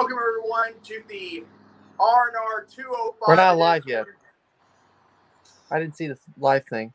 [0.00, 1.44] Welcome everyone to the
[1.98, 3.14] R&R 205.
[3.28, 4.06] We're not live yet.
[5.70, 6.94] I didn't see the live thing.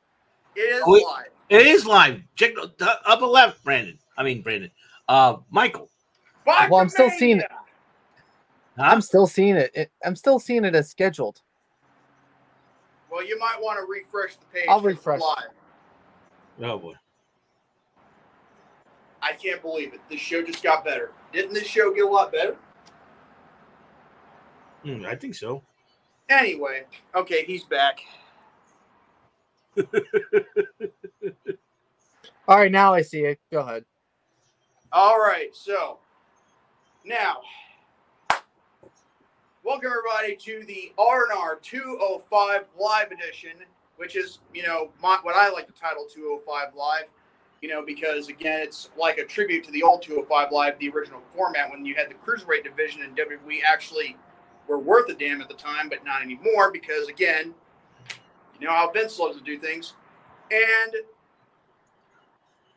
[0.55, 1.27] It is Oh, it- live.
[1.49, 2.23] It is live.
[2.33, 3.99] Check the the upper left, Brandon.
[4.17, 4.71] I mean Brandon.
[5.07, 5.91] Uh, Michael.
[6.47, 7.51] Well, I'm still seeing it.
[7.51, 7.57] Huh?
[8.79, 9.69] I'm still seeing it.
[9.75, 9.91] it.
[10.03, 11.43] I'm still seeing it as scheduled.
[13.11, 14.65] Well, you might want to refresh the page.
[14.67, 15.21] I'll refresh.
[15.21, 15.43] Live.
[16.63, 16.95] oh boy.
[19.21, 19.99] I can't believe it.
[20.09, 21.11] This show just got better.
[21.31, 22.55] Didn't this show get a lot better?
[24.85, 25.63] Hmm, I think so.
[26.29, 26.83] Anyway,
[27.15, 28.01] okay, he's back.
[32.47, 33.39] All right, now I see it.
[33.51, 33.83] Go ahead.
[34.91, 35.97] All right, so
[37.03, 37.37] now,
[39.63, 43.53] welcome everybody to the R&R 205 Live Edition,
[43.97, 47.05] which is, you know, my, what I like to title 205 Live,
[47.63, 51.21] you know, because again, it's like a tribute to the old 205 Live, the original
[51.35, 54.15] format when you had the Cruiserweight division and WWE actually
[54.67, 57.53] were worth a damn at the time, but not anymore because, again,
[58.59, 59.93] you know how Vince loves to do things.
[60.51, 60.93] And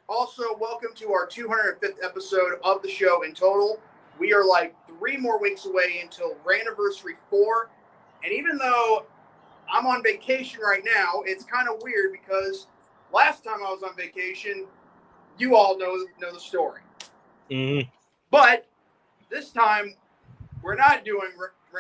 [0.09, 3.81] also, welcome to our 205th episode of the show in total.
[4.19, 7.71] We are like three more weeks away until Rantiversary 4.
[8.25, 9.07] And even though
[9.71, 12.67] I'm on vacation right now, it's kind of weird because
[13.13, 14.67] last time I was on vacation,
[15.37, 16.81] you all know, know the story.
[17.51, 17.89] Mhm.
[18.31, 18.67] But
[19.31, 19.95] this time,
[20.63, 21.31] we're not doing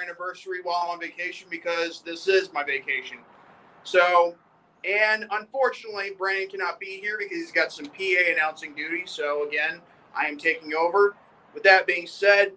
[0.02, 3.18] anniversary while on vacation because this is my vacation.
[3.84, 4.34] So,
[4.84, 9.02] and unfortunately, Brandon cannot be here because he's got some PA announcing duty.
[9.06, 9.80] So, again,
[10.14, 11.16] I am taking over.
[11.54, 12.52] With that being said,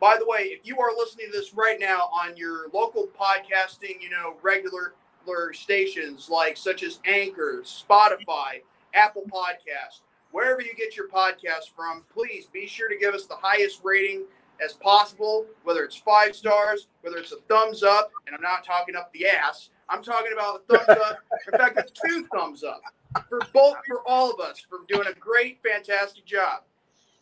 [0.00, 4.00] by the way, if you are listening to this right now on your local podcasting,
[4.00, 4.94] you know, regular
[5.30, 8.62] regular stations like such as Anchor, Spotify,
[8.94, 10.00] Apple Podcast,
[10.32, 14.24] wherever you get your podcast from, please be sure to give us the highest rating
[14.64, 18.96] as possible, whether it's five stars, whether it's a thumbs up, and I'm not talking
[18.96, 19.70] up the ass.
[19.88, 21.18] I'm talking about a thumbs up.
[21.52, 22.80] In fact, it's two thumbs up
[23.28, 26.62] for both for all of us for doing a great, fantastic job.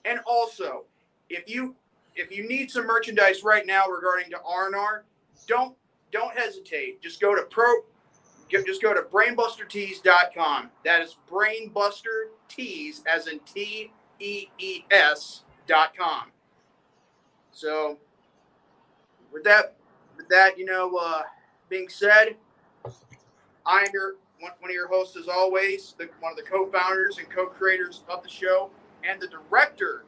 [0.05, 0.85] And also,
[1.31, 1.75] if you
[2.17, 5.05] if you need some merchandise right now regarding to R&R,
[5.47, 5.77] don't
[6.11, 7.01] don't hesitate.
[7.01, 7.73] Just go to pro
[8.51, 10.71] just go to brainbustertees.com.
[10.85, 16.33] That is brainbuster tees as in T E E S dot com.
[17.59, 17.99] So
[19.33, 19.75] with that
[20.17, 21.23] with that, you know, uh
[21.69, 22.37] being said,
[23.67, 27.29] I'm your one, one of your hosts as always, the, one of the co-founders and
[27.29, 28.71] co-creators of the show,
[29.03, 30.05] and the director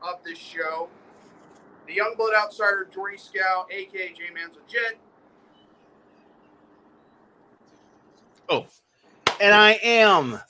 [0.00, 0.88] of this show,
[1.86, 4.98] the young blood Outsider, Jordy Skow, aka J Man's Legit.
[8.48, 8.64] Oh,
[9.42, 10.40] and I am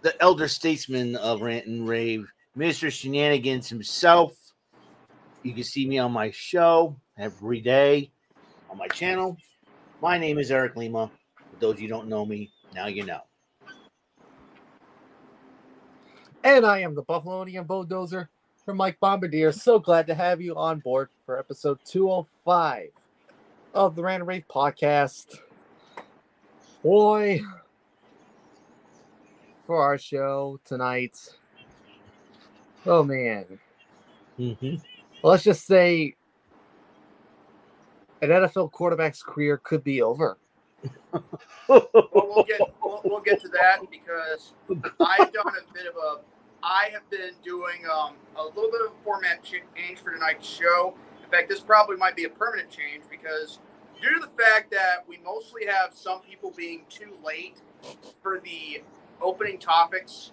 [0.00, 2.90] the elder statesman of Rant and Rave, Mr.
[2.90, 4.39] Shenanigans himself.
[5.42, 8.10] You can see me on my show every day
[8.68, 9.38] on my channel.
[10.02, 11.10] My name is Eric Lima.
[11.50, 13.20] For those of you who don't know me, now you know.
[16.44, 18.28] And I am the Buffalonian Bulldozer
[18.64, 19.52] from Mike Bombardier.
[19.52, 22.88] So glad to have you on board for episode 205
[23.72, 25.38] of the Rant N Rave podcast.
[26.82, 27.40] Boy,
[29.66, 31.18] for our show tonight.
[32.86, 33.58] Oh man,
[34.38, 34.76] Mm-hmm.
[35.22, 36.14] Let's just say
[38.22, 40.38] an NFL quarterback's career could be over.
[41.68, 44.54] Well, we'll get we'll, we'll get to that because
[45.00, 46.20] I've done a bit of a.
[46.62, 50.94] I have been doing um, a little bit of format change for tonight's show.
[51.24, 53.60] In fact, this probably might be a permanent change because
[54.00, 57.58] due to the fact that we mostly have some people being too late
[58.22, 58.82] for the
[59.20, 60.32] opening topics,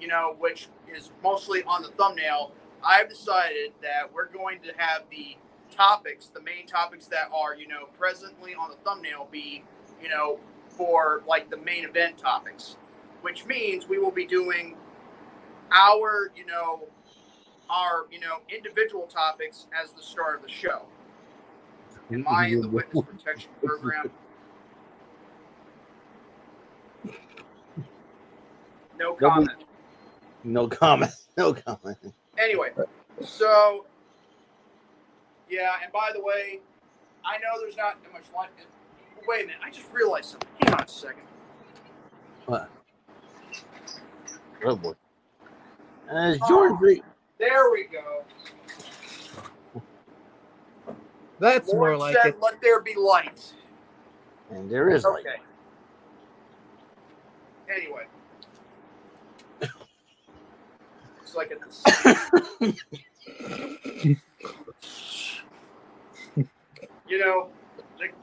[0.00, 2.52] you know, which is mostly on the thumbnail.
[2.84, 5.36] I've decided that we're going to have the
[5.70, 9.64] topics, the main topics that are, you know, presently on the thumbnail be,
[10.02, 12.76] you know, for like the main event topics,
[13.22, 14.76] which means we will be doing
[15.72, 16.84] our, you know,
[17.68, 20.82] our, you know, individual topics as the start of the show.
[22.12, 24.10] Am I in the witness protection program?
[28.98, 29.64] No comment.
[30.44, 31.12] No comment.
[31.38, 31.98] No comment.
[32.38, 32.70] Anyway,
[33.22, 33.86] so
[35.48, 36.60] yeah, and by the way,
[37.24, 38.50] I know there's not that much light.
[39.26, 40.48] Wait a minute, I just realized something.
[40.62, 41.22] Hang on a second.
[42.46, 42.70] What?
[44.64, 44.92] Oh boy.
[46.10, 47.02] Uh, Jordan Free.
[47.38, 48.22] There we go.
[51.38, 52.40] That's more like said, it.
[52.40, 53.52] "Let there be light."
[54.50, 55.36] And there is like Okay.
[57.68, 58.06] Anyway,
[59.60, 59.74] looks
[61.36, 61.82] like it's
[67.08, 67.48] you know,
[67.98, 68.14] like,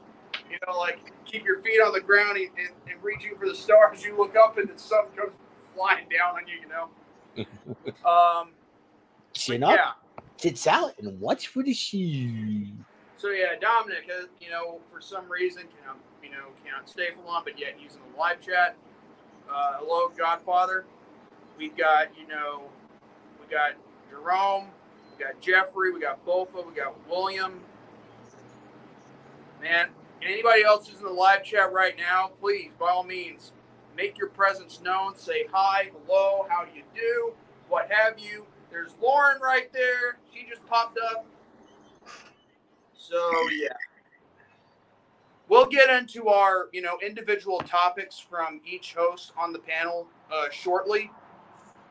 [0.50, 3.54] you know, like keep your feet on the ground and, and, and reaching for the
[3.54, 4.04] stars.
[4.04, 5.32] You look up and then something comes
[5.74, 6.58] flying down on you.
[6.60, 6.90] You know.
[8.10, 8.50] um.
[9.34, 10.22] Chin but up, yeah.
[10.36, 12.66] tits out, and watch for the shoe.
[13.16, 17.26] So yeah, Dominic, uh, you know, for some reason, cannot, you know, cannot stay for
[17.26, 18.76] long, but yet using the live chat.
[19.50, 20.84] Uh, hello, Godfather.
[21.58, 22.64] We've got, you know,
[23.44, 23.72] we got
[24.10, 24.66] Jerome,
[25.16, 27.60] we got Jeffrey, we got Bofa, we got William.
[29.60, 29.88] Man,
[30.22, 33.52] anybody else who's in the live chat right now, please, by all means,
[33.96, 35.16] make your presence known.
[35.16, 37.32] Say hi, hello, how do you do,
[37.68, 38.46] what have you.
[38.70, 40.18] There's Lauren right there.
[40.32, 41.24] She just popped up.
[42.96, 43.68] So yeah,
[45.48, 50.46] we'll get into our you know individual topics from each host on the panel uh,
[50.50, 51.10] shortly.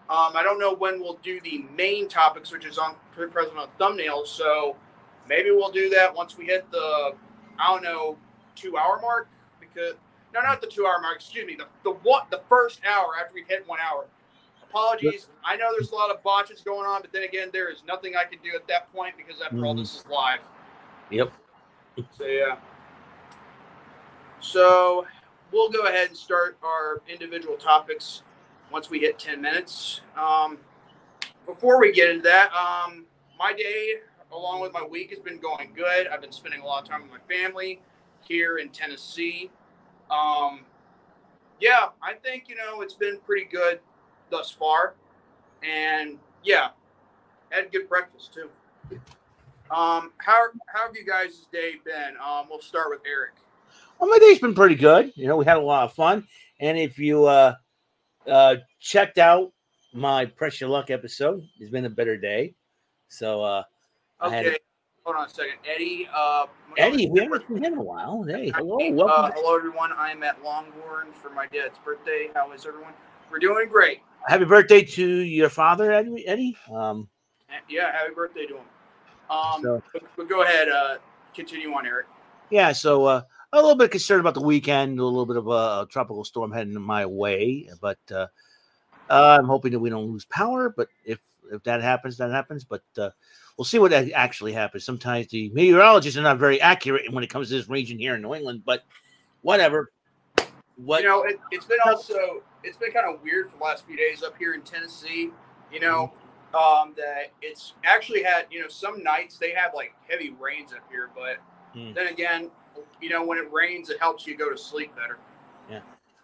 [0.09, 3.69] Um, I don't know when we'll do the main topics, which is on present on
[3.79, 4.27] thumbnails.
[4.27, 4.75] So
[5.27, 7.13] maybe we'll do that once we hit the
[7.57, 8.17] I don't know
[8.55, 9.29] two hour mark
[9.59, 9.94] because
[10.33, 11.15] no, not the two hour mark.
[11.15, 14.05] Excuse me, the the one the first hour after we've hit one hour.
[14.69, 15.27] Apologies.
[15.45, 18.15] I know there's a lot of botches going on, but then again, there is nothing
[18.15, 20.39] I can do at that point because after all, this is live.
[21.11, 21.31] Yep.
[22.17, 22.57] So yeah.
[24.39, 25.05] So
[25.51, 28.23] we'll go ahead and start our individual topics
[28.73, 30.01] once we hit 10 minutes.
[30.17, 30.57] Um,
[31.45, 33.05] before we get into that, um,
[33.37, 33.97] my day
[34.31, 36.07] along with my week has been going good.
[36.07, 37.79] I've been spending a lot of time with my family
[38.21, 39.51] here in Tennessee.
[40.09, 40.61] Um,
[41.59, 43.79] yeah, I think you know it's been pretty good
[44.31, 44.95] thus far,
[45.61, 46.69] and yeah,
[47.51, 48.49] had good breakfast too.
[49.69, 52.15] Um, how how have you guys' day been?
[52.25, 53.33] Um, we'll start with Eric.
[53.99, 55.13] Well, my day's been pretty good.
[55.15, 56.27] You know, we had a lot of fun.
[56.59, 57.55] And if you uh,
[58.27, 59.51] uh, checked out
[59.93, 62.55] my Press Your Luck episode, it's been a better day.
[63.09, 63.63] So, uh,
[64.19, 64.57] I had- Okay,
[65.03, 66.09] hold on a second, Eddie.
[66.13, 66.45] Uh,
[66.77, 68.23] Eddie, we haven't seen him in a while.
[68.23, 69.31] Hey, hello, Uh, welcome.
[69.35, 69.91] hello, everyone.
[69.93, 72.29] I'm at Longhorn for my dad's birthday.
[72.33, 72.93] How is everyone?
[73.29, 74.01] We're doing great.
[74.27, 76.25] Happy birthday to your father, Eddie.
[76.27, 76.57] Eddie.
[76.73, 77.09] Um,
[77.69, 78.65] Yeah, happy birthday to him.
[79.29, 80.69] Um, So- but, but go ahead.
[80.69, 80.97] Uh,
[81.35, 82.07] continue on, Eric.
[82.49, 83.21] yeah, so uh,
[83.53, 86.73] a little bit concerned about the weekend, a little bit of a tropical storm heading
[86.81, 88.27] my way, but uh,
[89.09, 90.73] uh, I'm hoping that we don't lose power.
[90.75, 91.19] But if
[91.51, 92.63] if that happens, that happens.
[92.63, 93.11] But uh,
[93.57, 94.83] we'll see what actually happens.
[94.85, 98.21] Sometimes the meteorologists are not very accurate when it comes to this region here in
[98.21, 98.83] New England, but
[99.41, 99.91] whatever.
[100.75, 103.85] What You know, it, it's been also it's been kind of weird for the last
[103.85, 105.29] few days up here in Tennessee.
[105.71, 106.11] You know,
[106.55, 110.83] um, that it's actually had you know some nights they have like heavy rains up
[110.89, 111.38] here, but
[111.73, 111.94] Hmm.
[111.94, 112.51] then again,
[113.01, 115.17] you know when it rains, it helps you go to sleep better.
[115.69, 115.81] Yeah.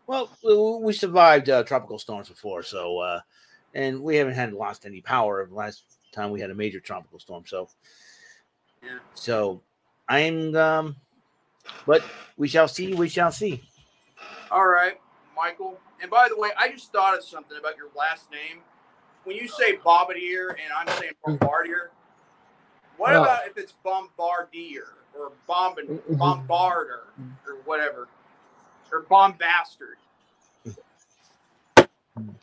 [0.07, 3.22] Well, we- we survived uh, tropical storms before, so uh,
[3.74, 7.19] and we haven't had lost any power the last time we had a major tropical
[7.19, 7.46] storm.
[7.46, 7.69] So,
[8.84, 9.00] Yeah.
[9.13, 9.62] so
[10.07, 10.96] I'm, um,
[11.86, 12.04] but
[12.38, 12.94] we shall see.
[12.95, 13.63] We shall see.
[14.52, 15.00] All right,
[15.36, 15.80] Michael.
[16.02, 18.62] And by the way, I just thought of something about your last name.
[19.25, 21.92] When you say Bombardier and I'm saying Bombardier,
[22.98, 23.22] what No.
[23.24, 24.94] about if it's Bombardier
[25.50, 27.02] or Bombin Bombarder
[27.48, 28.08] or whatever,
[28.92, 29.96] or Bombastard?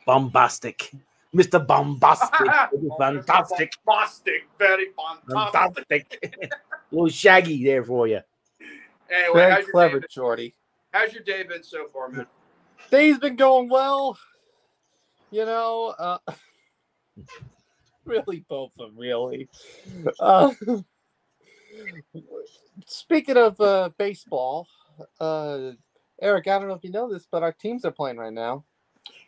[0.06, 0.92] Bombastic,
[1.32, 2.30] Mister Bombastic,
[2.98, 4.86] fantastic, Bombastic, very
[5.26, 5.52] fantastic.
[5.52, 6.52] fantastic.
[6.90, 8.20] little Shaggy there for you.
[9.10, 10.54] Anyway, Very how's your, clever, day been, Jordy.
[10.92, 12.26] how's your day been so far, man?
[12.90, 14.18] Day's been going well.
[15.30, 16.18] You know, uh,
[18.04, 19.48] really both of them, really.
[20.18, 20.50] Uh,
[22.86, 24.68] speaking of uh, baseball,
[25.20, 25.72] uh,
[26.20, 28.64] Eric, I don't know if you know this, but our teams are playing right now.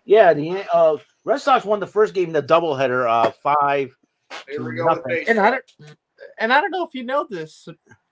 [0.05, 3.95] Yeah, the uh, Red Sox won the first game in the doubleheader, uh, five.
[4.49, 5.65] Here we go with And I don't,
[6.39, 7.69] and I don't know if you know this,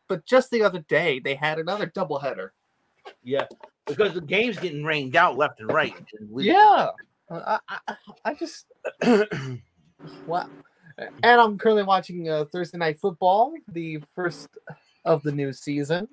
[0.09, 2.51] but just the other day they had another doubleheader.
[3.23, 3.47] Yeah,
[3.87, 5.95] because the game's getting rained out left and right.
[6.19, 6.91] And Yeah,
[7.31, 8.67] I, I, I just
[10.27, 10.49] wow.
[10.99, 14.49] And I'm currently watching uh, Thursday Night Football, the first
[15.05, 16.09] of the new season.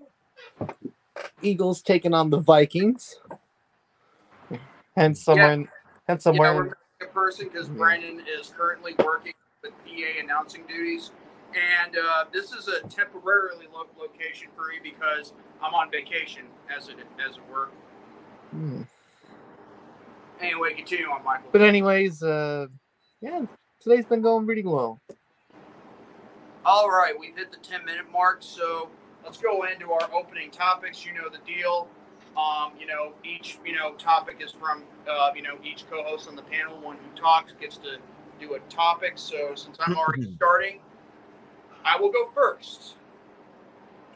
[1.41, 3.19] Eagles taking on the Vikings,
[4.95, 5.67] and someone in,
[6.07, 7.77] and You know, in- we're a person because Mhm.
[7.77, 11.11] Brandon is currently working with PA announcing duties,
[11.55, 16.89] and uh, this is a temporarily lo- location for me because I'm on vacation, as
[16.89, 17.69] it as it were.
[18.51, 18.81] Hmm.
[20.41, 21.49] Anyway, continue on, Michael.
[21.51, 22.67] But anyways, uh,
[23.21, 23.45] yeah,
[23.83, 24.99] today's been going pretty well.
[26.65, 28.89] All right, we've hit the 10 minute mark, so
[29.23, 31.05] let's go into our opening topics.
[31.05, 31.89] You know the deal.
[32.37, 36.35] Um, you know, each you know topic is from uh, you know each co-host on
[36.35, 36.79] the panel.
[36.79, 37.97] One who talks gets to
[38.39, 39.13] do a topic.
[39.15, 40.79] So since I'm already starting,
[41.83, 42.95] I will go first.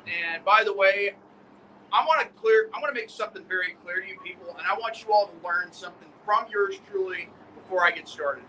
[0.07, 1.15] And by the way,
[1.91, 2.69] I want to clear.
[2.73, 5.27] I want to make something very clear to you people, and I want you all
[5.27, 7.27] to learn something from yours truly
[7.61, 8.45] before I get started.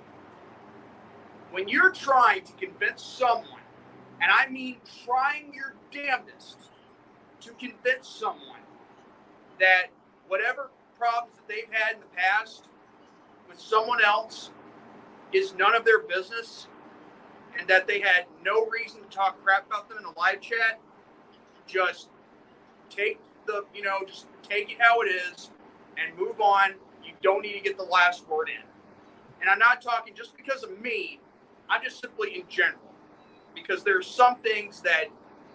[1.51, 3.63] When you're trying to convince someone,
[4.21, 6.59] and I mean trying your damnedest
[7.41, 8.61] to convince someone
[9.61, 9.87] that
[10.29, 12.65] whatever problems that they've had in the past
[13.49, 14.51] with someone else
[15.33, 16.67] is none of their business
[17.59, 20.81] and that they had no reason to talk crap about them in a live chat,
[21.67, 22.09] just
[22.91, 25.51] take the, you know, just take it how it is
[25.97, 26.75] and move on.
[27.05, 28.63] You don't need to get the last word in.
[29.41, 31.21] And I'm not talking just because of me,
[31.69, 32.81] I'm just simply in general.
[33.55, 35.07] Because there are some things that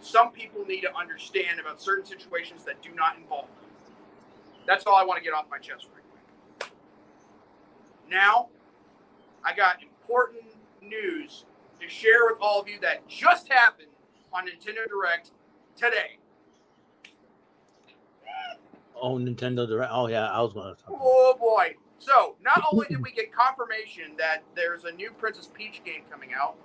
[0.01, 3.69] some people need to understand about certain situations that do not involve them.
[4.67, 6.03] That's all I want to get off my chest right
[6.59, 6.71] quick.
[8.09, 8.49] Now,
[9.43, 10.43] I got important
[10.81, 11.45] news
[11.79, 13.89] to share with all of you that just happened
[14.31, 15.31] on Nintendo Direct
[15.75, 16.17] today.
[19.01, 19.91] Oh, Nintendo Direct.
[19.93, 20.97] Oh yeah, I was going to talk.
[20.99, 21.75] Oh boy.
[22.73, 23.03] Only did mm-hmm.
[23.03, 26.55] we get confirmation that there's a new Princess Peach game coming out,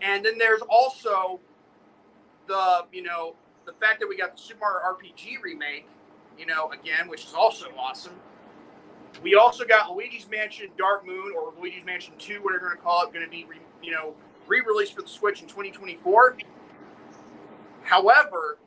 [0.00, 1.40] and then there's also
[2.46, 3.34] the, you know,
[3.66, 5.86] the fact that we got the Super Mario RPG remake,
[6.38, 8.14] you know, again, which is also awesome.
[9.22, 12.82] We also got Luigi's Mansion Dark Moon or Luigi's Mansion 2, whatever you're going to
[12.82, 14.14] call it, going to be, re, you know,
[14.46, 16.36] re-released for the Switch in 2024.
[17.82, 18.58] However,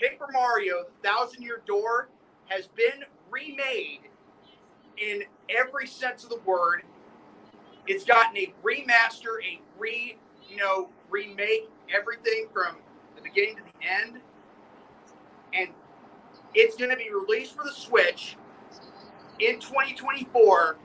[0.00, 2.08] Paper Mario: The Thousand Year Door
[2.46, 4.00] has been remade
[4.96, 6.82] in every sense of the word.
[7.86, 12.76] It's gotten a remaster, a re, you know, remake, everything from
[13.16, 14.20] the beginning to the end,
[15.52, 15.68] and
[16.54, 18.36] it's going to be released for the Switch
[19.38, 20.76] in 2024,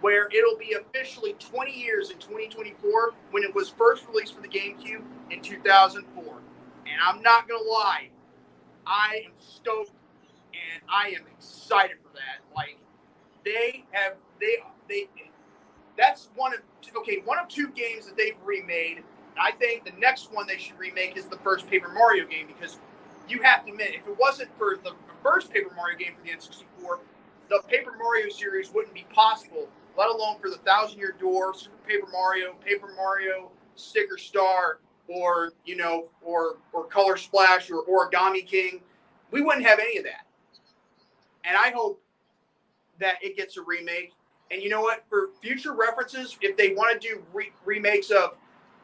[0.00, 4.48] where it'll be officially 20 years in 2024 when it was first released for the
[4.48, 6.24] GameCube in 2004.
[6.86, 8.10] And I'm not going to lie,
[8.86, 9.92] I am stoked
[10.52, 12.42] and I am excited for that.
[12.54, 12.78] Like
[13.44, 14.56] they have they
[14.88, 15.08] they
[15.96, 16.60] that's one of
[16.96, 19.02] okay one of two games that they've remade.
[19.40, 22.78] I think the next one they should remake is the first Paper Mario game because
[23.28, 26.30] you have to admit if it wasn't for the first Paper Mario game for the
[26.30, 26.98] N64,
[27.48, 29.68] the Paper Mario series wouldn't be possible.
[29.96, 35.52] Let alone for the Thousand Year Door, Super Paper Mario, Paper Mario, Sticker Star, or
[35.64, 38.80] you know, or or Color Splash or Origami King.
[39.30, 40.26] We wouldn't have any of that.
[41.44, 42.00] And I hope
[43.00, 44.12] that it gets a remake.
[44.50, 45.04] And you know what?
[45.08, 48.36] For future references, if they want to do re- remakes of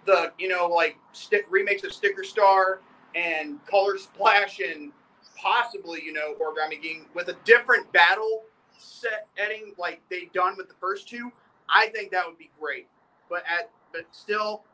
[0.06, 2.80] the, you know, like st- remakes of Sticker Star
[3.14, 4.92] and Color Splash and
[5.36, 8.42] possibly, you know, Origami King with a different battle
[8.78, 11.30] set setting like they've done with the first two,
[11.68, 12.88] I think that would be great.
[13.28, 14.64] But at but still,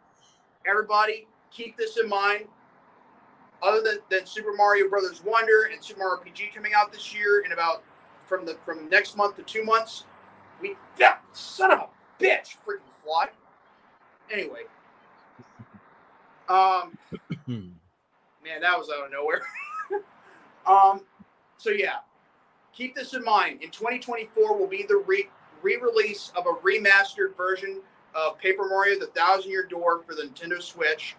[0.67, 2.45] everybody keep this in mind.
[3.63, 7.43] Other than, than Super Mario Brothers Wonder and Super Mario RPG coming out this year
[7.45, 7.83] in about
[8.27, 10.05] from the from next month to two months,
[10.61, 13.29] we yeah, son of a bitch, freaking fly.
[14.31, 14.63] Anyway,
[16.49, 16.99] um,
[17.47, 19.43] man, that was out of nowhere.
[20.67, 21.01] um,
[21.57, 21.99] so yeah,
[22.75, 23.63] keep this in mind.
[23.63, 25.31] In 2024 will be the re-
[25.63, 27.81] re-release of a remastered version
[28.15, 31.17] of Paper Mario: The Thousand Year Door for the Nintendo Switch.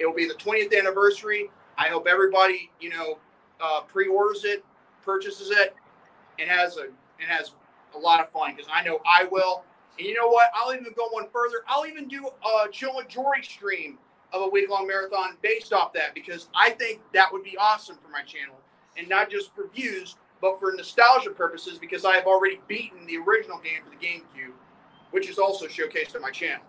[0.00, 1.50] It will be the 20th anniversary.
[1.76, 3.18] I hope everybody, you know,
[3.60, 4.64] uh, pre-orders it,
[5.04, 5.76] purchases it,
[6.38, 6.84] and has a
[7.20, 7.52] and has
[7.94, 9.62] a lot of fun because I know I will.
[9.98, 10.48] And you know what?
[10.54, 11.58] I'll even go one further.
[11.68, 13.98] I'll even do a Chill with Jordy stream
[14.32, 17.96] of a week long marathon based off that because I think that would be awesome
[18.02, 18.56] for my channel
[18.96, 23.18] and not just for views, but for nostalgia purposes because I have already beaten the
[23.18, 24.54] original game for the GameCube,
[25.10, 26.64] which is also showcased on my channel.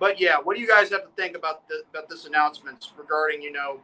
[0.00, 3.42] But yeah, what do you guys have to think about the, about this announcement regarding
[3.42, 3.80] you know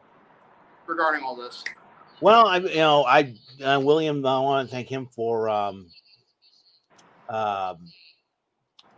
[0.87, 1.63] regarding all this?
[2.23, 5.87] Well, I you know I uh, William I want to thank him for um
[7.29, 7.77] um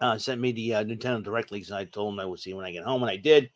[0.00, 2.54] uh, sent me the uh, Nintendo Direct leaks, and I told him I would see
[2.54, 3.50] when I get home, and I did.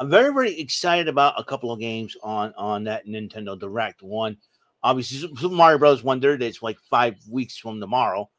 [0.00, 4.02] I'm very very excited about a couple of games on on that Nintendo Direct.
[4.02, 4.38] One,
[4.82, 6.02] obviously Super Mario Bros.
[6.02, 6.32] Wonder.
[6.32, 8.30] It's like five weeks from tomorrow,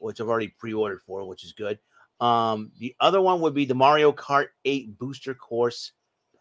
[0.00, 1.78] which I've already pre-ordered for, which is good.
[2.22, 5.90] Um, the other one would be the Mario Kart 8 Booster Course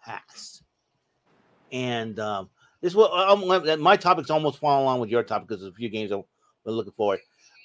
[0.05, 0.61] Pass,
[1.71, 2.49] and um,
[2.81, 5.89] this will um, my topic's almost falling along with your topic because there's a few
[5.89, 6.23] games I'm
[6.65, 7.17] looking for.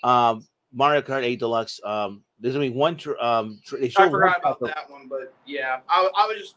[0.02, 1.78] Um, Mario Kart 8 Deluxe.
[1.84, 2.96] Um, there's gonna be one.
[2.96, 6.54] Tr- um, tr- they I forgot about that one, but yeah, I, I was just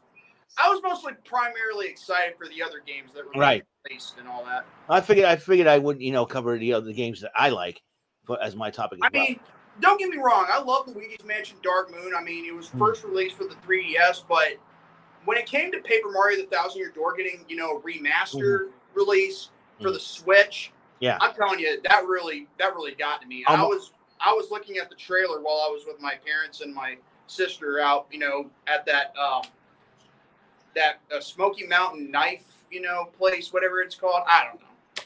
[0.58, 4.46] I was mostly primarily excited for the other games that were right released and all
[4.46, 4.66] that.
[4.88, 7.82] I figured I figured I would you know cover the other games that I like,
[8.26, 9.00] but as my topic.
[9.02, 9.40] I mean,
[9.80, 12.14] don't get me wrong, I love Luigi's Mansion Dark Moon.
[12.16, 12.80] I mean, it was Hmm.
[12.80, 14.58] first released for the 3DS, but
[15.26, 19.50] when it came to Paper Mario: The Thousand Year Door getting you know remaster release
[19.82, 19.94] for Mhm.
[19.94, 21.18] the Switch, Yeah.
[21.22, 23.46] I'm telling you that really that really got to me.
[23.48, 26.60] I Um, was I was looking at the trailer while I was with my parents
[26.62, 29.44] and my sister out, you know, at that um,
[30.76, 34.24] that uh, Smoky Mountain knife, you know, place, whatever it's called.
[34.28, 35.06] I don't know.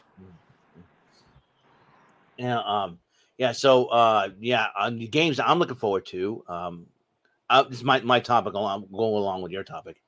[2.38, 3.00] Yeah, um,
[3.38, 3.52] yeah.
[3.52, 6.44] So, uh, yeah, on the games I'm looking forward to.
[6.48, 6.86] Um,
[7.50, 8.54] uh, this is my my topic.
[8.56, 10.02] I'll I'll go along with your topic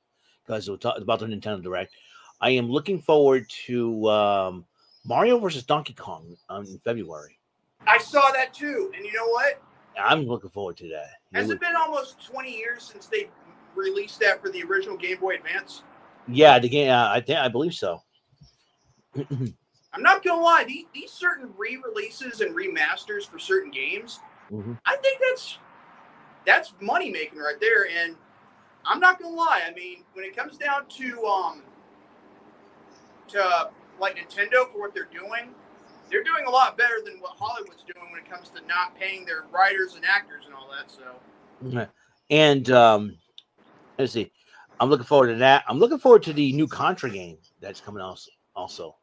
[0.44, 1.92] because we'll talk about the Nintendo Direct.
[2.40, 4.64] I am looking forward to um,
[5.04, 7.38] Mario versus Donkey Kong um, in February.
[7.86, 9.62] I saw that too, and you know what?
[9.98, 11.10] I'm looking forward to that.
[11.32, 13.28] Has it been almost 20 years since they
[13.74, 15.82] released that for the original Game Boy Advance?
[16.28, 16.90] Yeah, the game.
[16.90, 18.02] Uh, I think I believe so.
[19.96, 24.20] I'm not gonna lie, these, these certain re-releases and remasters for certain games,
[24.52, 24.78] Mhm.
[24.84, 25.58] I think that's
[26.44, 27.88] that's money making right there.
[27.90, 28.16] And
[28.84, 31.62] I'm not gonna lie, I mean, when it comes down to um
[33.28, 35.54] to like Nintendo for what they're doing,
[36.10, 39.24] they're doing a lot better than what Hollywood's doing when it comes to not paying
[39.24, 40.90] their writers and actors and all that.
[40.90, 41.02] So
[42.30, 43.16] And um,
[43.98, 44.30] let's see.
[44.78, 45.64] I'm looking forward to that.
[45.66, 48.20] I'm looking forward to the new Contra game that's coming out
[48.54, 48.96] also.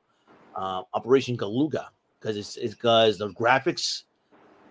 [0.56, 1.88] Uh, Operation Galuga
[2.20, 4.04] because it's because the graphics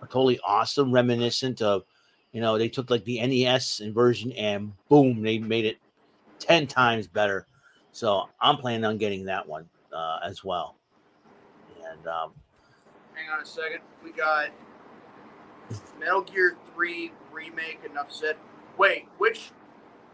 [0.01, 1.83] are totally awesome, reminiscent of
[2.31, 5.77] you know they took like the NES version and boom they made it
[6.39, 7.47] ten times better.
[7.91, 10.77] So I'm planning on getting that one uh, as well.
[11.91, 12.31] And um,
[13.13, 14.49] hang on a second, we got
[15.99, 17.79] Metal Gear 3 remake.
[17.89, 18.35] Enough said.
[18.77, 19.51] Wait, which?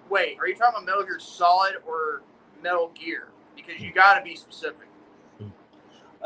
[0.10, 2.24] Wait, are you talking about Metal Gear Solid or
[2.62, 3.30] Metal Gear?
[3.56, 4.89] Because you got to be specific.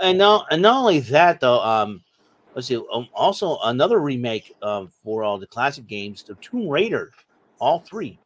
[0.01, 2.01] And not and not only that though um
[2.55, 7.11] let's see um, also another remake um for all the classic games the tomb raider
[7.59, 8.19] all three.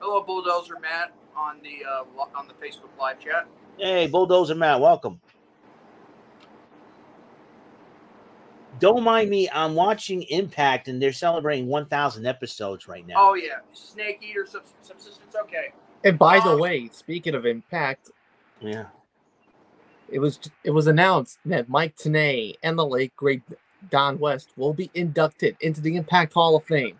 [0.00, 2.04] Hello, Bulldozer Matt on the uh,
[2.38, 3.46] on the Facebook live chat.
[3.78, 5.20] hey bulldozer matt welcome.
[8.78, 13.14] Don't mind me i'm watching impact and they're celebrating 1000 episodes right now.
[13.30, 15.34] Oh yeah, Snake Eater subs- subsistence.
[15.44, 15.72] Okay,
[16.04, 18.10] And by the Um, way, speaking of Impact,
[18.60, 18.86] yeah
[20.10, 23.42] it was it was announced that Mike Tenay and the late great
[23.90, 26.96] Don West will be inducted into the Impact Hall of Fame.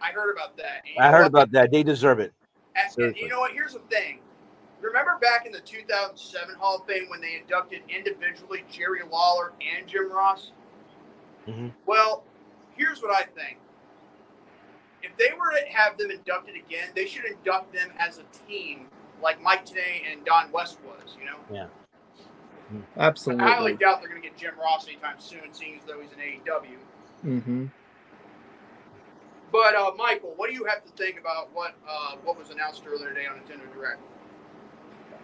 [0.00, 0.82] I heard about that.
[0.96, 1.26] And i heard what?
[1.28, 2.32] about that they deserve it
[2.74, 3.52] And- and you know what?
[3.52, 4.20] Here's the thing.
[4.80, 9.86] Remember back in the 2007 Hall of Fame when they inducted individually Jerry Lawler and
[9.86, 10.52] Jim Ross?
[11.46, 11.72] Mhm.
[11.86, 12.24] Well,
[12.76, 13.58] here's what I think.
[15.02, 18.88] If they were to have them inducted again, they should induct them as a team,
[19.20, 21.16] like Mike Tenay and Don West was.
[21.18, 21.68] You know, I
[22.96, 23.44] Absolutely.
[23.44, 26.12] I highly doubt they're going to get Jim Ross anytime soon, seeing as though he's
[26.12, 26.78] an AEW.
[27.24, 27.66] Mm-hmm.
[29.50, 32.82] But uh, Michael, what do you have to think about what uh, what was announced
[32.86, 34.00] earlier today on Nintendo Direct?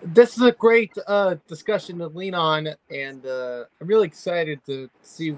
[0.03, 4.89] This is a great uh, discussion to lean on, and uh, I'm really excited to
[5.03, 5.37] see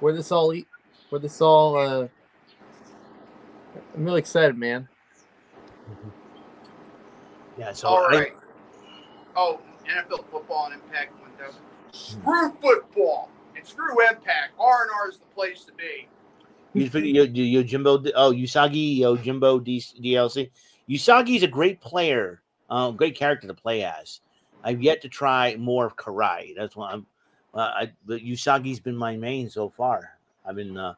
[0.00, 0.54] where this all
[1.10, 1.76] where this all.
[1.76, 2.08] Uh,
[3.94, 4.88] I'm really excited, man.
[7.58, 8.32] yeah so all right.
[8.32, 8.38] I-
[9.34, 11.60] Oh, NFL football and Impact 1000.
[11.92, 14.52] Screw football and screw Impact.
[14.58, 16.08] R and R is the place to be.
[16.74, 20.50] You, you Jimbo, oh Usagi, yo Jimbo D, DLC.
[20.88, 24.20] Usagi's a great player, uh, great character to play as.
[24.64, 26.54] I've yet to try more of Karai.
[26.56, 27.06] That's why I'm.
[27.54, 30.18] Uh, I, but Usagi's been my main so far.
[30.46, 30.94] I've been uh,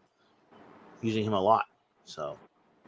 [1.01, 1.65] using him a lot.
[2.05, 2.39] So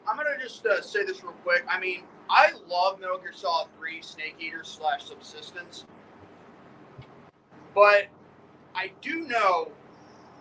[0.09, 1.65] I'm gonna just uh, say this real quick.
[1.69, 5.87] I mean, I love Metal Gear Solid 3 Snake Eater slash Subsistence,
[7.77, 8.07] but
[8.75, 9.71] I do know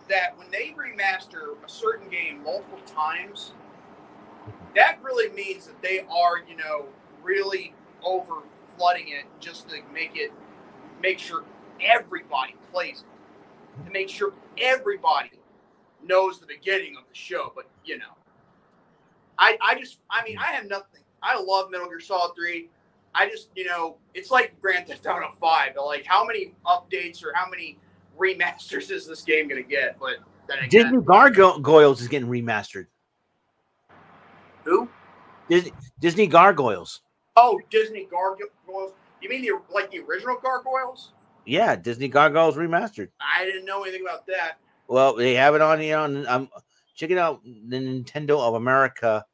[0.08, 3.52] that when they remaster a certain game multiple times,
[4.74, 6.86] that really means that they are, you know,
[7.22, 8.36] really over
[8.76, 10.32] flooding it just to make it
[11.02, 11.44] make sure
[11.80, 15.30] everybody plays it, to make sure everybody
[16.02, 17.52] knows the beginning of the show.
[17.54, 18.14] But you know,
[19.38, 21.02] I I just I mean I have nothing.
[21.22, 22.70] I love Metal Gear Solid Three.
[23.16, 25.72] I just you know it's like Grand Theft Auto Five.
[25.74, 27.78] But like how many updates or how many
[28.18, 29.98] remasters is this game gonna get?
[29.98, 30.16] But
[30.48, 32.86] then again, Disney Gargoyles is getting remastered.
[34.64, 34.88] who?
[35.48, 37.00] Disney, Disney Gargoyles.
[37.36, 38.92] Oh, Disney Gargoyles.
[39.20, 41.12] You mean the like the original Gargoyles?
[41.44, 43.08] Yeah, Disney Gargoyles remastered.
[43.20, 44.58] I didn't know anything about that.
[44.88, 46.26] Well, they have it on here on.
[46.26, 46.48] Um,
[46.94, 49.24] check it out the Nintendo of America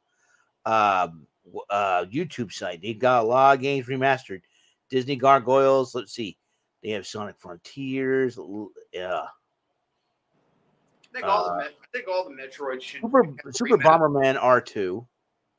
[0.65, 1.25] um,
[1.69, 2.81] uh, YouTube site.
[2.81, 4.41] They got a lot of games remastered.
[4.89, 5.95] Disney Gargoyles.
[5.95, 6.37] Let's see.
[6.83, 8.37] They have Sonic Frontiers.
[8.91, 9.23] Yeah.
[11.13, 13.77] think all the Uh, Met- I think all the Metroids should Super be Super.
[13.77, 15.05] Bomberman R2.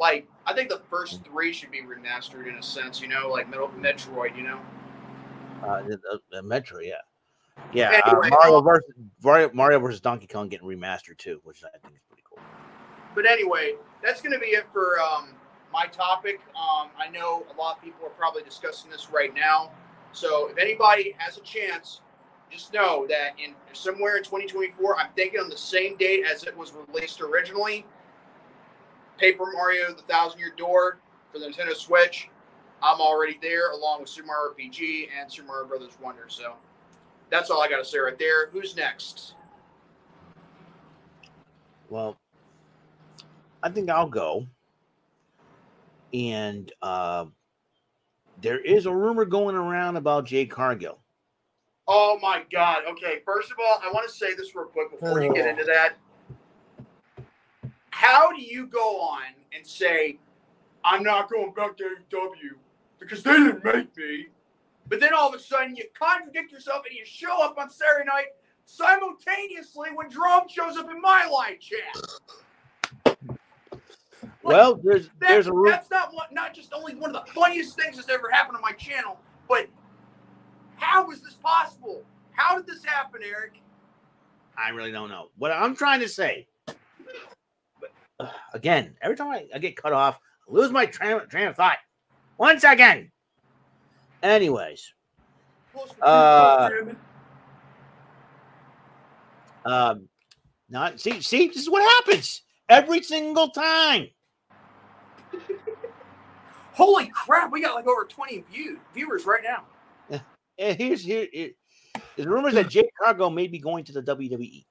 [0.01, 3.01] Like I think the first three should be remastered in a sense.
[3.01, 4.37] You know, like Metal Metroid.
[4.37, 4.61] You know.
[5.63, 6.95] Uh, the, the, the Metro, yeah,
[7.73, 8.01] yeah.
[8.05, 11.95] uh, Mario um, versus Mario, Mario versus Donkey Kong getting remastered too, which I think
[11.95, 12.43] is pretty cool.
[13.15, 15.31] But anyway, that's going to be it for um,
[15.75, 16.41] my topic.
[16.51, 19.73] Um, I know a lot of people are probably discussing this right now.
[20.13, 22.01] So if anybody has a chance,
[22.51, 26.57] just know that in somewhere in 2024, I'm thinking on the same date as it
[26.57, 27.85] was released originally,
[29.19, 30.99] Paper Mario: The Thousand Year Door
[31.33, 32.31] for the Nintendo Switch.
[32.81, 36.27] I'm already there, along with Super Mario RPG and Super Mario Brothers Wonder.
[36.29, 36.55] So
[37.31, 38.49] that's all I got to say right there.
[38.51, 39.35] Who's next?
[41.91, 42.17] Well,
[43.63, 44.47] I think I'll go.
[46.25, 47.27] And uh,
[48.41, 51.01] there is a rumor going around about Jade Cargill.
[51.89, 52.85] Oh my God.
[52.89, 53.21] Okay.
[53.27, 55.51] First of all, I want to say this real quick before you get Oh.
[55.51, 55.97] into that.
[57.91, 59.23] How do you go on
[59.55, 60.19] and say,
[60.85, 62.57] I'm not going back to AEW
[63.01, 64.27] because they didn't make me?
[64.89, 68.07] But then all of a sudden you contradict yourself and you show up on Saturday
[68.07, 68.27] night
[68.67, 72.07] simultaneously when Drum shows up in my live chat.
[74.45, 77.77] Well, there's that- there's a that's not what, not just only one of the funniest
[77.79, 79.67] things that's ever happened on my channel, but
[80.77, 82.05] how is this possible?
[82.33, 83.61] How did this happen, Eric?
[84.57, 85.29] I really don't know.
[85.37, 90.19] What I'm trying to say, but, uh, again, every time I, I get cut off,
[90.49, 91.79] I lose my train, train of thought.
[92.37, 93.11] One second.
[94.23, 94.93] Anyways,
[96.01, 96.97] Uh, two, damn it.
[99.65, 100.09] um,
[100.69, 104.09] not see, see, this is what happens every single time.
[106.75, 109.63] Holy crap, we got like over 20 view, viewers right now.
[110.11, 110.19] Yeah.
[110.59, 111.51] And here's here, here
[112.17, 114.65] there's rumors that Jade Cargill may be going to the WWE.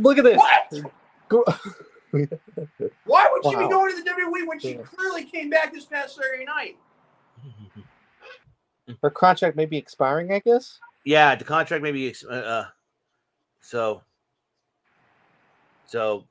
[0.00, 0.36] Look at this.
[0.38, 0.92] What?
[1.28, 1.44] Go-
[3.04, 4.82] Why would she be going to the WWE when she Yeah.
[4.82, 6.76] clearly came back this past Saturday night?
[9.02, 10.78] Her contract may be expiring, I guess.
[11.04, 12.66] yeah, the contract may be ex- uh, uh
[13.60, 14.02] so
[15.86, 16.26] so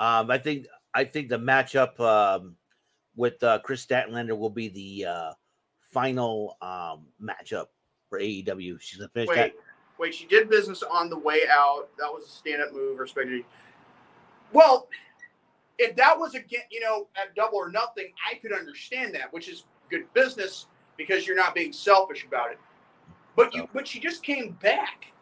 [0.00, 2.56] um I think I think the matchup um
[3.16, 5.32] with uh Kris Statlander will be the uh
[5.92, 7.66] final um matchup
[8.08, 8.80] for AEW.
[8.80, 9.36] She's gonna finish that.
[9.36, 9.54] Wait,
[9.98, 11.88] wait, she did business on the way out.
[11.98, 13.44] That was a stand up move, respectively.
[14.52, 14.88] Well,
[15.78, 19.48] if that was again, you know, at double or nothing, I could understand that, which
[19.48, 22.58] is good business because you're not being selfish about it.
[23.34, 25.12] But you, but she just came back.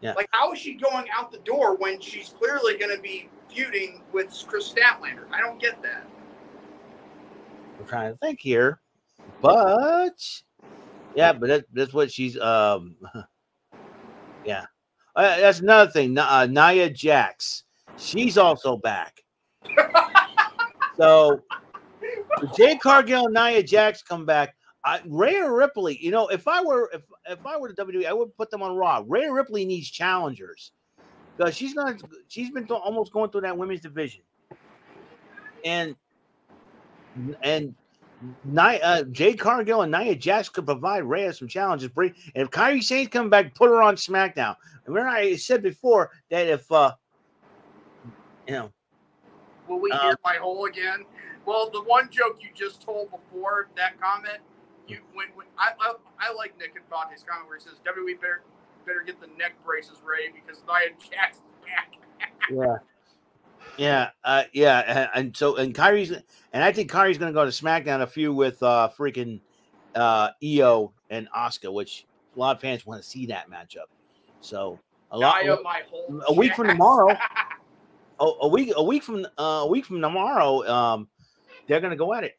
[0.00, 0.14] Yeah.
[0.14, 4.02] Like, how is she going out the door when she's clearly going to be feuding
[4.12, 5.24] with Kris Statlander?
[5.32, 6.06] I don't get that.
[7.82, 8.80] I'm trying to think here,
[9.40, 10.14] but
[11.16, 12.96] yeah, but that, that's what she's um,
[14.44, 14.66] yeah,
[15.16, 16.16] uh, that's another thing.
[16.16, 17.64] Uh, Nia Jax,
[17.98, 19.20] she's also back.
[20.96, 21.42] so
[22.56, 24.54] Jade Cargill and Nia Jax come back.
[24.84, 28.12] I, Rhea Ripley, you know, if I were if if I were the WWE, I
[28.12, 29.02] would put them on Raw.
[29.04, 30.70] Rhea Ripley needs challengers
[31.36, 34.22] because she's gonna she's been th- almost going through that women's division,
[35.64, 35.96] and
[37.42, 37.74] and
[38.44, 41.90] Nia, uh, Jade Cargill and Nia Jax could provide Rhea some challenges.
[41.96, 44.56] And if Kairi Sane's coming back, put her on SmackDown.
[44.86, 46.92] Remember, I said before that if uh,
[48.46, 48.72] you know,
[49.68, 51.04] Will we Um, hear my hole again?
[51.46, 54.38] Well, the one joke you just told before that comment,
[54.86, 58.20] you when, when I, I I like Nick and Fonte's comment where he says WWE
[58.20, 58.42] better
[58.84, 61.94] better get the neck braces ready because Nia Jax is back.
[62.50, 62.76] yeah,
[63.76, 66.10] yeah, uh, yeah, and, and so and Kairi's
[66.52, 69.40] and I think Kairi's going to go to SmackDown a few with uh freaking
[69.94, 73.88] uh Io and Asuka, which a lot of fans want to see that matchup.
[74.40, 74.78] So
[75.10, 75.42] a lot.
[75.42, 77.16] Nia, my whole a week from tomorrow.
[78.22, 81.08] a, a week a week from uh, a week from tomorrow um
[81.66, 82.38] they're gonna go at it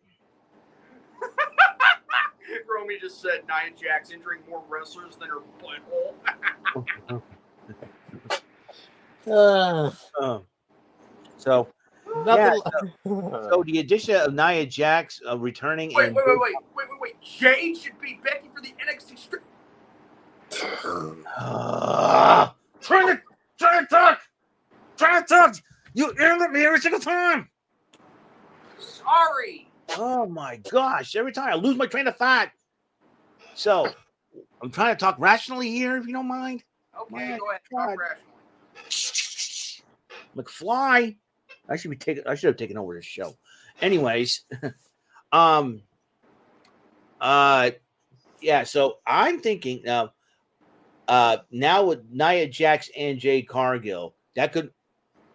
[2.74, 7.22] Romy just said Nia Jax injuring more wrestlers than her butthole.
[9.26, 9.90] Uh,
[10.22, 10.44] Um,
[11.44, 11.68] so
[12.26, 12.62] nothing.
[13.06, 17.02] so the addition of Nia Jax uh, returning Wait, and wait, wait, wait, wait, wait,
[17.02, 17.22] wait.
[17.22, 19.44] Jade should be Becky for the NXT strip.
[22.82, 23.22] Trying to
[23.58, 24.20] trying to talk
[24.98, 25.56] trying to talk
[25.94, 27.50] you interrupt me every single time
[28.78, 29.70] Sorry.
[29.98, 32.52] oh my gosh every time I lose my train of thought
[33.56, 33.88] so
[34.62, 36.64] I'm trying to talk rationally here if you don't mind
[37.02, 37.62] Okay, My go ahead.
[37.72, 37.88] God.
[37.88, 38.34] Talk rationally.
[40.36, 41.16] McFly.
[41.70, 42.24] I should be taking.
[42.28, 43.36] I should have taken over this show.
[43.82, 44.44] Anyways,
[45.32, 45.82] um,
[47.22, 47.72] uh,
[48.42, 48.64] yeah.
[48.64, 50.14] So I'm thinking now.
[51.06, 54.72] Uh, now with Nia Jax and Jade Cargill, that could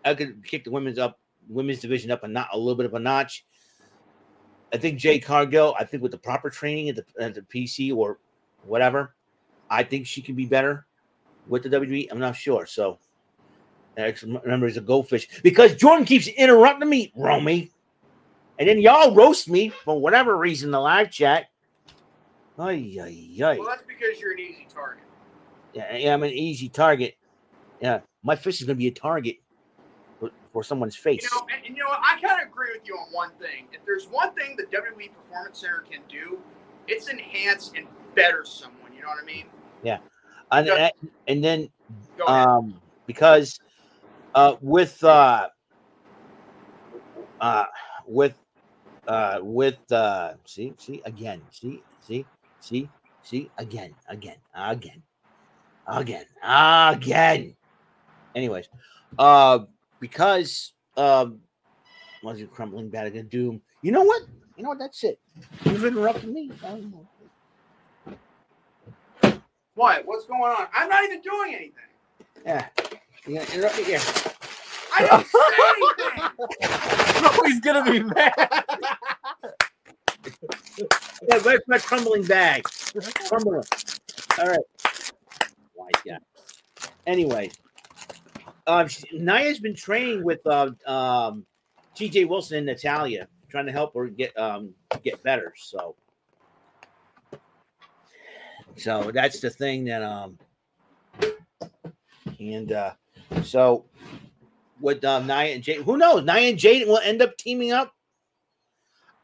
[0.05, 2.95] that could kick the women's up women's division up a not a little bit of
[2.95, 3.45] a notch.
[4.73, 7.95] I think Jade Cargill, I think with the proper training at the at the PC
[7.95, 8.19] or
[8.65, 9.15] whatever,
[9.71, 10.87] I think she can be better
[11.47, 12.09] with the WWE.
[12.11, 12.67] I'm not sure.
[12.67, 12.99] So
[13.99, 17.71] I remember he's a goldfish because Jordan keeps interrupting me, Romy.
[18.59, 21.47] And then y'all roast me for whatever reason the live chat.
[22.59, 23.59] Ay, ay, ay.
[23.59, 25.05] Well, that's because you're an easy target.
[25.75, 27.17] Yeah, yeah, I'm an easy target.
[27.81, 29.37] Yeah, my fish is going to be a target
[30.19, 31.23] for, for someone's face.
[31.23, 31.91] You know, and, and you know?
[31.91, 33.69] I kind of agree with you on one thing.
[33.73, 36.41] If there's one thing the WWE Performance Center can do,
[36.89, 38.93] it's enhance and better someone.
[38.93, 39.47] You know what I mean?
[39.85, 39.99] Yeah.
[40.51, 40.91] and,
[41.29, 41.69] and then
[42.27, 43.61] um because
[44.35, 45.49] uh with uh
[47.41, 47.65] uh
[48.07, 48.35] with
[49.07, 52.27] uh with uh see see again see see
[52.61, 52.89] see
[53.23, 55.03] see again again again
[55.87, 57.57] again again.
[58.35, 58.69] Anyways
[59.19, 59.61] uh
[60.01, 61.41] because um
[62.23, 64.23] was it crumbling of doom you know what?
[64.57, 64.79] You know what?
[64.79, 65.21] That's it.
[65.65, 66.51] You've interrupted me.
[69.75, 70.05] What?
[70.05, 70.67] What's going on?
[70.75, 71.73] I'm not even doing anything.
[72.45, 72.67] yeah
[73.27, 74.01] you're gonna interrupt me here
[74.95, 76.59] I didn't say
[77.23, 77.45] anything.
[77.45, 78.65] He's gonna be mad.
[81.29, 82.65] Yeah, where's my crumbling bag?
[83.29, 83.65] Crumbling.
[84.39, 84.59] All right.
[85.75, 86.19] Why, yeah.
[87.07, 87.51] Anyway,
[88.67, 91.45] um, she- Nia's been training with uh, um,
[91.95, 92.27] T.J.
[92.27, 95.53] Wilson and Natalya, trying to help her get um get better.
[95.57, 95.97] So,
[98.77, 100.39] so that's the thing that um,
[102.39, 102.93] and uh,
[103.43, 103.85] so
[104.81, 106.25] with um, Nia and Jade, who knows?
[106.25, 107.95] Nia and Jade will end up teaming up.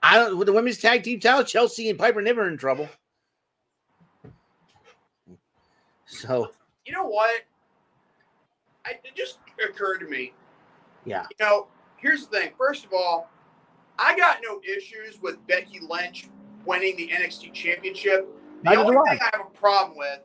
[0.02, 2.88] I don't with the women's tag team title, Chelsea and Piper Niven in trouble.
[6.06, 6.50] So
[6.84, 7.42] You know what?
[8.86, 10.34] I, it just occurred to me.
[11.06, 12.50] yeah, You know, here's the thing.
[12.58, 13.30] First of all,
[13.98, 16.28] I got no issues with Becky Lynch
[16.66, 18.28] winning the NXT Championship.
[18.62, 19.10] The Neither only I.
[19.16, 20.20] thing I have a problem with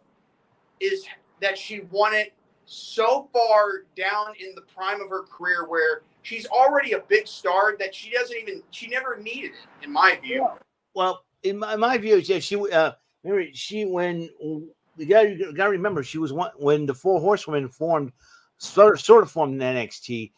[0.81, 1.05] is
[1.41, 2.33] that she won it
[2.71, 7.75] so far down in the prime of her career where she's already a big star
[7.79, 10.47] that she doesn't even she never needed it, in my view.
[10.93, 12.91] well, in my, in my view, yeah, she uh
[13.23, 17.67] remember she when you gotta, you gotta remember she was one when the four horsewomen
[17.69, 18.11] formed
[18.59, 20.31] sort of, sort of formed in NXT.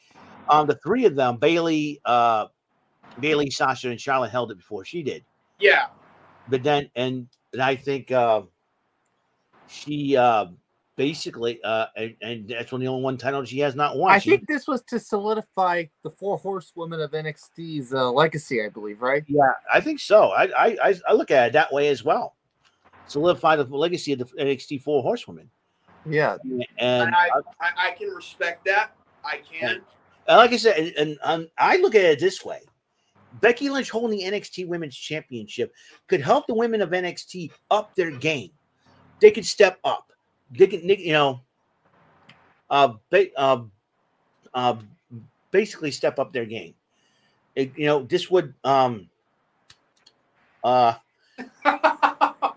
[0.48, 2.48] Um, the three of them, Bayley, uh,
[3.20, 5.26] Bayley, Sasha, and Charlotte held it before she did.
[5.60, 5.88] Yeah.
[6.48, 8.44] but then and, and I think uh,
[9.67, 10.46] she uh,
[11.02, 14.12] basically uh, and, and that's one the only one title she has not won.
[14.12, 18.70] I She- think this was to solidify the four horsewomen of NXT's uh, legacy, I
[18.70, 19.24] believe, right?
[19.28, 20.30] yeah, I think so.
[20.30, 22.36] I, I I I look at it that way as well.
[23.08, 25.50] Solidify the legacy of the NXT four horsewomen,
[26.06, 26.38] Yeah.
[26.44, 28.92] and, And I, I, I can respect that.
[29.26, 29.82] I can.
[30.28, 32.62] and like I said, and, and um, I look at it this way:
[33.42, 35.74] Becky Lynch holding the NXT Women's Championship
[36.08, 38.52] could help the women of NXT up their game.
[39.20, 40.11] They could step up.
[40.56, 41.42] Can, they- you know,
[42.70, 43.64] uh, ba- uh,
[44.54, 44.76] uh,
[45.52, 46.76] basically step up their game.
[47.56, 49.10] It- you know, this would, um,
[50.64, 50.96] uh,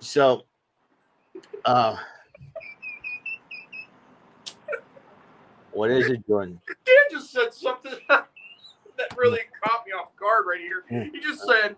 [0.00, 0.44] so,
[1.64, 1.96] uh,
[5.72, 6.60] what is it, Jordan?
[6.66, 8.28] Dan just said something that
[9.16, 10.84] really caught me off guard right here.
[10.90, 11.12] Mm.
[11.12, 11.76] He just said,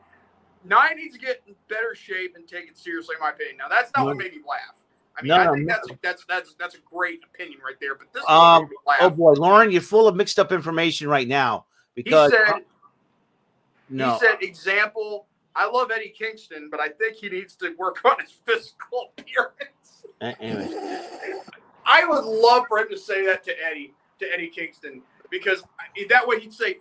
[0.65, 3.57] Nine needs to get in better shape and take it seriously, in my opinion.
[3.57, 4.77] Now, that's not what made me laugh.
[5.19, 5.75] I mean, No, I think no.
[5.75, 7.95] that's, that's that's that's a great opinion right there.
[7.95, 8.99] But this Um, what made me laugh.
[9.01, 12.65] Oh boy, Lauren, you're full of mixed up information right now because he said,
[13.91, 18.03] no, he said, example, I love Eddie Kingston, but I think he needs to work
[18.05, 20.05] on his physical appearance.
[20.21, 20.71] Anyway,
[21.85, 25.63] I would love for him to say that to Eddie, to Eddie Kingston, because
[26.09, 26.79] that way he'd say,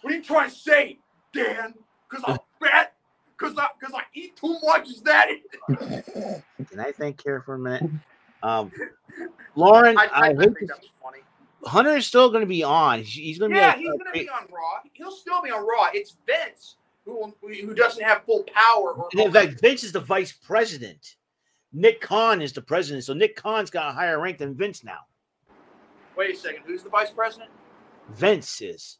[0.00, 0.98] "What are you trying to say,
[1.32, 1.74] Dan?
[2.08, 2.93] Because I'm fat?
[3.38, 4.88] Because I because I eat too much?
[4.88, 7.90] Is that it?" can I thank here for a minute?
[8.42, 8.70] Um,
[9.54, 11.20] Lauren, I, I, I, think to- that was funny.
[11.64, 12.98] Hunter is still going to be on.
[12.98, 13.80] He- He's going to Yeah, be.
[13.84, 14.80] he's gonna be on Raw.
[14.92, 15.88] He'll still be on Raw.
[15.94, 18.92] It's Vince who who doesn't have full power.
[18.92, 21.16] Or, in fact, Vince is the vice president.
[21.72, 24.98] Nick Khan is the president, so Nick Khan's got a higher rank than Vince now.
[26.16, 27.50] wait a second, who's the vice president?
[28.10, 28.98] Vince is.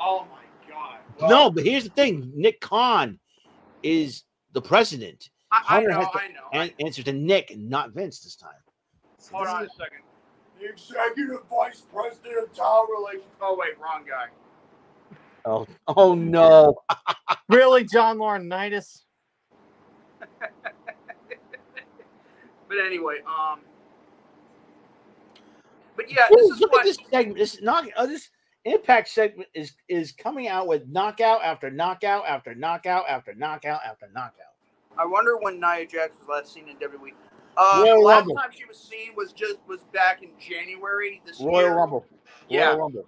[0.00, 0.98] Oh my God!
[1.20, 3.18] Well, no, but here's the thing: Nick Khan
[3.82, 5.30] is the president.
[5.50, 6.48] I, I know, has to I know.
[6.52, 8.50] And answer to Nick, not Vince this time.
[9.18, 9.98] So Hold this on a second.
[10.60, 13.32] The executive vice president of talent relations.
[13.40, 14.26] Oh wait, wrong guy.
[15.44, 16.74] Oh, oh no!
[17.48, 19.04] Really, John Laurinaitis?
[22.68, 23.60] But anyway, um,
[25.96, 27.38] but yeah, this Ooh, is look what at this segment.
[27.38, 27.86] This knock.
[27.96, 28.28] Oh, this
[28.64, 34.08] impact segment is is coming out with knockout after knockout after knockout after knockout after
[34.14, 34.54] knockout.
[34.98, 37.12] I wonder when Nia Jax was last seen in WWE.
[37.56, 38.34] Uh, Royal last Rumble.
[38.36, 41.74] time she was seen was just was back in January this Royal year.
[41.76, 42.06] Rumble.
[42.48, 42.66] Yeah.
[42.66, 43.06] Royal Rumble.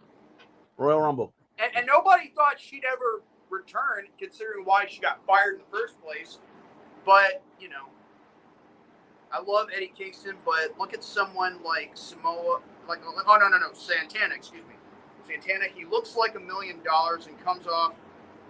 [0.76, 1.32] Royal Rumble.
[1.58, 6.00] And, and nobody thought she'd ever return, considering why she got fired in the first
[6.00, 6.38] place.
[7.04, 7.88] But you know,
[9.32, 13.72] I love Eddie Kingston, but look at someone like Samoa, like oh no no no
[13.72, 14.74] Santana, excuse me,
[15.26, 15.66] Santana.
[15.74, 17.94] He looks like a million dollars and comes off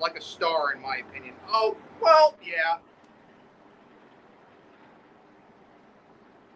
[0.01, 1.35] like a star, in my opinion.
[1.49, 2.79] Oh well, yeah.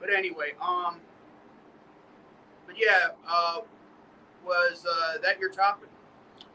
[0.00, 0.96] But anyway, um,
[2.66, 3.60] but yeah, uh,
[4.44, 5.88] was uh, that your topic?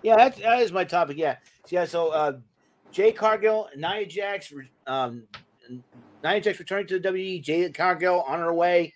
[0.02, 1.18] Yeah, that's, that is my topic.
[1.18, 1.38] Yeah,
[1.70, 1.86] yeah.
[1.86, 2.34] So, uh,
[2.92, 4.54] Jade Cargill, Nia Jax,
[4.88, 5.24] um,
[6.24, 7.42] Nia Jax returning to the WWE.
[7.42, 8.94] Jade Cargill on her way.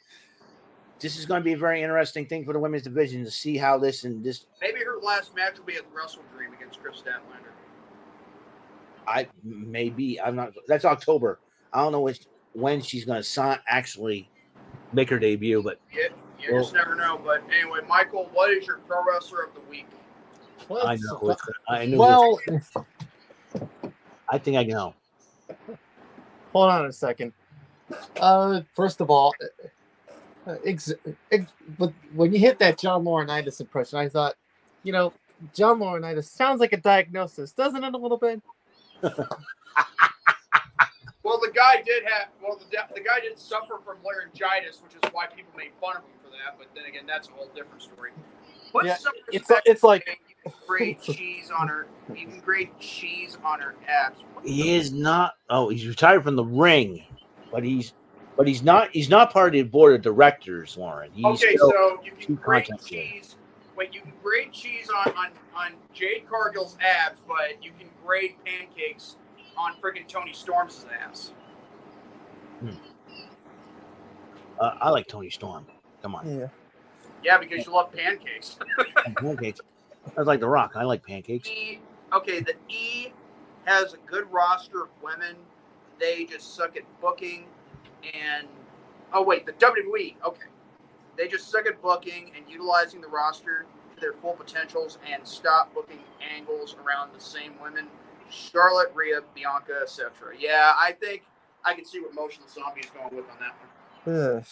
[0.99, 3.57] This is going to be a very interesting thing for the women's division to see
[3.57, 4.45] how this and this.
[4.61, 7.51] Maybe her last match will be at Wrestle Dream against Kris Statlander.
[9.07, 10.53] I maybe I'm not.
[10.67, 11.39] That's October.
[11.73, 14.29] I don't know which, when she's going to sign actually
[14.93, 16.07] make her debut, but Yeah,
[16.39, 17.19] you just never know.
[17.23, 19.87] But anyway, Michael, what is your pro wrestler of the week?
[20.69, 21.29] Well, I know.
[21.29, 21.97] It's, I know.
[21.97, 22.39] well,
[24.29, 24.93] I think I know.
[26.53, 27.33] hold on a second.
[28.19, 29.33] Uh, first of all,
[30.47, 30.93] uh, ex-
[31.31, 34.35] ex- but when you hit that John Laurinaitis impression, I thought,
[34.83, 35.13] you know,
[35.53, 37.93] John Laurinaitis sounds like a diagnosis, doesn't it?
[37.93, 38.41] A little bit.
[41.23, 42.27] Well, the guy did have.
[42.43, 46.03] Well, the, the guy did suffer from laryngitis, which is why people made fun of
[46.03, 46.57] him for that.
[46.57, 48.11] But then again, that's a whole different story.
[48.73, 51.87] Put Yeah, it's- respect it's like- on you can grate cheese on her.
[52.13, 54.19] You can grate cheese on her abs.
[54.33, 55.35] What He the- is not.
[55.49, 57.05] Oh, he's retired from the ring,
[57.53, 57.93] but he's,
[58.35, 58.89] but he's not.
[58.91, 61.11] He's not part of the board of directors, Lauren.
[61.13, 63.35] He's Okay, so you two can grate cheese.
[63.75, 68.37] Wait, you can grate cheese on, on, on Jade Cargill's abs, but you can grate
[68.45, 69.17] pancakes
[69.57, 71.31] on freaking Toni Storm's ass.
[74.59, 75.65] uh, I like Toni Storm.
[76.01, 76.47] Come on, Yeah.
[77.23, 78.59] Yeah, because you love pancakes.
[79.17, 79.61] pancakes.
[80.17, 80.73] I like The Rock.
[80.75, 81.49] I like pancakes.
[81.49, 81.79] E,
[82.11, 83.13] okay, the E
[83.63, 85.35] has a good roster of women.
[85.99, 87.45] They just suck at booking
[88.13, 88.47] and
[89.13, 90.15] oh wait, the WWE.
[90.25, 90.47] Okay,
[91.17, 95.73] they just suck at booking and utilizing the roster to their full potentials and stop
[95.73, 95.99] booking
[96.35, 97.87] angles around the same women:
[98.29, 100.11] Charlotte, Rhea, Bianca, etc.
[100.37, 101.23] Yeah, I think
[101.65, 103.55] I can see what Motion Zombie is going with on that
[104.05, 104.15] one.
[104.15, 104.45] Ugh.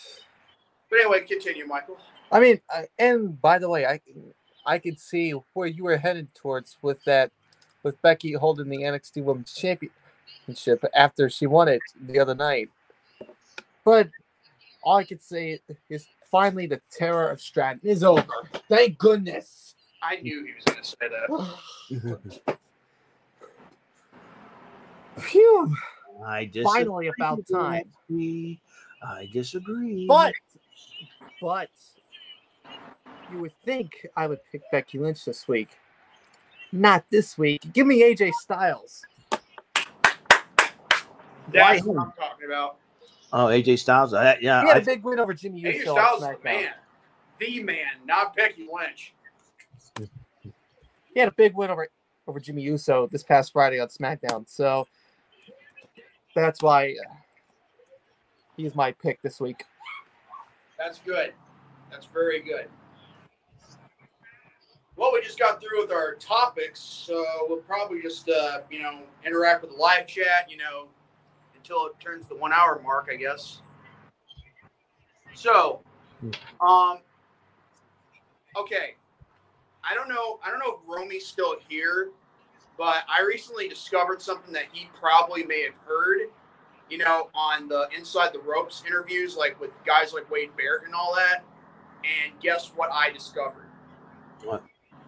[0.90, 1.98] But anyway, continue, Michael.
[2.32, 4.00] I mean, I, and by the way, I
[4.66, 7.32] I could see where you were headed towards with that,
[7.84, 12.70] with Becky holding the NXT Women's Championship after she won it the other night.
[13.84, 14.10] But
[14.84, 18.26] all I could say is finally the terror of Stratton is over.
[18.70, 19.76] Thank goodness.
[20.02, 22.16] I knew he was going to say
[22.48, 22.58] that.
[25.20, 25.76] Phew.
[26.26, 26.84] I disagree.
[26.84, 27.84] Finally, about time.
[29.04, 30.06] I disagree.
[30.08, 30.34] But,
[31.42, 31.70] but,
[33.32, 35.70] you would think I would pick Becky Lynch this week.
[36.72, 37.62] Not this week.
[37.74, 39.04] Give me AJ Styles.
[41.54, 42.78] That's Why what I'm talking about.
[43.34, 44.14] Oh, AJ Styles.
[44.14, 45.94] I, yeah, He had I, a big win over Jimmy AJ Uso.
[45.94, 46.70] Styles on is the man.
[47.40, 49.14] The man, not Becky Lynch.
[51.14, 51.88] He had a big win over
[52.28, 54.48] over Jimmy Uso this past Friday on SmackDown.
[54.48, 54.88] So
[56.36, 57.14] that's why uh,
[58.56, 59.66] he's my pick this week.
[60.78, 61.34] That's good.
[61.90, 62.68] That's very good.
[64.96, 69.00] Well, we just got through with our topics, so we'll probably just uh, you know
[69.26, 70.88] interact with the live chat, you know,
[71.62, 73.62] until it turns the one hour mark, I guess.
[75.34, 75.82] So,
[76.60, 77.00] um,
[78.58, 78.96] okay,
[79.84, 80.40] I don't know.
[80.44, 82.10] I don't know if Romy's still here,
[82.78, 86.30] but I recently discovered something that he probably may have heard.
[86.90, 90.94] You know, on the inside the ropes interviews, like with guys like Wade Barrett and
[90.94, 91.46] all that.
[92.04, 93.68] And guess what I discovered?
[94.44, 94.62] What?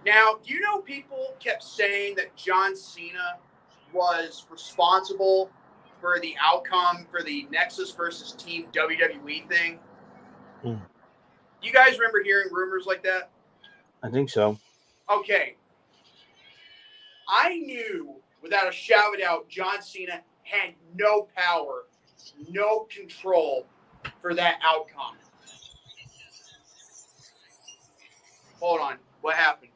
[0.05, 3.37] Now, do you know people kept saying that John Cena
[3.91, 5.49] was responsible
[6.03, 9.79] for the outcome for the Nexus versus Team WWE thing?
[10.61, 10.75] Hmm.
[11.61, 13.31] You guys remember hearing rumors like that?
[14.03, 14.59] I think so.
[15.09, 15.55] Okay.
[17.29, 21.85] I knew without a shout out John Cena had no power,
[22.49, 23.65] no control
[24.21, 25.15] for that outcome.
[28.59, 28.95] Hold on.
[29.21, 29.71] What happened?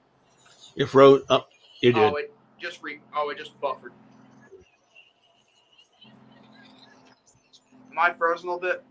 [0.76, 1.50] It Road up,
[1.80, 2.04] you did.
[2.04, 3.94] Oh, it just re oh it just buffered.
[7.98, 8.84] Am I frozen a little bit?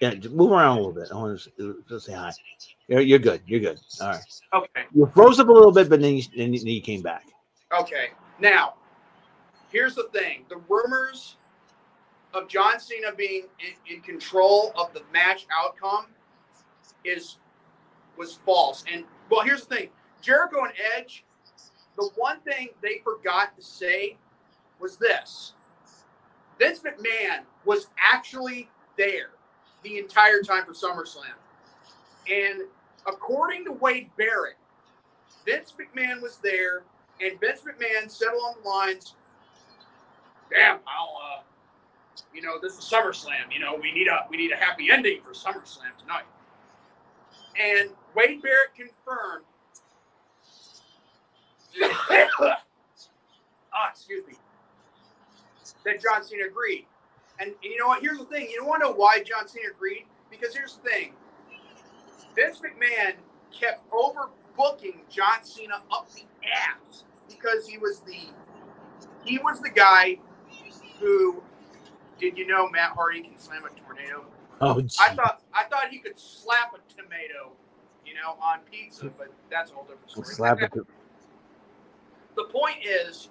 [0.00, 1.08] Yeah, just move around a little bit.
[1.10, 2.32] I want to uh, just say hi.
[2.86, 3.40] You're, you're good.
[3.46, 3.78] You're good.
[4.02, 4.20] All right.
[4.52, 4.84] Okay.
[4.94, 7.24] You froze up a little bit, but then you, then you, then you came back.
[7.80, 8.08] Okay.
[8.38, 8.74] Now,
[9.72, 11.36] here's the thing: the rumors
[12.34, 16.08] of John Cena being in, in control of the match outcome
[17.06, 17.38] is
[18.18, 18.84] was false.
[18.92, 19.88] And well, here's the thing:
[20.20, 21.24] Jericho and Edge.
[21.96, 24.18] The one thing they forgot to say
[24.78, 25.54] was this:
[26.58, 29.30] Vince McMahon was actually there
[29.82, 31.34] the entire time for SummerSlam,
[32.30, 32.62] and
[33.06, 34.56] according to Wade Barrett,
[35.44, 36.84] Vince McMahon was there
[37.20, 39.14] and Vince McMahon said along the lines,
[40.50, 41.42] "Damn, I'll, uh,
[42.32, 43.52] you know, this is SummerSlam.
[43.52, 46.24] You know, we need a we need a happy ending for SummerSlam tonight."
[47.58, 49.44] And Wade Barrett confirmed.
[52.42, 54.34] ah, excuse me.
[55.84, 56.86] That John Cena agreed,
[57.38, 58.00] and, and you know what?
[58.00, 58.48] Here's the thing.
[58.50, 61.12] You don't want to know why John Cena agreed because here's the thing.
[62.34, 63.14] Vince McMahon
[63.52, 68.28] kept overbooking John Cena up the ass because he was the
[69.24, 70.18] he was the guy
[71.00, 71.42] who
[72.18, 74.24] did you know Matt Hardy can slam a tornado?
[74.60, 74.80] Oh.
[75.00, 77.52] I thought I thought he could slap a tomato,
[78.06, 80.26] you know, on pizza, but that's a whole different story.
[80.26, 80.72] slap it.
[82.36, 83.28] the point is,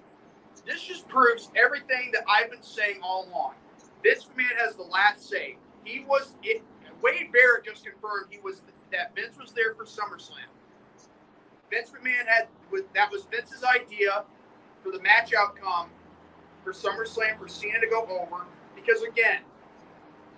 [0.65, 3.53] this just proves everything that I've been saying all along.
[4.03, 5.57] This man has the last say.
[5.83, 6.63] He was it.
[7.01, 8.61] Wade Barrett just confirmed he was
[8.91, 10.47] that Vince was there for SummerSlam.
[11.69, 12.47] Vince McMahon had
[12.93, 14.23] that was Vince's idea
[14.83, 15.89] for the match outcome
[16.63, 18.45] for SummerSlam for Cena to go over
[18.75, 19.41] because again,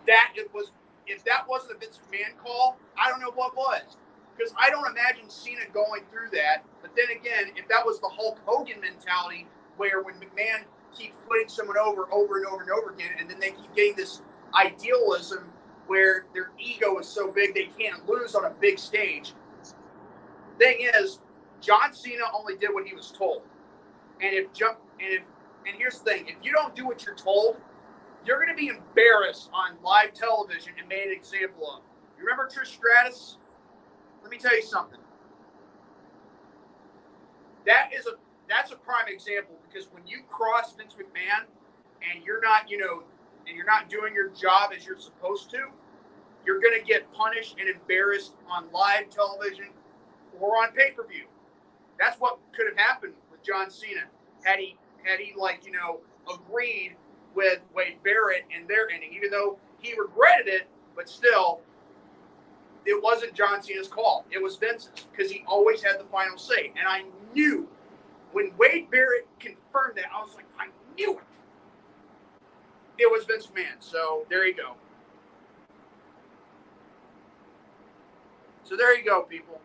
[0.07, 0.71] that it was
[1.07, 3.97] if that wasn't a Vince McMahon call, I don't know what was.
[4.35, 6.63] Because I don't imagine Cena going through that.
[6.81, 9.47] But then again, if that was the Hulk Hogan mentality,
[9.77, 10.63] where when McMahon
[10.97, 13.95] keeps putting someone over, over and over and over again, and then they keep getting
[13.95, 14.21] this
[14.53, 15.51] idealism
[15.87, 19.33] where their ego is so big they can't lose on a big stage.
[20.57, 21.19] Thing is,
[21.61, 23.41] John Cena only did what he was told.
[24.21, 25.21] And if jump and if
[25.67, 27.57] and here's the thing, if you don't do what you're told,
[28.25, 31.81] you're gonna be embarrassed on live television and made an example of.
[32.17, 33.37] You remember Trish Stratus?
[34.21, 34.99] Let me tell you something.
[37.65, 38.11] That is a
[38.47, 41.45] that's a prime example because when you cross Vince McMahon
[42.13, 43.03] and you're not, you know,
[43.47, 45.67] and you're not doing your job as you're supposed to,
[46.45, 49.67] you're going to get punished and embarrassed on live television
[50.39, 51.25] or on pay-per-view.
[51.99, 54.03] That's what could have happened with John Cena
[54.43, 55.99] had he had he like, you know,
[56.33, 56.95] agreed
[57.35, 61.61] with Wade Barrett and their ending, even though he regretted it, but still
[62.85, 64.25] it wasn't John Cena's call.
[64.31, 66.71] It was Vince's because he always had the final say.
[66.77, 67.03] And I
[67.33, 67.67] knew
[68.35, 70.67] when Wade Barrett confirmed that, I was like, I
[70.97, 71.23] knew it.
[72.97, 73.79] It was Vince McMahon.
[73.79, 74.73] So there you go.
[78.63, 79.61] So there you go, people.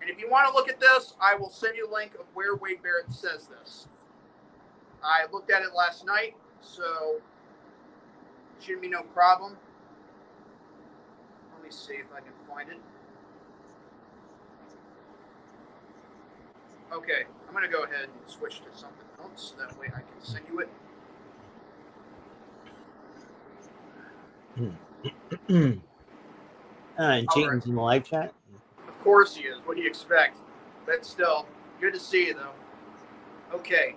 [0.00, 2.24] And if you want to look at this, I will send you a link of
[2.32, 3.88] where Wade Barrett says this.
[5.04, 7.20] I looked at it last night, so
[8.58, 9.58] shouldn't be no problem.
[11.52, 12.78] Let me see if I can find it.
[16.92, 19.54] Okay, I'm going to go ahead and switch to something else.
[19.58, 20.68] That way I can send you it.
[26.98, 28.34] Uh, and Chayton's in the live chat.
[28.88, 29.58] Of course he is.
[29.64, 30.38] What do you expect?
[30.84, 31.46] But still,
[31.80, 33.56] good to see you, though.
[33.56, 33.94] Okay.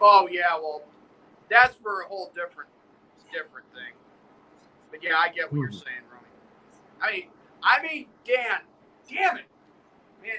[0.00, 0.82] Oh yeah, well,
[1.48, 2.68] that's for a whole different,
[3.32, 3.96] different thing.
[4.90, 6.28] But yeah, I get what you're saying, Romy.
[7.00, 7.28] I mean,
[7.62, 8.60] I mean, Dan,
[9.08, 9.46] damn it,
[10.22, 10.38] man,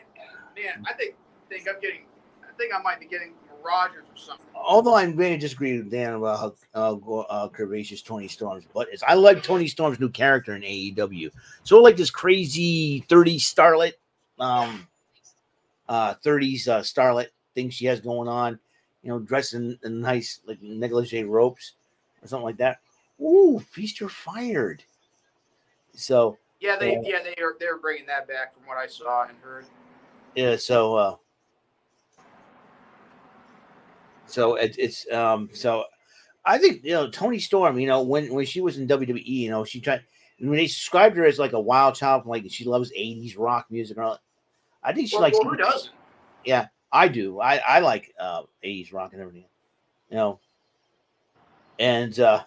[0.55, 0.85] man.
[0.87, 1.15] I think
[1.49, 2.05] think I'm getting.
[2.43, 3.33] I think I might be getting
[3.63, 4.45] mirages or something.
[4.55, 8.89] Although I'm going to disagree with Dan about how uh, uh, curvaceous Toni Storm's butt
[8.93, 9.03] is.
[9.03, 11.31] I like Toni Storm's new character in AEW.
[11.63, 13.93] So like this crazy 30s starlet,
[14.39, 14.87] um,
[15.89, 18.59] uh, 30s uh, starlet thing she has going on.
[19.01, 21.73] You know, dressed in, in nice like negligee ropes
[22.23, 22.79] or something like that.
[23.21, 24.83] Ooh, feast or fired.
[25.93, 27.01] So Yeah, they Yeah.
[27.03, 29.65] yeah they are they're bringing that back from what I saw and heard.
[30.35, 31.15] yeah, so uh,
[34.25, 35.83] so it, it's um, so
[36.45, 37.79] I think you know Toni Storm.
[37.79, 40.03] You know when when she was in WWE, you know she tried
[40.39, 43.97] when they described her as like a wild child, like she loves '80s rock music.
[43.97, 44.19] And all,
[44.83, 45.37] I think she Well, likes.
[45.39, 45.93] well, who doesn't?
[46.43, 47.39] Yeah, I do.
[47.39, 49.45] I I like uh, '80s rock and everything.
[50.09, 50.39] You know,
[51.79, 52.43] and uh,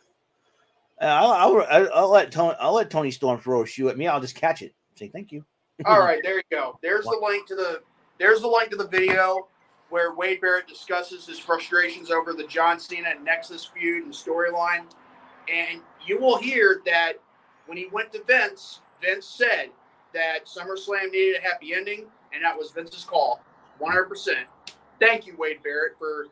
[1.00, 4.06] I'll, I'll I'll let Tony I'll let Toni Storm throw a shoe at me.
[4.06, 4.74] I'll just catch it.
[4.94, 5.44] Say thank you.
[5.84, 6.78] All right, there you go.
[6.82, 7.82] There's the link to the
[8.18, 9.48] there's the link to the video
[9.90, 14.84] where Wade Barrett discusses his frustrations over the John Cena and Nexus feud and storyline.
[15.52, 17.14] And you will hear that
[17.66, 19.70] when he went to Vince, Vince said
[20.12, 23.40] that SummerSlam needed a happy ending, and that was Vince's call,
[23.80, 24.44] 100%.
[24.98, 26.26] Thank you, Wade Barrett, for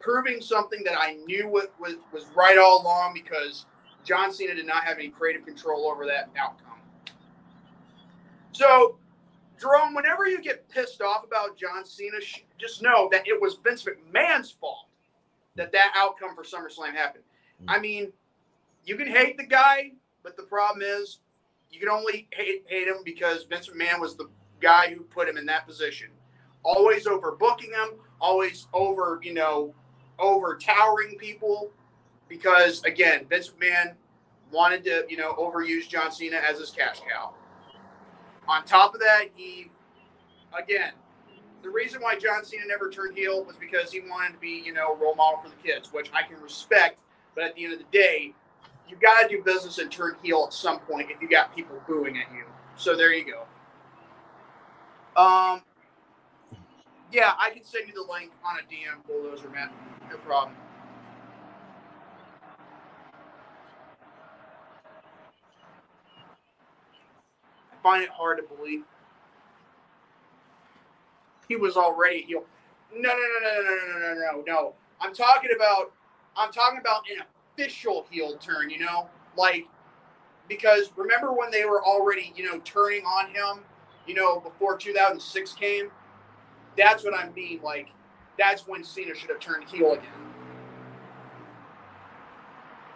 [0.00, 3.66] proving something that I knew was, was, was right all along because
[4.04, 6.78] John Cena did not have any creative control over that outcome.
[8.52, 8.98] So,
[9.60, 12.18] Jerome, whenever you get pissed off about John Cena,
[12.58, 14.86] just know that it was Vince McMahon's fault
[15.56, 17.24] that that outcome for SummerSlam happened.
[17.62, 17.70] Hmm.
[17.70, 18.12] I mean,
[18.84, 19.92] you can hate the guy,
[20.22, 21.18] but the problem is
[21.70, 24.28] you can only hate, hate him because Vince McMahon was the
[24.60, 26.08] guy who put him in that position.
[26.62, 29.74] Always overbooking him, always over, you know,
[30.18, 31.70] over towering people
[32.28, 33.94] because again, Vince McMahon
[34.50, 37.34] wanted to, you know, overuse John Cena as his cash cow.
[38.48, 39.70] On top of that, he
[40.56, 40.92] again,
[41.62, 44.72] the reason why John Cena never turned heel was because he wanted to be, you
[44.72, 47.00] know, role model for the kids, which I can respect.
[47.34, 48.34] But at the end of the day,
[48.88, 51.82] you got to do business and turn heel at some point if you got people
[51.88, 52.44] booing at you.
[52.76, 53.40] So there you go.
[55.20, 55.62] Um,
[57.10, 59.70] yeah, I can send you the link on a DM, bulldozer man.
[60.10, 60.56] No problem.
[67.72, 68.82] I find it hard to believe
[71.48, 72.44] he was already heel.
[72.94, 74.74] No, no, no, no, no, no, no, no, no, no.
[75.00, 75.92] I'm talking about.
[76.36, 78.70] I'm talking about an official heel turn.
[78.70, 79.66] You know, like
[80.48, 83.64] because remember when they were already, you know, turning on him,
[84.06, 85.90] you know, before 2006 came.
[86.76, 87.60] That's what I mean.
[87.62, 87.88] Like
[88.38, 90.04] that's when Cena should have turned heel again.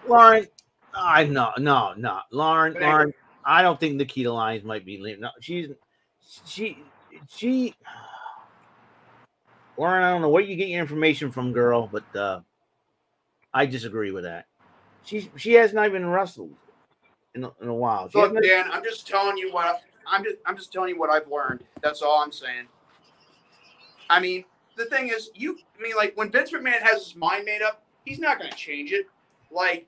[0.09, 0.47] Lauren,
[0.95, 2.83] I no, no, no, Lauren, But.
[2.83, 3.13] Lauren.
[3.45, 5.23] I don't think Nikita Lyons might be leaving.
[5.23, 5.69] No, she's
[6.45, 6.79] she
[7.29, 7.75] she.
[9.77, 12.41] Lauren, I don't know where you get your information from, girl, but uh
[13.53, 14.47] I disagree with that.
[15.05, 16.55] She's she has not even wrestled
[17.35, 18.09] in a, in a while.
[18.09, 21.11] She Look, Dan, I'm just telling you what I'm just I'm just telling you what
[21.11, 21.65] I've learned.
[21.83, 22.67] That's all I'm saying.
[24.11, 24.45] I mean,
[24.77, 27.83] the thing is, you I mean, like when Vince McMahon has his mind made up,
[28.05, 29.07] he's not going to change it.
[29.51, 29.87] Like,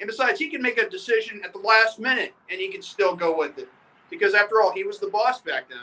[0.00, 3.14] and besides, he can make a decision at the last minute, and he can still
[3.14, 3.68] go with it
[4.10, 5.78] because after all, he was the boss back then.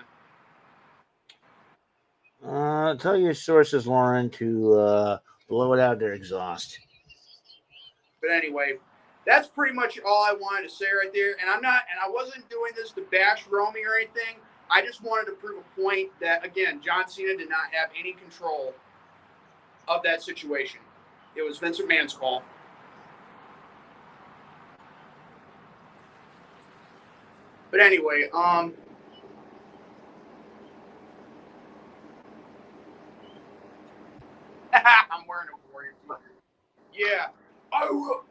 [2.47, 5.17] Uh, tell your sources, Lauren, to uh,
[5.49, 6.79] blow it out their exhaust.
[8.21, 8.73] But anyway,
[9.25, 11.35] that's pretty much all I wanted to say right there.
[11.41, 14.37] And I'm not, and I wasn't doing this to bash Romy or anything.
[14.71, 18.13] I just wanted to prove a point that again, John Cena did not have any
[18.13, 18.73] control
[19.87, 20.79] of that situation.
[21.35, 22.43] It was Vince McMahon's call.
[27.71, 28.73] But anyway, um,
[34.73, 36.19] I'm wearing a Warrior t-shirt.
[36.93, 37.27] Yeah.
[37.71, 38.23] I will.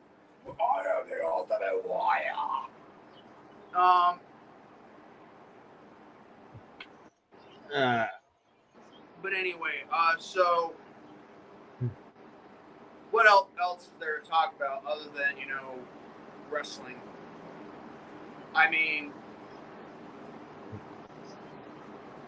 [0.49, 2.33] I am the ultimate warrior.
[3.75, 4.19] Um,
[7.75, 8.07] Uh,
[9.23, 10.75] but anyway, uh, so
[13.11, 15.75] what else, else is there to talk about other than you know
[16.51, 16.97] wrestling?
[18.55, 19.13] I mean,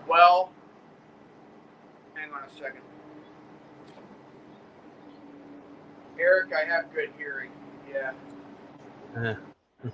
[0.09, 0.53] well,
[2.15, 2.83] hang on a second.
[6.19, 7.51] Eric, I have good hearing.
[7.91, 8.13] Yeah.
[9.17, 9.35] uh,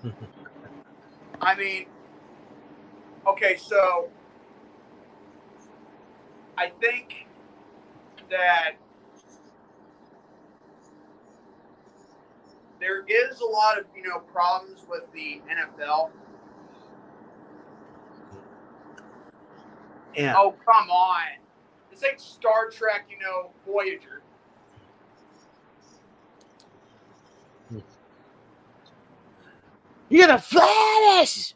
[1.41, 1.87] I mean,
[3.27, 4.09] okay, so
[6.59, 7.27] I think
[8.31, 8.73] that
[12.81, 16.11] there is a lot of you know problems with the NFL.
[20.17, 20.35] yeah.
[20.37, 21.39] Oh come on,
[21.91, 24.23] this ain't Star Trek, you know, Voyager.
[30.09, 31.55] You got a flat ass.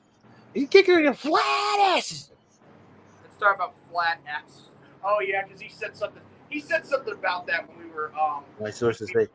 [0.55, 2.31] You kick her in the flat ass.
[3.23, 4.70] Let's talk about flat ass.
[5.05, 6.23] Oh yeah, because he said something.
[6.49, 8.45] He said something about that when we were um.
[8.61, 9.29] My sources say.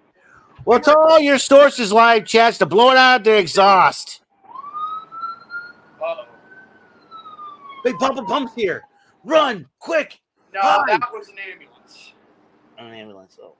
[0.64, 4.22] Well, tell all your sources, live chats, to blow it out their exhaust.
[6.02, 6.26] Uh-oh.
[7.84, 8.84] Big Papa Pump's here.
[9.24, 10.20] Run, quick.
[10.54, 10.98] No, Hi.
[10.98, 12.14] that was an ambulance.
[12.78, 13.54] An ambulance, though.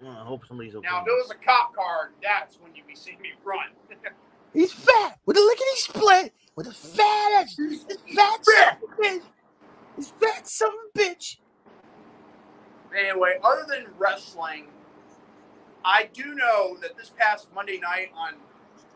[0.00, 0.88] Well, I hope somebody's okay.
[0.88, 3.66] Now, if it was a cop car, that's when you'd be seeing me run.
[4.54, 7.56] He's fat with a lickety split with a fat ass.
[7.56, 8.78] He's fat
[10.10, 11.38] of a bitch.
[12.96, 14.66] anyway, other than wrestling,
[15.84, 18.34] I do know that this past Monday night on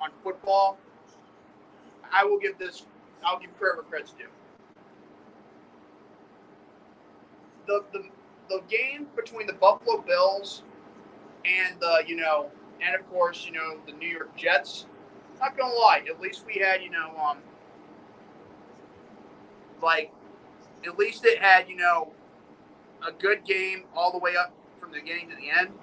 [0.01, 0.79] on football,
[2.13, 2.87] I will give this.
[3.25, 4.27] I'll give credit where credit's due.
[7.67, 8.05] the the
[8.49, 10.63] the game between the Buffalo Bills
[11.45, 12.51] and the you know
[12.81, 14.87] and of course you know the New York Jets.
[15.41, 17.39] Not gonna lie, at least we had you know um
[19.83, 20.13] like
[20.85, 22.13] at least it had you know
[23.07, 25.71] a good game all the way up from the beginning to the end.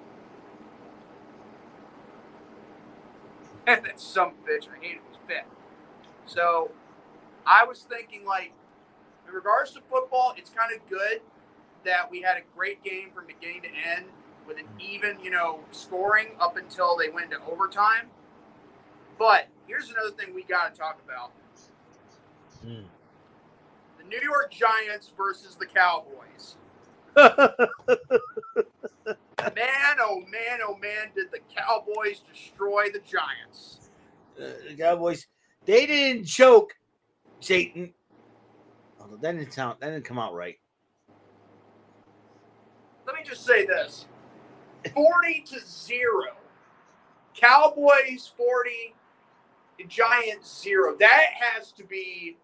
[3.66, 5.46] And then some bitch I hated was fit.
[6.26, 6.70] So
[7.46, 8.52] I was thinking like
[9.26, 11.20] in regards to football, it's kind of good
[11.84, 14.06] that we had a great game from the beginning to end
[14.46, 18.10] with an even, you know, scoring up until they went to overtime.
[19.18, 21.32] But here's another thing we got to talk about:
[22.66, 22.84] Mm.
[24.04, 26.56] The New York Giants versus the Cowboys.
[29.54, 33.90] Man, oh man, oh man, did the Cowboys destroy the Giants?
[34.40, 35.26] Uh, the Cowboys,
[35.66, 36.74] they didn't choke
[37.40, 37.92] Satan.
[38.98, 40.58] Although that didn't sound that didn't come out right.
[43.06, 44.06] Let me just say this
[44.94, 46.00] 40 to 0.
[47.34, 48.94] Cowboys 40,
[49.88, 50.96] Giants 0.
[50.98, 52.36] That has to be,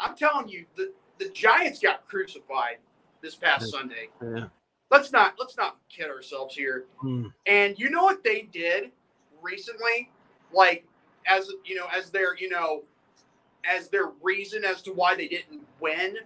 [0.00, 2.76] I'm telling you, the, the Giants got crucified
[3.22, 3.70] this past.
[3.70, 4.08] Sunday.
[4.22, 4.46] Yeah.
[4.90, 6.86] Let's not let's not kid ourselves here.
[7.04, 7.32] Mm.
[7.46, 8.92] And you know what they did
[9.42, 10.10] recently?
[10.52, 10.86] Like
[11.26, 12.84] as you know, as their you know,
[13.64, 16.16] as their reason as to why they didn't win,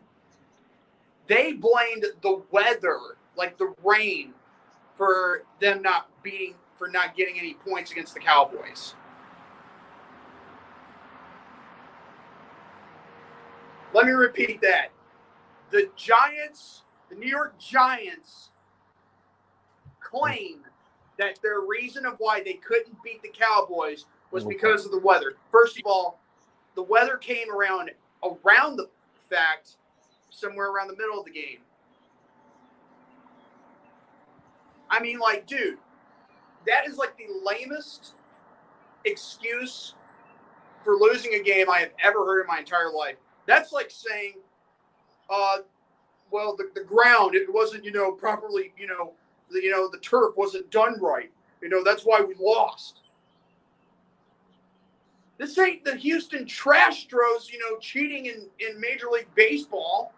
[1.27, 2.99] they blamed the weather,
[3.37, 4.33] like the rain,
[4.97, 8.95] for them not beating for not getting any points against the Cowboys.
[13.95, 14.89] Let me repeat that.
[15.71, 18.51] The Giants, the New York Giants
[20.01, 20.61] claim
[21.19, 24.51] that their reason of why they couldn't beat the Cowboys was mm-hmm.
[24.51, 25.35] because of the weather.
[25.51, 26.21] First of all,
[26.75, 27.91] the weather came around
[28.23, 28.89] around the
[29.29, 29.77] fact
[30.31, 31.59] somewhere around the middle of the game.
[34.91, 35.79] I mean, like, dude,
[36.67, 38.13] that is like the lamest
[39.05, 39.95] excuse
[40.85, 43.17] for losing a game I have ever heard in my entire life.
[43.53, 44.37] That's like saying,
[45.29, 45.59] uh,
[46.31, 49.13] well, the, the ground, it wasn't, you know, properly, you know,
[49.51, 51.31] the, you know, the turf wasn't done right.
[51.61, 53.01] You know, that's why we lost.
[55.37, 60.15] This ain't the Houston Trastros, you know, cheating in, in Major League Baseball.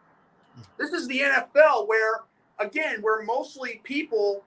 [0.79, 2.21] This is the NFL where,
[2.61, 4.45] again, where mostly people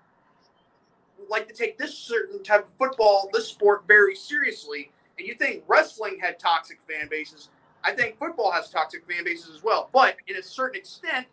[1.29, 4.91] like to take this certain type of football, this sport very seriously.
[5.17, 7.49] And you think wrestling had toxic fan bases.
[7.83, 9.89] I think football has toxic fan bases as well.
[9.93, 11.27] But in a certain extent,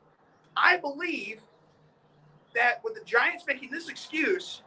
[0.57, 1.41] I believe
[2.55, 4.63] that with the Giants making this excuse,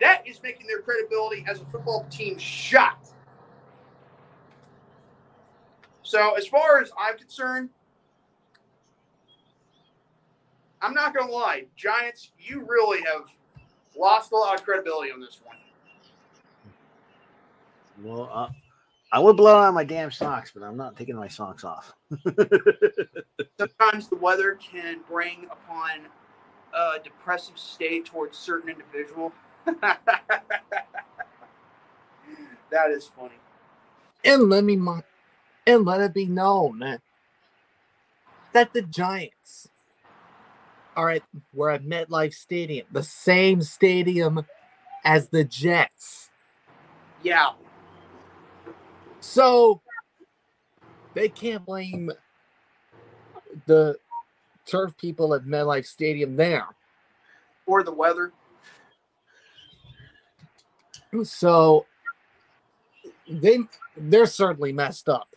[0.00, 3.08] that is making their credibility as a football team shot.
[6.02, 7.70] So, as far as I'm concerned,
[10.82, 11.64] I'm not going to lie.
[11.76, 13.24] Giants, you really have
[13.96, 15.56] lost a lot of credibility on this one.
[18.02, 18.48] Well, uh,
[19.14, 21.94] I would blow out my damn socks, but I'm not taking my socks off.
[23.60, 26.00] Sometimes the weather can bring upon
[26.76, 29.32] a depressive state towards certain individual.
[29.80, 30.00] that
[32.88, 33.36] is funny.
[34.24, 35.04] And let me mo-
[35.64, 36.98] and let it be known
[38.52, 39.68] that the Giants
[40.96, 44.44] are at we're at MetLife Stadium, the same stadium
[45.04, 46.30] as the Jets.
[47.22, 47.50] Yeah.
[49.24, 49.80] So
[51.14, 52.12] they can't blame
[53.66, 53.96] the
[54.66, 56.66] turf people at MetLife Stadium there.
[57.66, 58.32] Or the weather.
[61.24, 61.86] So
[63.28, 63.60] they
[63.96, 65.34] they're certainly messed up.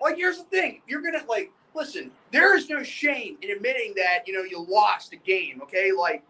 [0.00, 2.10] Like, here's the thing: you're gonna like listen.
[2.30, 5.60] There is no shame in admitting that you know you lost a game.
[5.62, 6.22] Okay, like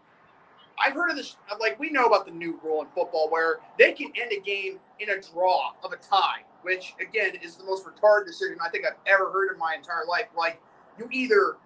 [0.79, 1.37] I've heard of this.
[1.59, 4.79] Like we know about the new rule in football where they can end a game
[4.99, 8.85] in a draw of a tie, which again is the most retarded decision I think
[8.85, 10.27] I've ever heard in my entire life.
[10.37, 10.61] Like
[10.97, 11.57] you either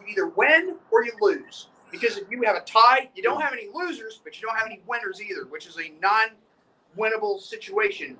[0.00, 1.68] you either win or you lose.
[1.90, 4.66] Because if you have a tie, you don't have any losers, but you don't have
[4.66, 8.16] any winners either, which is a non-winnable situation.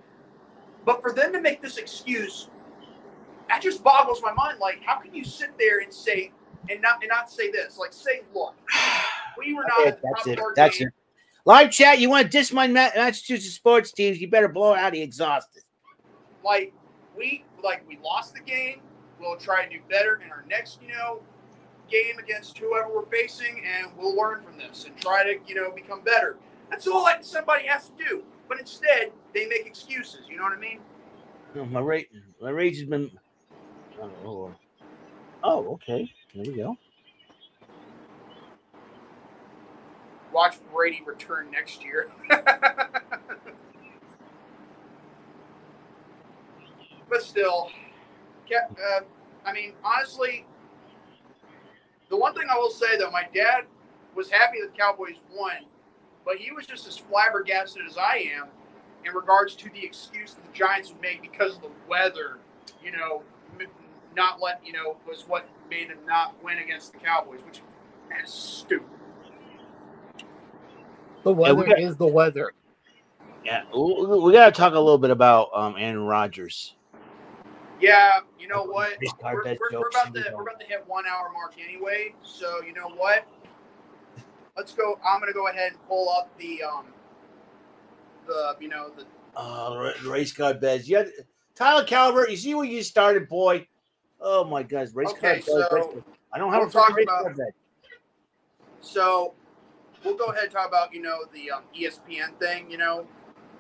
[0.85, 2.49] But for them to make this excuse
[3.53, 4.59] that just boggles my mind.
[4.59, 6.33] Like, how can you sit there and say
[6.71, 7.77] and not and not say this?
[7.77, 8.55] Like, say, look,
[9.39, 10.39] we were not Okay, that's it.
[10.57, 10.89] That's it.
[11.45, 11.99] Live chat.
[11.99, 14.21] You want to diss my Massachusetts sports teams?
[14.21, 15.63] You better blow out the exhausted.
[16.45, 16.73] Like,
[17.17, 18.81] we like we lost the game.
[19.21, 21.21] We'll try to do better in our next, you know,
[21.91, 25.71] game against whoever we're facing, and we'll learn from this and try to, you know,
[25.71, 26.37] become better.
[26.71, 28.23] That's all that somebody has to do.
[28.49, 30.23] But instead, they make excuses.
[30.29, 30.81] You know what I mean?
[31.55, 32.09] No, my rage,
[32.41, 33.11] my rage has been.
[34.01, 34.11] Oh.
[34.25, 34.55] Oh, oh.
[35.43, 36.11] oh okay.
[36.35, 36.77] There we go.
[40.33, 42.11] Watch Brady return next year.
[47.09, 47.71] but still,
[48.55, 49.01] uh,
[49.45, 50.47] I mean, honestly,
[52.09, 53.65] the one thing I will say though, my dad
[54.15, 55.67] was happy that the Cowboys won,
[56.25, 58.49] but he was just as flabbergasted as I am
[59.05, 62.39] in regards to the excuse that the Giants would make because of the weather.
[62.83, 63.23] You know,
[64.17, 67.61] not let you know was what made them not win against the Cowboys, which
[68.23, 68.89] is stupid.
[71.25, 72.53] The Yeah, we weather got- is the weather.
[73.45, 76.75] Yeah, we, we got to talk a little bit about um Aaron Rodgers.
[77.81, 78.97] Yeah, you know what?
[79.23, 82.15] We're, we're, we're about to we we're about to hit one hour mark anyway.
[82.23, 83.27] So you know what?
[84.57, 84.99] Let's go.
[85.05, 86.87] I'm gonna go ahead and pull up the um
[88.29, 89.05] the you know the
[89.37, 90.89] Uh, race card bets.
[90.89, 91.05] Yeah,
[91.57, 92.31] Tyler Calvert.
[92.31, 93.67] You see where you started, boy.
[94.21, 95.47] Oh my gosh, race Okay, card bets.
[95.47, 97.55] so I don't have we'll a talk about- card bet.
[98.81, 99.35] so
[100.05, 103.07] we'll go ahead and talk about you know the um, ESPN thing, you know,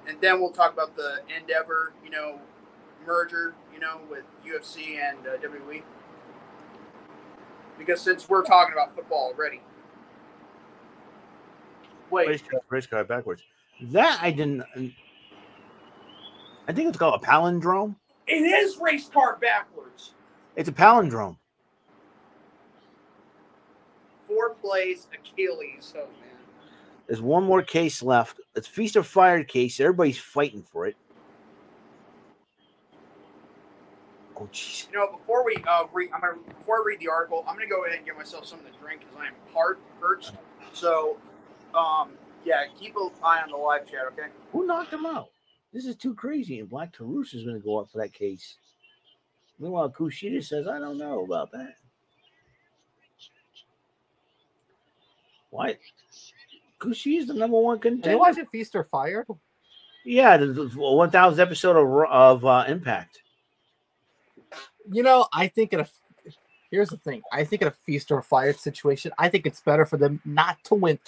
[0.07, 2.41] and then we'll talk about the Endeavor, you know,
[3.07, 5.83] merger, you know, with UFC and uh, WWE.
[7.79, 9.61] Because since we're talking about football already.
[12.11, 13.43] Wait, Race card, race card backwards.
[13.81, 14.63] That I didn't.
[16.69, 17.97] I think it's called a palindrome.
[18.27, 20.13] it is race car backwards.
[20.55, 21.37] It's a palindrome.
[24.29, 25.93] Four plays Achilles.
[25.95, 26.05] Man.
[27.13, 28.41] There's one more case left.
[28.57, 29.79] It's feast or fire case.
[29.81, 30.97] Everybody's fighting for it.
[34.35, 34.91] Oh jeez.
[34.91, 37.69] You know, before we uh, read, I'm gonna before I read the article, I'm gonna
[37.69, 40.33] go ahead and get myself something to drink because I am hard perched.
[40.73, 41.19] So,
[41.75, 42.13] um,
[42.47, 44.29] yeah, keep an eye on the live chat, okay?
[44.53, 45.29] Who knocked him out?
[45.71, 46.61] This is too crazy.
[46.61, 48.57] And Black Taurus is to go up for that case.
[49.59, 51.75] Meanwhile, Kushida says, I don't know about that.
[55.51, 55.77] Why?
[56.83, 58.19] Kushida's the number one you contender.
[58.19, 59.27] watching Feast or Fire?
[60.05, 63.21] Yeah, the, the 1000th episode of, of uh, Impact.
[64.91, 65.87] You know, I think in a
[66.71, 67.23] here's the thing.
[67.33, 70.63] I think in a feast or fire situation, I think it's better for them not
[70.65, 70.99] to win,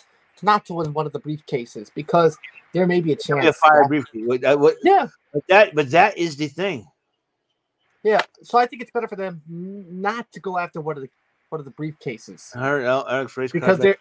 [0.42, 2.38] not to win one of the briefcases because
[2.72, 3.44] there may be a chance.
[3.44, 4.24] Yeah, fire that- briefly.
[4.26, 6.86] What- uh, yeah, But that, but that is the thing.
[8.04, 8.20] yeah.
[8.42, 11.10] So I think it's better for them not to go after one of the
[11.48, 13.96] one of the briefcases I heard Al- Alex race because they're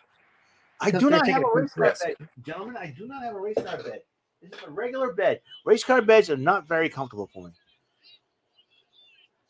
[0.84, 2.16] I do not have a race car bed,
[2.46, 2.78] gentlemen.
[2.78, 4.02] I do not have a race car bed.
[4.42, 5.42] This is a regular bed.
[5.66, 7.54] Race car beds are not very comfortable for me.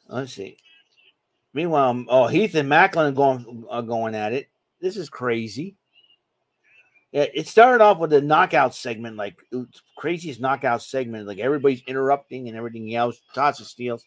[0.08, 0.58] Let's see.
[1.54, 4.50] Meanwhile, um, oh Heath and Maclin are going are going at it.
[4.80, 5.76] This is crazy.
[7.12, 9.36] Yeah, it started off with a knockout segment, like
[9.98, 13.22] craziest knockout segment, like everybody's interrupting and everything else.
[13.34, 14.04] Tots of steals.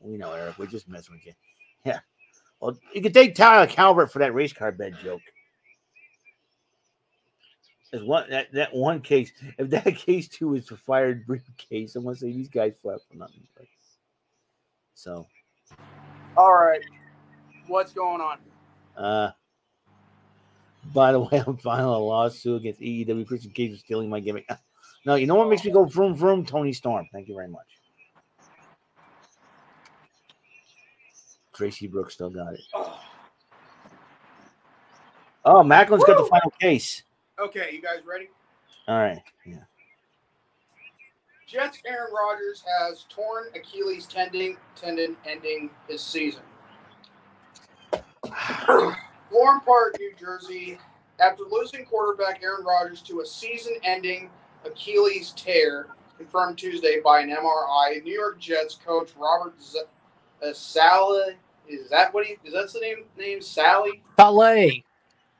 [0.00, 0.58] We know, Eric.
[0.58, 1.32] We're just messing with you.
[1.84, 2.00] Yeah.
[2.60, 5.22] Well, you could take Tyler Calvert for that race car bed joke.
[7.90, 9.32] There's one that, that one case.
[9.58, 13.16] If that case too is a fired briefcase, I'm gonna say these guys flat for
[13.16, 13.46] nothing.
[14.94, 15.26] So,
[16.36, 16.82] All right,
[17.66, 18.38] what's going on?
[18.96, 19.30] uh,
[20.92, 24.48] by the way, I'm filing a lawsuit against AEW Christian Cage for stealing my gimmick.
[25.06, 26.44] No, you know what makes me go vroom vroom?
[26.44, 27.08] Toni Storm.
[27.10, 27.64] Thank you very much.
[31.56, 32.60] Traci Brooks still got it.
[32.74, 33.00] Oh,
[35.46, 37.02] Oh, Maclin's got the final case.
[37.40, 38.28] Okay, you guys ready?
[38.88, 39.22] All right.
[39.44, 39.56] Yeah.
[41.46, 46.42] Jets Aaron Rodgers has torn Achilles tendon, tendon ending his season.
[48.30, 50.78] Florham Park, New Jersey,
[51.20, 54.30] after losing quarterback Aaron Rodgers to a season-ending
[54.64, 59.80] Achilles tear, confirmed Tuesday by an MRI, New York Jets coach Robert Z-
[60.42, 61.34] uh, Saleh,
[61.68, 62.52] is that what he is?
[62.52, 63.04] That the name?
[63.16, 64.02] Name Sally?
[64.16, 64.84] Ballet.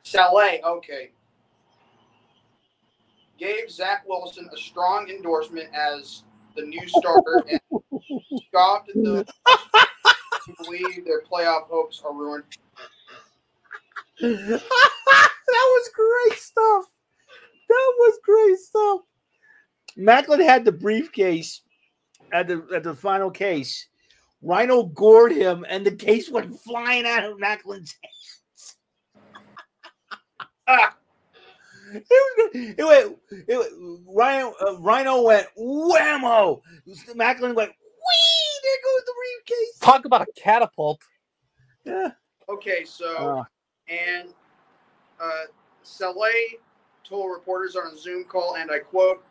[0.02, 1.10] Saleh, okay.
[3.40, 6.24] Gave Zach Wilson a strong endorsement as
[6.54, 7.60] the new starter and
[8.48, 9.26] scoffed at the
[10.46, 12.44] who believe their playoff hopes are ruined.
[14.20, 14.60] that
[15.50, 16.84] was great stuff.
[17.68, 19.00] That was great stuff.
[19.96, 21.62] Maclin had the briefcase
[22.32, 23.88] at the at the final case.
[24.42, 28.76] Rhino gored him, and the case went flying out of Maclin's hands.
[30.66, 30.96] Ah,
[31.92, 32.74] It, was, good.
[32.78, 33.18] it went.
[33.48, 36.60] It went Rhino, uh, Rhino went whammo.
[37.14, 38.60] Maclin went whee.
[38.62, 39.78] There goes the briefcase.
[39.80, 41.00] Talk about a catapult.
[41.84, 42.10] Yeah.
[42.48, 43.44] okay, so Uh,
[43.88, 44.28] and
[45.20, 45.44] uh,
[45.82, 46.60] Saleh
[47.04, 49.24] told reporters on a Zoom call, and I quote,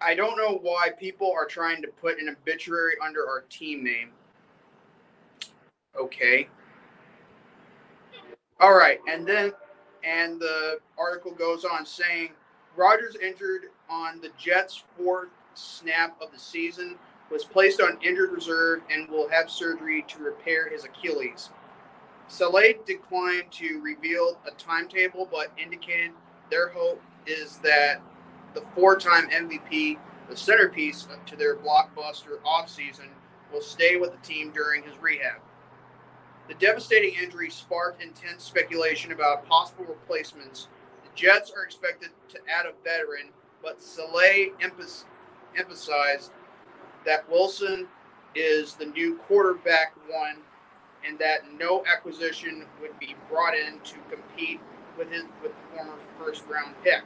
[0.00, 4.10] I don't know why people are trying to put an obituary under our team name.
[5.98, 6.48] Okay.
[8.60, 9.52] All right, and then
[10.04, 12.30] and the article goes on saying
[12.76, 16.96] Rodgers injured on the Jets' fourth snap of the season
[17.30, 21.50] was placed on injured reserve and will have surgery to repair his Achilles.
[22.28, 26.12] Saleh declined to reveal a timetable, but indicated
[26.50, 28.00] their hope is that
[28.54, 29.98] the four-time MVP,
[30.28, 33.08] the centerpiece to their blockbuster offseason,
[33.52, 35.40] will stay with the team during his rehab.
[36.50, 40.66] The devastating injury sparked intense speculation about possible replacements.
[41.04, 43.28] The Jets are expected to add a veteran,
[43.62, 44.50] but Saleh
[45.56, 46.32] emphasized
[47.06, 47.86] that Wilson
[48.34, 50.38] is the new quarterback one
[51.06, 54.60] and that no acquisition would be brought in to compete
[54.98, 57.04] with his with the former first round pick.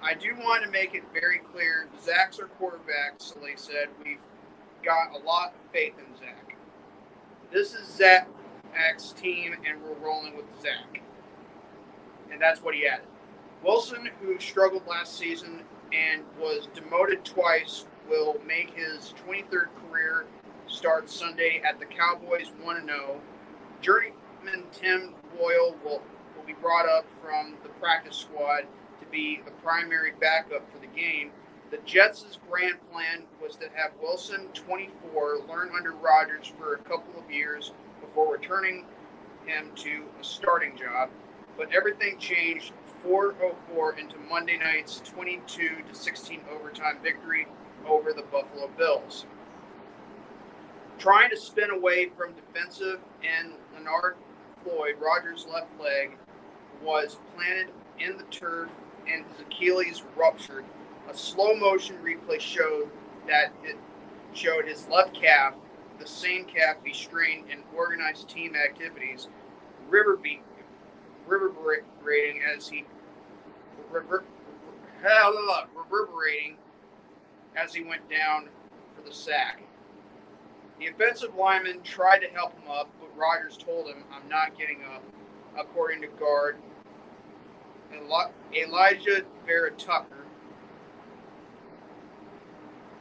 [0.00, 3.88] I do want to make it very clear Zach's our quarterback, Saleh said.
[4.04, 4.22] We've
[4.84, 6.47] got a lot of faith in Zach.
[7.50, 11.00] This is Zach's team, and we're rolling with Zach.
[12.30, 13.06] And that's what he added.
[13.64, 20.26] Wilson, who struggled last season and was demoted twice, will make his 23rd career
[20.66, 23.18] start Sunday at the Cowboys 1 0.
[23.80, 26.02] Journeyman Tim Boyle will,
[26.36, 28.66] will be brought up from the practice squad
[29.00, 31.30] to be the primary backup for the game.
[31.70, 37.20] The Jets' grand plan was to have Wilson, 24, learn under Rodgers for a couple
[37.20, 38.86] of years before returning
[39.44, 41.10] him to a starting job.
[41.58, 47.46] But everything changed 404 into Monday night's 22 to 16 overtime victory
[47.86, 49.26] over the Buffalo Bills.
[50.98, 54.16] Trying to spin away from defensive and Leonard
[54.64, 56.16] Floyd, Rodgers' left leg,
[56.82, 58.70] was planted in the turf
[59.06, 60.64] and his Achilles ruptured.
[61.08, 62.90] A slow motion replay showed
[63.26, 63.76] that it
[64.34, 65.54] showed his left calf,
[65.98, 69.28] the same calf he strained in organized team activities,
[69.88, 70.18] river
[71.26, 72.84] reverberating as he
[73.90, 74.24] rever,
[75.02, 76.56] reverberating
[77.56, 78.48] as he went down
[78.94, 79.62] for the sack.
[80.78, 84.84] The offensive lineman tried to help him up, but Rodgers told him, I'm not getting
[84.84, 85.02] up,
[85.58, 86.58] according to guard
[88.54, 90.27] Elijah Vera Tucker.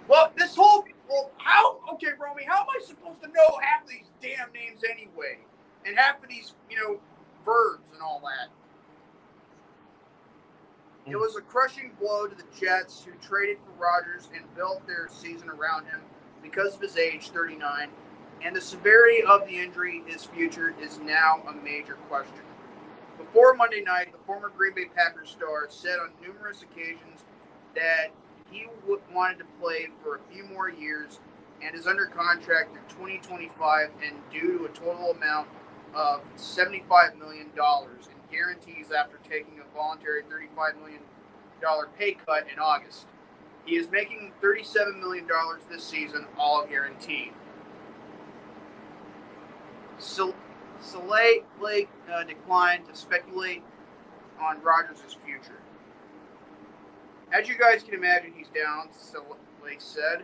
[0.08, 3.90] Well, this whole well, how okay, Romy, how am I supposed to know half of
[3.90, 5.40] these damn names anyway?
[5.86, 7.00] And half of these, you know,
[7.46, 8.50] verbs and all that.
[11.06, 11.20] It hmm.
[11.20, 15.50] was a crushing blow to the Jets, who traded for Rodgers and built their season
[15.50, 16.02] around him
[16.42, 17.90] because of his age, 39,
[18.44, 22.42] and the severity of the injury, his future is now a major question.
[23.18, 27.26] Before Monday night, the former Green Bay Packers star said on numerous occasions
[27.76, 28.12] that
[28.52, 28.68] he
[29.14, 31.20] wanted to play for a few more years
[31.62, 35.48] and is under contract through 2025 and due to a total amount
[35.94, 41.00] of $75 million in guarantees after taking a voluntary $35 million
[41.98, 43.08] pay cut in August.
[43.66, 45.28] He is making $37 million
[45.70, 47.34] this season, all guaranteed.
[49.98, 50.36] So,
[50.80, 53.64] Saleh Blake uh, declined to speculate
[54.40, 55.60] on Rodgers' future.
[57.32, 60.24] As you guys can imagine, he's down, so Saleh said.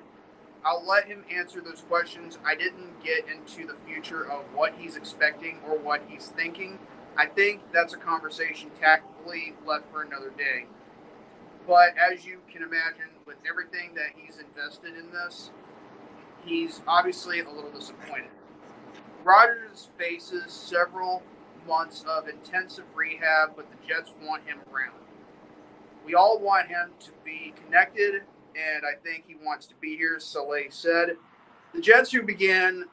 [0.65, 2.37] I'll let him answer those questions.
[2.45, 6.79] I didn't get into the future of what he's expecting or what he's thinking.
[7.17, 10.67] I think that's a conversation tactfully left for another day.
[11.67, 15.51] But as you can imagine, with everything that he's invested in this,
[16.45, 18.31] he's obviously a little disappointed.
[19.23, 21.23] Rodgers faces several
[21.67, 25.02] months of intensive rehab, but the Jets want him around.
[26.05, 30.19] We all want him to be connected, and I think he wants to be here,
[30.19, 31.17] Saleh said.
[31.73, 32.85] The Jets, who began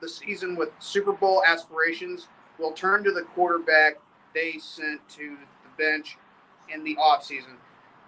[0.00, 3.96] the season with Super Bowl aspirations, will turn to the quarterback
[4.34, 6.18] they sent to the bench
[6.72, 7.56] in the offseason.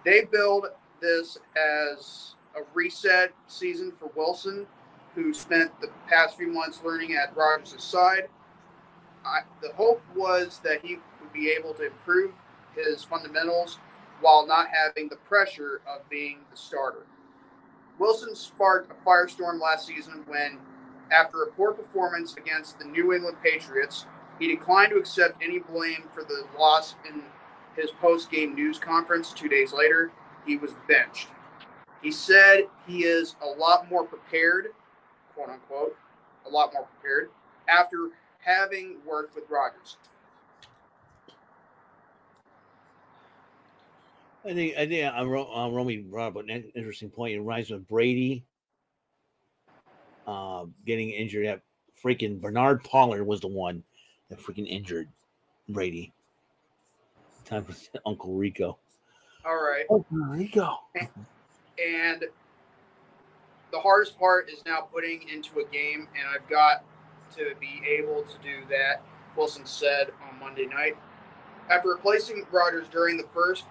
[0.05, 0.67] They build
[1.01, 4.67] this as a reset season for Wilson,
[5.15, 8.29] who spent the past few months learning at Rodgers' side.
[9.25, 12.33] I, the hope was that he would be able to improve
[12.75, 13.79] his fundamentals
[14.21, 17.07] while not having the pressure of being the starter.
[17.99, 20.59] Wilson sparked a firestorm last season when,
[21.11, 24.07] after a poor performance against the New England Patriots,
[24.39, 27.23] he declined to accept any blame for the loss in
[27.77, 30.13] his post game news conference two days later.
[30.47, 31.29] He was benched.
[32.03, 34.69] He said he is a lot more prepared,
[35.35, 35.97] quote unquote,
[36.47, 37.31] a lot more prepared
[37.69, 39.97] after having worked with Rodgers.
[44.49, 47.35] I think I think uh, uh, Romy brought up an interesting point.
[47.35, 48.45] It reminds me of Brady
[50.27, 51.61] uh, getting injured at
[52.03, 53.83] freaking Bernard Pollard was the one
[54.31, 55.09] that freaking injured
[55.69, 56.13] Brady.
[57.45, 57.75] Time for
[58.07, 58.79] Uncle Rico.
[59.45, 59.85] All right.
[59.91, 60.79] Uncle Rico.
[60.97, 62.25] And
[63.71, 66.85] the hardest part is now putting into a game, and I've got
[67.37, 69.03] to be able to do that.
[69.37, 70.97] Wilson said on Monday night.
[71.71, 73.67] After replacing Rodgers during the first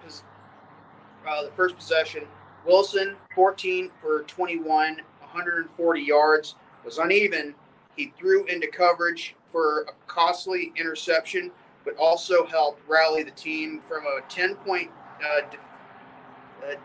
[1.28, 2.24] uh, the first possession,
[2.64, 6.54] Wilson, 14 for 21, 140 yards,
[6.84, 7.54] was uneven.
[7.96, 11.50] He threw into coverage for a costly interception,
[11.84, 16.76] but also helped rally the team from a 10 point uh, de- uh,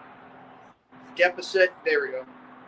[1.15, 1.71] deficit.
[1.85, 2.25] There we go.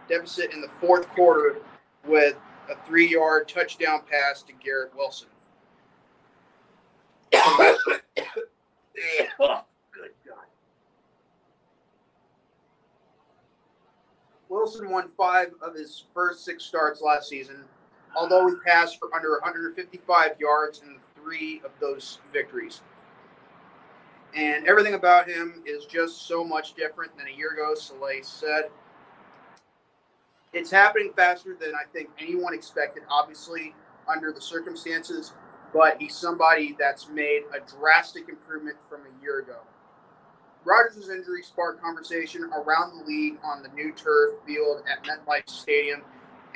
[0.08, 1.58] Deficit in the fourth quarter
[2.06, 2.36] with
[2.70, 5.28] a three yard touchdown pass to Garrett Wilson.
[9.40, 9.62] oh,
[9.92, 10.46] good God.
[14.56, 17.66] Wilson won five of his first six starts last season,
[18.16, 22.82] although he passed for under 155 yards in three of those victories.
[24.34, 28.70] And everything about him is just so much different than a year ago, Saleh said.
[30.54, 33.76] It's happening faster than I think anyone expected, obviously,
[34.08, 35.34] under the circumstances,
[35.74, 39.58] but he's somebody that's made a drastic improvement from a year ago.
[40.66, 46.02] Rodgers' injury sparked conversation around the league on the new turf field at MetLife Stadium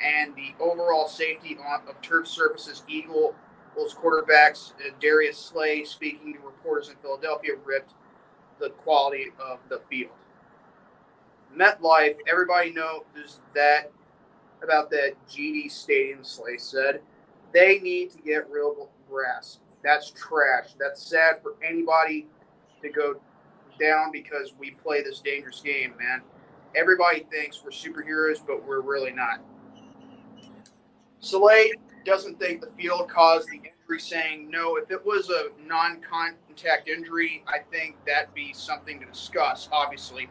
[0.04, 1.56] and the overall safety
[1.88, 2.82] of turf surfaces.
[2.88, 3.34] Eagles
[3.76, 7.94] quarterbacks uh, Darius Slay, speaking to reporters in Philadelphia, ripped
[8.58, 10.10] the quality of the field.
[11.56, 13.02] MetLife, everybody knows
[13.54, 13.92] that
[14.62, 17.00] about that GD Stadium, Slay said.
[17.52, 19.58] They need to get real grass.
[19.82, 20.74] That's trash.
[20.78, 22.26] That's sad for anybody
[22.82, 23.20] to go
[23.80, 26.22] down because we play this dangerous game, man.
[26.76, 29.40] Everybody thinks we're superheroes, but we're really not.
[31.20, 31.72] Saleh
[32.04, 34.76] doesn't think the field caused the injury, saying no.
[34.76, 40.30] If it was a non-contact injury, I think that'd be something to discuss, obviously.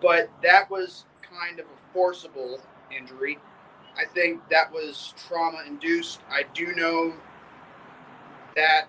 [0.00, 2.60] But that was kind of a forcible
[2.94, 3.38] injury.
[3.96, 6.20] I think that was trauma-induced.
[6.30, 7.14] I do know
[8.56, 8.88] that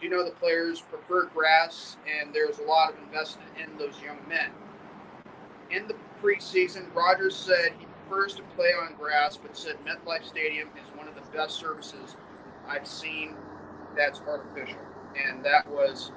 [0.00, 4.18] you know the players prefer grass, and there's a lot of investment in those young
[4.28, 4.50] men.
[5.70, 10.68] In the preseason, Rodgers said he prefers to play on grass, but said MetLife Stadium
[10.82, 12.16] is one of the best surfaces
[12.66, 13.34] I've seen
[13.96, 14.78] that's artificial.
[15.26, 16.12] And that was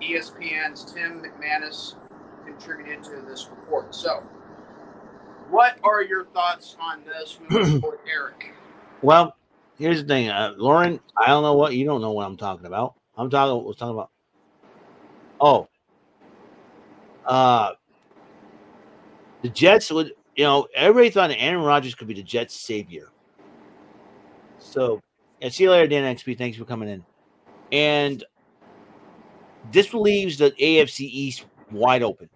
[0.00, 1.94] ESPN's Tim McManus
[2.44, 3.94] contributed to this report.
[3.94, 4.22] So,
[5.50, 7.38] what are your thoughts on this
[8.10, 8.54] Eric?
[9.02, 9.36] Well,
[9.78, 11.00] here's the thing, uh, Lauren.
[11.16, 12.94] I don't know what you don't know what I'm talking about.
[13.16, 13.64] I'm talking.
[13.64, 14.10] Was talking about.
[15.40, 15.68] Oh,
[17.26, 17.72] uh,
[19.42, 20.12] the Jets would.
[20.36, 23.08] You know, everybody thought Aaron Rodgers could be the Jets' savior.
[24.58, 25.00] So,
[25.40, 26.36] and see you later, Dan XP.
[26.36, 27.04] Thanks for coming in.
[27.70, 28.24] And
[29.72, 32.28] this leaves the AFC East wide open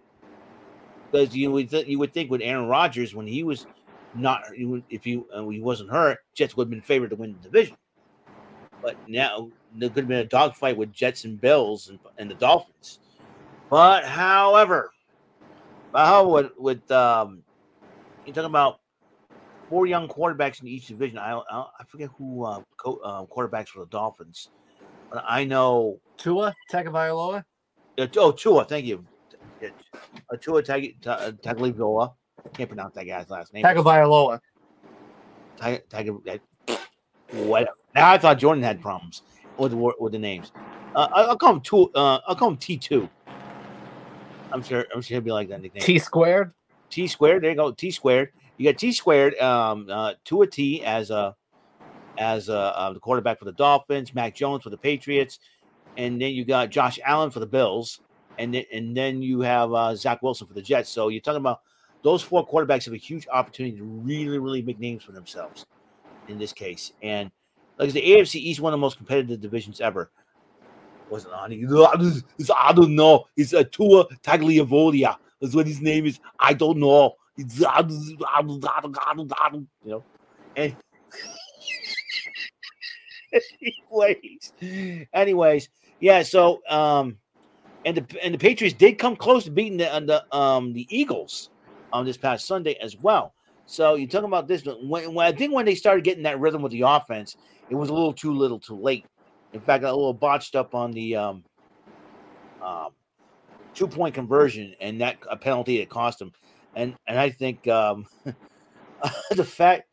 [1.11, 3.65] because you would th- you would think with Aaron Rodgers when he was
[4.13, 4.41] not
[4.89, 7.75] if he uh, he wasn't hurt, Jets would have been favored to win the division.
[8.81, 12.35] But now there could have been a dogfight with Jets and Bills and, and the
[12.35, 12.99] Dolphins.
[13.69, 14.91] But however,
[15.93, 17.43] how with with um,
[18.25, 18.79] you're talking about
[19.69, 21.17] four young quarterbacks in each division.
[21.17, 24.49] I I, I forget who uh, co- uh, quarterbacks for the Dolphins,
[25.11, 27.43] but I know Tua Tagovailoa.
[27.97, 29.05] Uh, oh, Tua, thank you.
[29.61, 32.13] Uh, Tua Tag- uh, Tagovailoa.
[32.53, 33.63] Can't pronounce that guy's last name.
[33.63, 34.39] Tagovailoa.
[35.57, 36.09] Tag, Tag,
[37.31, 37.71] whatever.
[37.95, 39.23] Now I thought Jordan had problems
[39.57, 40.51] with the with the names.
[40.95, 41.91] Uh, I'll call him two.
[41.93, 43.09] Uh, I'll call him T two.
[44.51, 44.85] I'm sure.
[44.93, 45.83] I'm sure he'll be like that nickname.
[45.83, 46.53] T squared.
[46.89, 47.43] T squared.
[47.43, 47.71] There you go.
[47.71, 48.31] T squared.
[48.57, 49.37] You got T squared.
[49.39, 51.35] Um, uh, to a T as a
[52.17, 54.13] as a, uh, the quarterback for the Dolphins.
[54.13, 55.39] Mac Jones for the Patriots,
[55.97, 57.99] and then you got Josh Allen for the Bills,
[58.37, 60.89] and then and then you have uh, Zach Wilson for the Jets.
[60.89, 61.61] So you're talking about
[62.03, 65.65] those four quarterbacks have a huge opportunity to really, really make names for themselves
[66.27, 66.93] in this case.
[67.01, 67.31] And
[67.77, 70.11] like the AFC East, one of the most competitive divisions ever.
[71.09, 71.59] Wasn't on it.
[72.55, 73.25] I don't know.
[73.35, 75.15] It's a Tua Tagliavolia.
[75.41, 76.19] That's what his name is.
[76.39, 77.15] I don't know.
[77.35, 77.67] It's, you
[79.85, 80.03] know,
[80.55, 80.75] and
[83.91, 84.53] anyways,
[85.13, 85.69] anyways,
[85.99, 86.21] yeah.
[86.23, 87.17] So, um,
[87.85, 91.49] and the and the Patriots did come close to beating the the um the Eagles
[91.91, 93.33] on this past Sunday as well.
[93.65, 94.63] So you're talking about this.
[94.65, 97.35] When, when I think when they started getting that rhythm with the offense,
[97.69, 99.05] it was a little too little, too late.
[99.53, 101.43] In fact, a little botched up on the um,
[102.61, 102.89] um,
[103.73, 106.31] two point conversion and that a penalty that cost him.
[106.75, 108.05] And and I think um,
[109.31, 109.83] the fact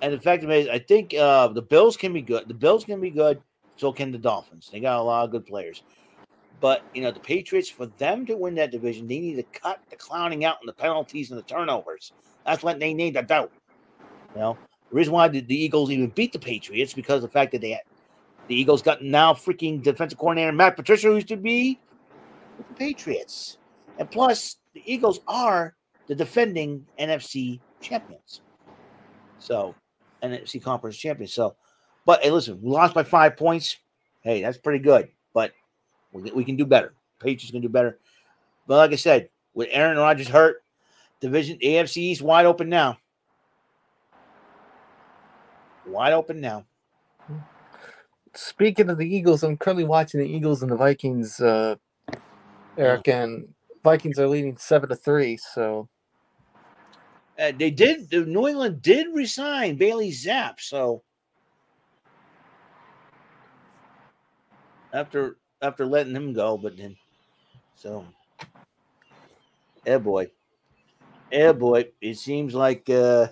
[0.00, 2.48] and the fact is, I think uh, the Bills can be good.
[2.48, 3.40] The Bills can be good.
[3.76, 4.68] So can the Dolphins.
[4.70, 5.82] They got a lot of good players.
[6.62, 9.80] But you know, the Patriots, for them to win that division, they need to cut
[9.90, 12.12] the clowning out and the penalties and the turnovers.
[12.46, 13.48] That's what they need to do.
[14.34, 14.58] You know,
[14.88, 17.62] the reason why the, the Eagles even beat the Patriots because of the fact that
[17.62, 17.82] they had,
[18.46, 21.80] the Eagles got now freaking defensive coordinator Matt Patricia who used to be
[22.56, 23.58] with the Patriots.
[23.98, 25.74] And plus, the Eagles are
[26.06, 28.40] the defending NFC champions.
[29.40, 29.74] So,
[30.22, 31.34] NFC conference champions.
[31.34, 31.56] So,
[32.06, 33.78] but hey, listen, we lost by five points.
[34.20, 35.08] Hey, that's pretty good.
[35.34, 35.52] But
[36.12, 36.94] we, we can do better.
[37.18, 37.98] Patriots can do better.
[38.66, 40.62] But like I said, with Aaron Rodgers hurt,
[41.20, 42.98] division AFC East wide open now.
[45.86, 46.64] Wide open now.
[48.34, 51.76] Speaking of the Eagles, I'm currently watching the Eagles and the Vikings, uh,
[52.78, 53.52] Eric, and
[53.84, 55.36] Vikings are leading seven to three.
[55.36, 55.88] So
[57.38, 58.08] Uh, they did.
[58.10, 60.60] The New England did resign Bailey Zappe.
[60.60, 61.02] So
[64.92, 66.96] after after letting him go, but then
[67.74, 68.04] so
[69.86, 70.30] eh boy,
[71.30, 73.28] eh boy, it seems like uh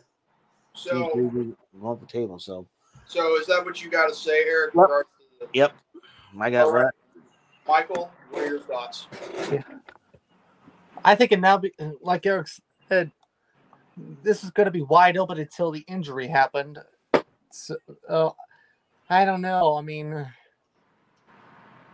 [0.74, 2.38] So, seems off the table.
[2.38, 2.66] So
[3.04, 4.72] so is that what you got to say, Eric?
[4.74, 4.82] Yep.
[4.82, 5.10] regarding
[5.40, 5.72] to the- yep,
[6.38, 6.84] I got All right.
[6.84, 6.94] that.
[7.66, 9.06] Michael, what are your thoughts?
[9.50, 9.62] Yeah.
[11.04, 11.72] I think it now, be,
[12.02, 12.48] like Eric
[12.88, 13.10] said,
[13.96, 16.78] this is going to be wide open until the injury happened.
[17.52, 17.76] So
[18.08, 18.30] uh,
[19.08, 19.76] I don't know.
[19.76, 20.26] I mean,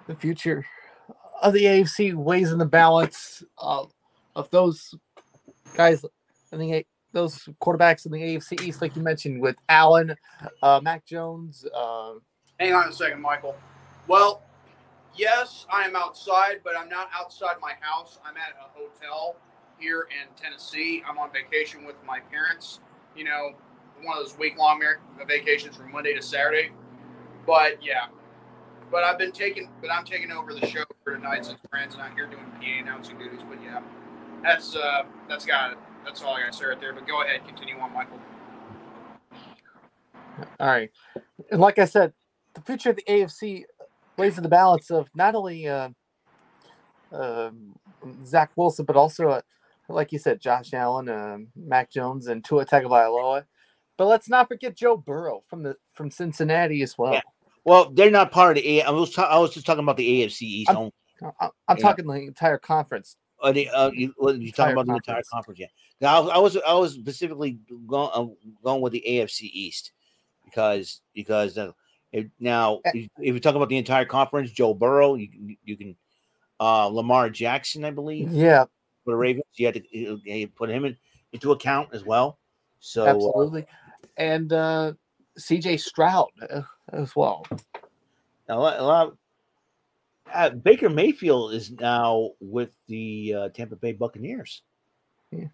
[0.07, 0.64] the future
[1.42, 3.92] of the AFC weighs in the balance of,
[4.34, 4.94] of those
[5.74, 6.04] guys
[6.52, 10.14] in the those quarterbacks in the AFC East, like you mentioned, with Allen,
[10.62, 11.64] uh, Mac Jones.
[11.74, 12.14] Uh,
[12.61, 13.57] Hang on a second, Michael.
[14.07, 14.42] Well,
[15.16, 18.18] yes, I am outside, but I'm not outside my house.
[18.24, 19.36] I'm at a hotel
[19.78, 21.02] here in Tennessee.
[21.09, 22.80] I'm on vacation with my parents.
[23.16, 23.52] You know,
[24.02, 24.82] one of those week long
[25.26, 26.70] vacations from Monday to Saturday.
[27.46, 28.07] But yeah,
[28.91, 32.14] but I've been taking, but I'm taking over the show for tonight since Brand's not
[32.14, 33.41] here doing PA announcing duties.
[33.49, 33.80] But yeah,
[34.43, 35.78] that's uh, that's got it.
[36.05, 36.93] That's all I got to say right there.
[36.93, 38.20] But go ahead, continue on, Michael.
[40.61, 40.91] All right.
[41.51, 42.12] And like I said,
[42.55, 43.64] the future of the AFC
[44.16, 45.89] weighs in the balance of not only uh,
[47.12, 47.74] um
[48.24, 49.41] Zach Wilson, but also, uh,
[49.89, 53.45] like you said, Josh Allen, uh, Mac Jones, and Tua Tagovailoa.
[53.97, 57.14] But let's not forget Joe Burrow from the from Cincinnati as well.
[57.14, 57.20] Yeah.
[57.66, 58.78] Well, they're not part of the.
[58.78, 60.70] A- I was ta- I was just talking about the AFC East.
[60.70, 60.90] I'm-
[61.68, 63.16] I'm talking the entire conference.
[63.42, 65.58] Uh, the, uh, you, what, you talking about the entire conference?
[65.58, 65.66] Yeah.
[66.00, 68.26] Now, I was, I was I was specifically going uh,
[68.62, 69.92] going with the AFC East
[70.44, 71.72] because because uh,
[72.12, 73.06] if, now Eh.
[73.18, 75.96] if you talk about the entire conference, Joe Burrow, you can you can
[76.60, 78.64] uh, Lamar Jackson, I believe, Yeah,
[79.04, 80.96] for the Ravens, you had to you- you put him in,
[81.32, 82.38] into account as well.
[82.78, 83.66] So uh, absolutely.
[84.18, 84.92] And uh,
[85.39, 86.62] CJ Stroud uh,
[86.93, 87.45] as well.
[88.49, 89.16] lot, a lot
[90.32, 94.62] uh, Baker Mayfield is now with the uh, Tampa Bay Buccaneers.
[95.30, 95.49] Yeah.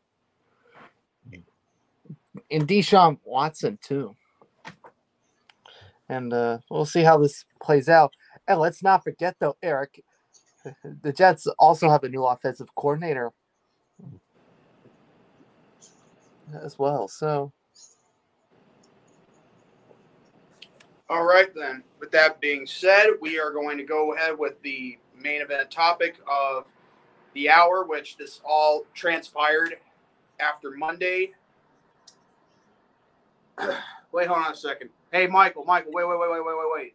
[2.51, 4.17] and Deshaun Watson too.
[6.09, 8.13] And uh, we'll see how this plays out.
[8.47, 10.03] And let's not forget, though, Eric,
[11.03, 13.33] the Jets also have a new offensive coordinator
[16.63, 17.09] as well.
[17.09, 17.53] So
[21.11, 21.83] All right, then.
[22.01, 26.17] With that being said, we are going to go ahead with the main event topic
[26.31, 26.65] of
[27.35, 29.77] the hour, which this all transpired
[30.41, 31.33] after Monday.
[34.13, 34.91] wait, hold on a second.
[35.13, 36.95] Hey, Michael, Michael, wait, wait, wait, wait, wait, wait, wait.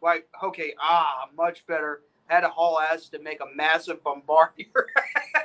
[0.00, 2.02] Wait, okay, ah, much better.
[2.26, 4.66] Had to haul ass to make a massive bombardier.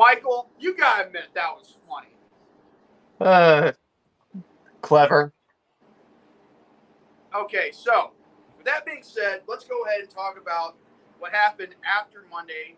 [0.00, 2.08] Michael, you gotta admit that was funny.
[3.20, 3.72] uh,
[4.80, 5.30] clever.
[7.36, 8.12] Okay, so
[8.56, 10.76] with that being said, let's go ahead and talk about
[11.18, 12.76] what happened after Monday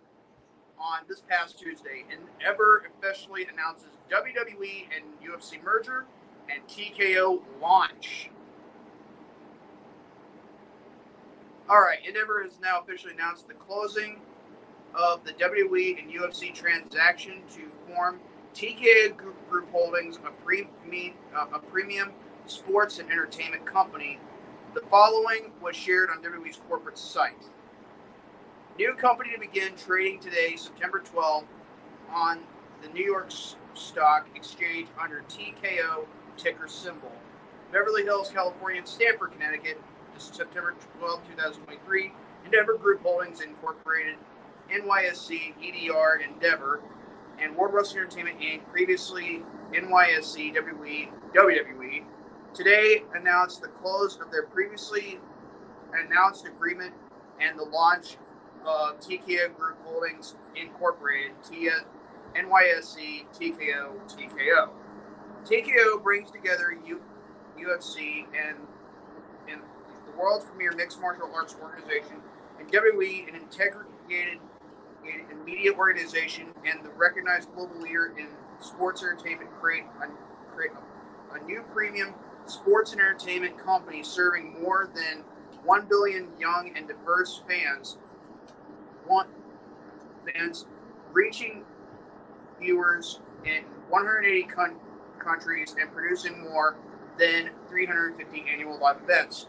[0.77, 2.05] on this past Tuesday.
[2.11, 6.07] And Ever officially announces WWE and UFC merger
[6.53, 8.31] and TKO launch.
[11.71, 14.19] All right, Endeavor has now officially announced the closing
[14.95, 18.21] of the WWE and UFC transaction to form
[18.55, 20.69] TKO Group, Holdings, a, pre,
[21.35, 22.13] uh, a premium
[22.47, 24.19] sports and entertainment company
[24.75, 27.51] the following was shared on WWE's corporate site.
[28.79, 31.45] New company to begin trading today, September 12th,
[32.11, 32.41] on
[32.83, 33.31] the New York
[33.75, 36.07] Stock Exchange under TKO
[36.39, 37.13] ticker symbol.
[37.71, 39.79] Beverly Hills, California, and Stamford, Connecticut,
[40.15, 42.13] this is September 12, 2023.
[42.47, 44.17] Endeavor Group Holdings Incorporated,
[44.71, 46.83] NYSE, EDR, Endeavor,
[47.41, 52.05] and World Wrestling Entertainment Inc., previously NYSE WWE, WWE,
[52.55, 55.19] today announced the close of their previously
[55.93, 56.93] announced agreement
[57.41, 58.17] and the launch
[58.65, 61.85] of TKO Group Holdings Incorporated, Tia,
[62.37, 64.71] NYSE, TKO, TKO.
[65.45, 67.01] TKO brings together U,
[67.59, 68.59] UFC and,
[69.51, 69.61] and
[70.07, 72.17] the world's premier mixed martial arts organization,
[72.59, 74.39] and WWE, an integrated
[75.05, 78.29] and media organization, and the recognized global leader in
[78.61, 82.15] sports entertainment, create a, create a, a new premium
[82.47, 85.25] sports and entertainment company serving more than
[85.65, 87.97] 1 billion young and diverse fans.
[89.09, 89.29] Want
[90.35, 90.67] fans
[91.13, 91.65] reaching
[92.61, 94.77] viewers in 180 con-
[95.19, 96.77] countries and producing more
[97.19, 99.47] than 350 annual live events.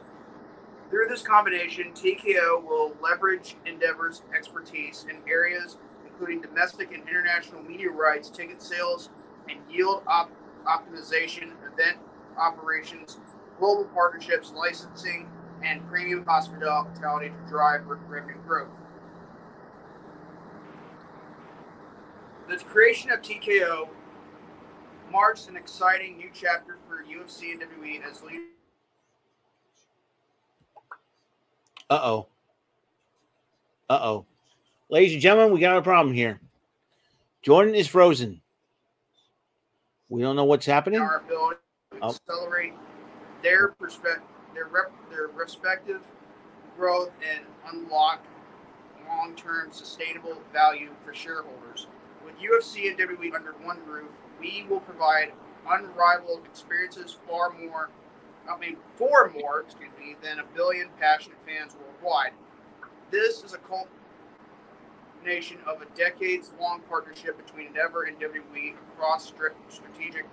[0.93, 7.89] Through this combination, TKO will leverage Endeavor's expertise in areas including domestic and international media
[7.89, 9.09] rights, ticket sales,
[9.49, 10.29] and yield op-
[10.67, 11.97] optimization, event
[12.37, 13.17] operations,
[13.57, 15.27] global partnerships, licensing,
[15.63, 18.69] and premium hospitality to drive revenue growth.
[22.47, 23.89] The creation of TKO
[25.11, 28.62] marks an exciting new chapter for UFC and WWE as leaders.
[31.93, 32.27] Uh oh.
[33.87, 34.25] Uh oh.
[34.89, 36.39] Ladies and gentlemen, we got a problem here.
[37.43, 38.41] Jordan is frozen.
[40.09, 41.01] We don't know what's happening.
[41.01, 41.59] Our ability
[41.91, 42.09] to Oh.
[42.09, 42.73] accelerate
[43.43, 44.23] their perspective,
[44.55, 46.01] their rep, their respective
[46.75, 48.25] growth and unlock
[49.07, 51.85] long-term sustainable value for shareholders.
[52.25, 54.09] With UFC and WWE under one roof,
[54.39, 55.31] we will provide
[55.69, 57.91] unrivaled experiences far more,
[58.49, 62.33] I mean, four more, excuse me, than a billion passionate fans worldwide.
[63.09, 63.59] This is a
[65.23, 69.31] culmination of a decades-long partnership between Endeavor and WWE across
[69.69, 70.25] strategic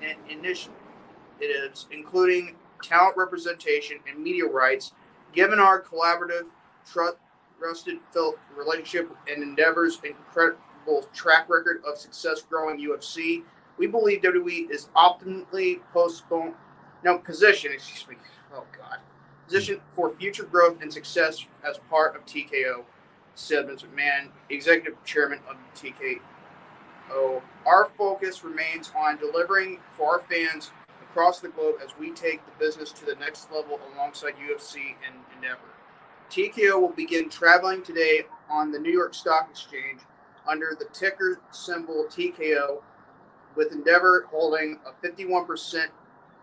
[0.00, 4.92] in- initiatives, including talent representation and media rights.
[5.32, 6.46] Given our collaborative,
[6.84, 13.42] trusted felt relationship and Endeavor's incredible track record of success growing UFC,
[13.76, 16.54] we believe WWE is optimally postponed,
[17.04, 18.16] no position, excuse me,
[18.54, 18.98] oh god,
[19.46, 22.84] position for future growth and success as part of TKO.
[23.36, 26.20] Said Vince McMahon, executive chairman of TKO.
[27.64, 30.72] Our focus remains on delivering for our fans
[31.10, 35.16] across the globe as we take the business to the next level alongside UFC and
[35.34, 35.58] Endeavor.
[36.30, 40.00] TKO will begin traveling today on the New York Stock Exchange
[40.46, 42.82] under the ticker symbol TKO,
[43.56, 45.86] with Endeavor holding a 51%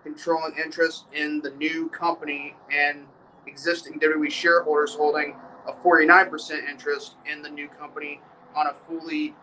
[0.07, 3.05] controlling interest in the new company and
[3.45, 5.35] existing WWE shareholders holding
[5.67, 8.21] a 49% interest in the new company
[8.55, 9.35] on a fully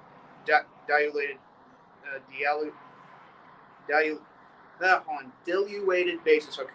[0.46, 1.36] di- diluted,
[2.04, 2.72] uh, dilu-
[3.90, 4.20] dilu-
[4.82, 6.58] uh, on diluted basis.
[6.58, 6.70] Okay.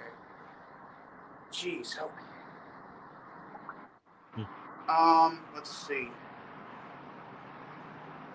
[1.51, 2.23] Jeez, help me.
[4.87, 6.09] Um, let's see.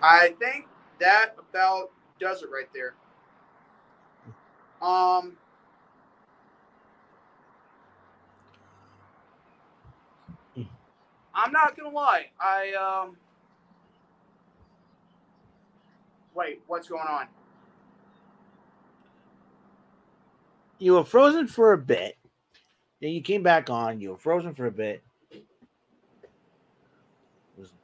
[0.01, 0.67] I think
[0.99, 2.93] that about does it right there.
[4.81, 5.37] Um,
[11.35, 12.27] I'm not gonna lie.
[12.39, 13.17] I um.
[16.33, 17.27] Wait, what's going on?
[20.79, 22.17] You were frozen for a bit.
[23.01, 23.99] Then you came back on.
[23.99, 25.03] You were frozen for a bit.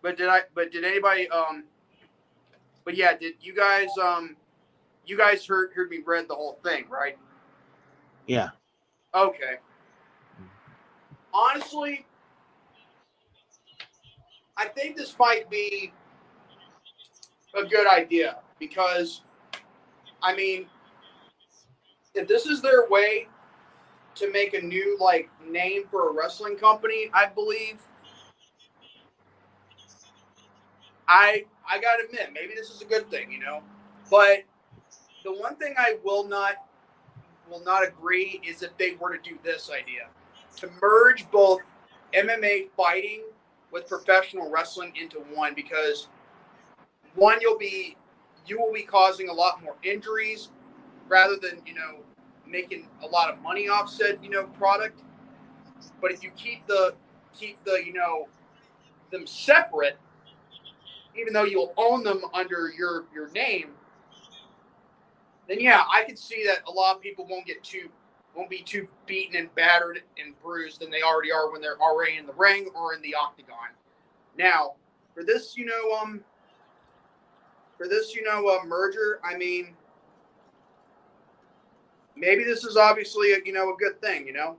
[0.02, 0.42] But did I?
[0.56, 1.30] But did anybody?
[1.30, 1.66] Um.
[2.86, 3.90] But yeah, did you guys?
[4.02, 4.38] Um.
[5.06, 7.18] You guys heard heard me read the whole thing, right?
[8.28, 8.50] Yeah.
[9.14, 9.56] Okay.
[11.34, 12.06] Honestly,
[14.58, 15.92] I think this might be
[17.56, 19.22] a good idea because,
[20.22, 20.68] I mean,
[22.14, 23.28] if this is their way
[24.16, 27.82] to make a new like name for a wrestling company, I believe.
[31.08, 33.62] I I gotta admit, maybe this is a good thing, you know.
[34.10, 34.44] But
[35.24, 36.56] the one thing I will not
[37.50, 40.08] will not agree is if they were to do this idea
[40.58, 41.62] to merge both
[42.14, 43.24] MMA fighting
[43.72, 46.08] with professional wrestling into one because
[47.16, 47.96] one you'll be
[48.46, 50.50] you will be causing a lot more injuries
[51.08, 52.00] rather than you know
[52.48, 55.02] making a lot of money off said you know product.
[56.02, 56.96] But if you keep the
[57.34, 58.28] keep the you know
[59.12, 59.98] them separate
[61.18, 63.72] even though you'll own them under your your name
[65.48, 67.90] then yeah i could see that a lot of people won't get too
[68.36, 72.18] won't be too beaten and battered and bruised than they already are when they're already
[72.18, 73.70] in the ring or in the octagon
[74.38, 74.74] now
[75.14, 76.24] for this you know um
[77.82, 79.20] for this, you know, uh, merger.
[79.24, 79.74] I mean,
[82.16, 84.28] maybe this is obviously a you know a good thing.
[84.28, 84.58] You know,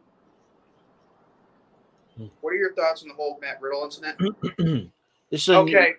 [2.17, 2.27] Hmm.
[2.41, 4.19] what are your thoughts on the whole Matt Riddle incident?
[5.31, 5.95] this Okay,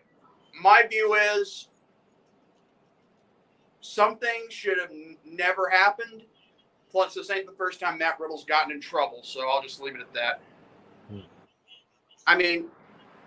[0.61, 1.69] my view is
[3.79, 6.23] something should have n- never happened.
[6.93, 9.95] Plus, this ain't the first time Matt Riddle's gotten in trouble, so I'll just leave
[9.95, 10.41] it at that.
[11.09, 11.19] Hmm.
[12.27, 12.65] I mean,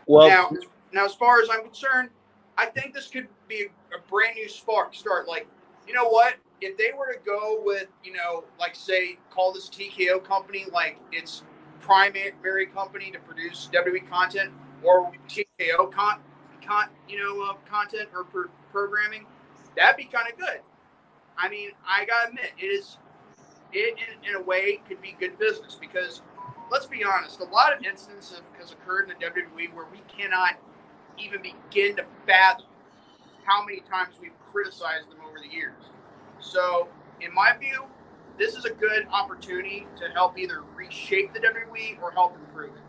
[0.07, 0.51] well, now,
[0.93, 2.11] now, as far as I'm concerned,
[2.57, 5.27] I think this could be a, a brand new spark start.
[5.27, 5.49] Like,
[5.87, 6.37] you know what?
[6.61, 10.99] If they were to go with, you know, like say, call this TKO company like
[11.11, 11.43] its
[11.81, 14.53] primary company to produce WWE content
[14.85, 16.21] or TKO con,
[16.65, 19.27] con you know, uh, content or per- programming,
[19.77, 20.61] that'd be kind of good.
[21.37, 22.97] I mean, I gotta admit, it is,
[23.73, 26.23] it in, in a way could be good business because
[26.71, 30.01] let's be honest, a lot of incidents have, has occurred in the WWE where we
[30.09, 30.55] cannot
[31.19, 32.67] even begin to fathom
[33.45, 35.83] how many times we've criticized them over the years.
[36.41, 36.89] So,
[37.21, 37.85] in my view,
[38.39, 42.83] this is a good opportunity to help either reshape the WWE or help improve it.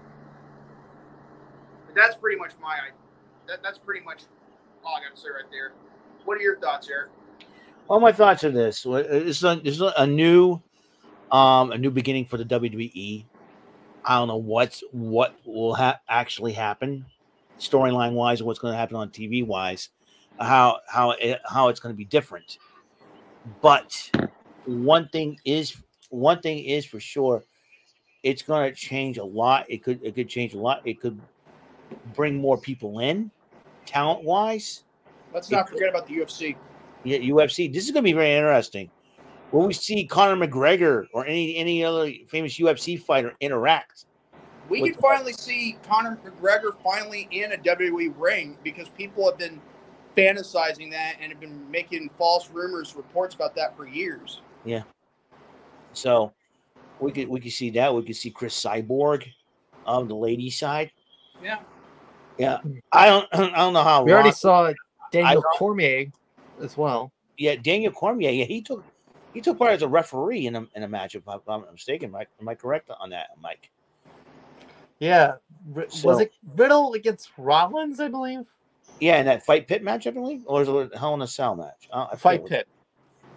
[1.86, 2.78] But that's pretty much my
[3.48, 4.24] that, that's pretty much
[4.84, 5.74] all I got to say right there.
[6.26, 7.10] What are your thoughts, Eric?
[7.88, 8.86] Well, my thoughts on this.
[8.86, 10.62] Is a, is a new,
[11.32, 13.26] um, a new beginning for the WWE.
[14.06, 17.06] I don't know what's what will ha- actually happen,
[17.60, 19.90] storyline wise, what's going to happen on TV wise,
[20.40, 22.58] how how it, how it's going to be different.
[23.62, 24.10] But
[24.66, 25.76] one thing is
[26.10, 27.44] one thing is for sure,
[28.24, 29.66] it's going to change a lot.
[29.70, 30.82] It could it could change a lot.
[30.86, 31.20] It could
[32.16, 33.30] bring more people in,
[33.86, 34.84] talent wise.
[35.34, 36.56] Let's not forget about the UFC.
[37.04, 37.72] Yeah, UFC.
[37.72, 38.90] This is going to be very interesting.
[39.52, 44.06] Will we see Conor McGregor or any any other famous UFC fighter interact?
[44.70, 49.38] We can could finally see Conor McGregor finally in a WWE ring because people have
[49.38, 49.62] been
[50.18, 54.42] fantasizing that and have been making false rumors, reports about that for years.
[54.66, 54.84] Yeah.
[55.94, 56.34] So
[57.00, 57.94] we could we could see that.
[57.94, 59.26] We could see Cris Cyborg
[59.86, 60.92] on the lady side.
[61.42, 61.60] Yeah.
[62.38, 62.60] Yeah,
[62.92, 64.04] I don't I don't know how.
[64.04, 64.72] We already saw
[65.12, 66.12] Daniel Cormier
[66.62, 67.12] as well.
[67.38, 68.30] yeah, Daniel Cormier.
[68.30, 68.84] Yeah, he took
[69.38, 71.14] he took part as a referee in a in a match.
[71.14, 73.70] If I'm not mistaken, Mike, am I correct on that, Mike?
[75.00, 75.36] Yeah,
[75.76, 78.00] R- So- was it Riddle against Rollins?
[78.00, 78.46] I believe.
[79.00, 81.28] Yeah, in that fight pit match, I believe, or is it a Hell in a
[81.28, 81.88] Cell match?
[81.92, 82.68] Uh, I Fight pit.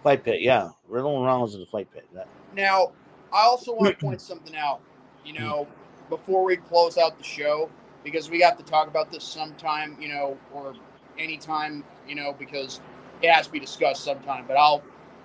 [0.01, 0.41] Fight pit.
[0.41, 2.07] Yeah, Riddle and Rollins in the fight pit.
[2.13, 2.93] That- Now,
[3.31, 4.81] I also want to point something out,
[5.23, 5.67] you know,
[6.09, 7.69] before we close out the show,
[8.03, 10.73] because we have to talk about this sometime, you know, or
[11.19, 12.81] anytime, you know, because
[13.21, 14.45] it has to be discussed sometime.
[14.47, 14.81] But I'll,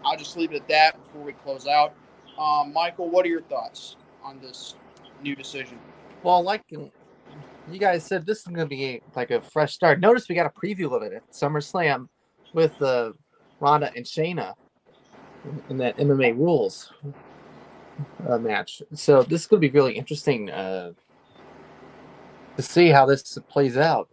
[0.07, 1.93] I'll just leave it at that before we close out.
[2.39, 4.77] Um, Michael, what are your thoughts on this
[5.20, 5.78] new decision?
[6.23, 6.91] Well, like you
[7.78, 9.99] guys said, this is going to be like a fresh start.
[9.99, 12.09] Notice we got a preview of it at SummerSlam
[12.53, 13.12] with uh,
[13.59, 14.55] Ronda and Shayna
[15.69, 16.93] in- that MMA rules
[18.28, 18.83] uh, match.
[18.95, 20.93] So this is going to be really interesting uh,
[22.57, 24.09] to see how this plays out.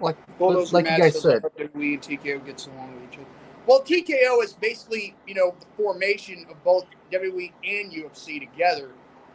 [0.00, 1.42] Like, Well, like you guys said,
[1.74, 3.26] we and TKO gets along with each other.
[3.66, 8.90] Well, TKO is basically, you know, the formation of both WWE and UFC together.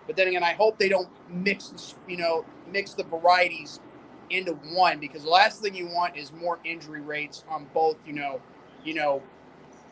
[0.07, 3.81] But then again, I hope they don't mix, this, you know, mix the varieties
[4.29, 8.13] into one because the last thing you want is more injury rates on both, you
[8.13, 8.41] know,
[8.85, 9.21] you know,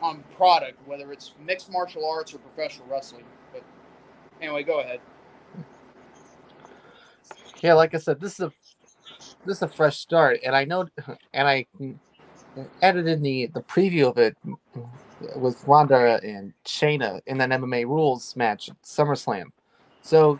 [0.00, 3.24] on product, whether it's mixed martial arts or professional wrestling.
[3.52, 3.62] But
[4.40, 5.00] anyway, go ahead.
[7.62, 8.52] yeah, like I said, this is a
[9.44, 10.86] this is a fresh start, and I know,
[11.34, 11.66] and I
[12.56, 14.36] in the the preview of it
[15.36, 19.46] with Ronda and Shayna in that MMA rules match at SummerSlam.
[20.02, 20.38] So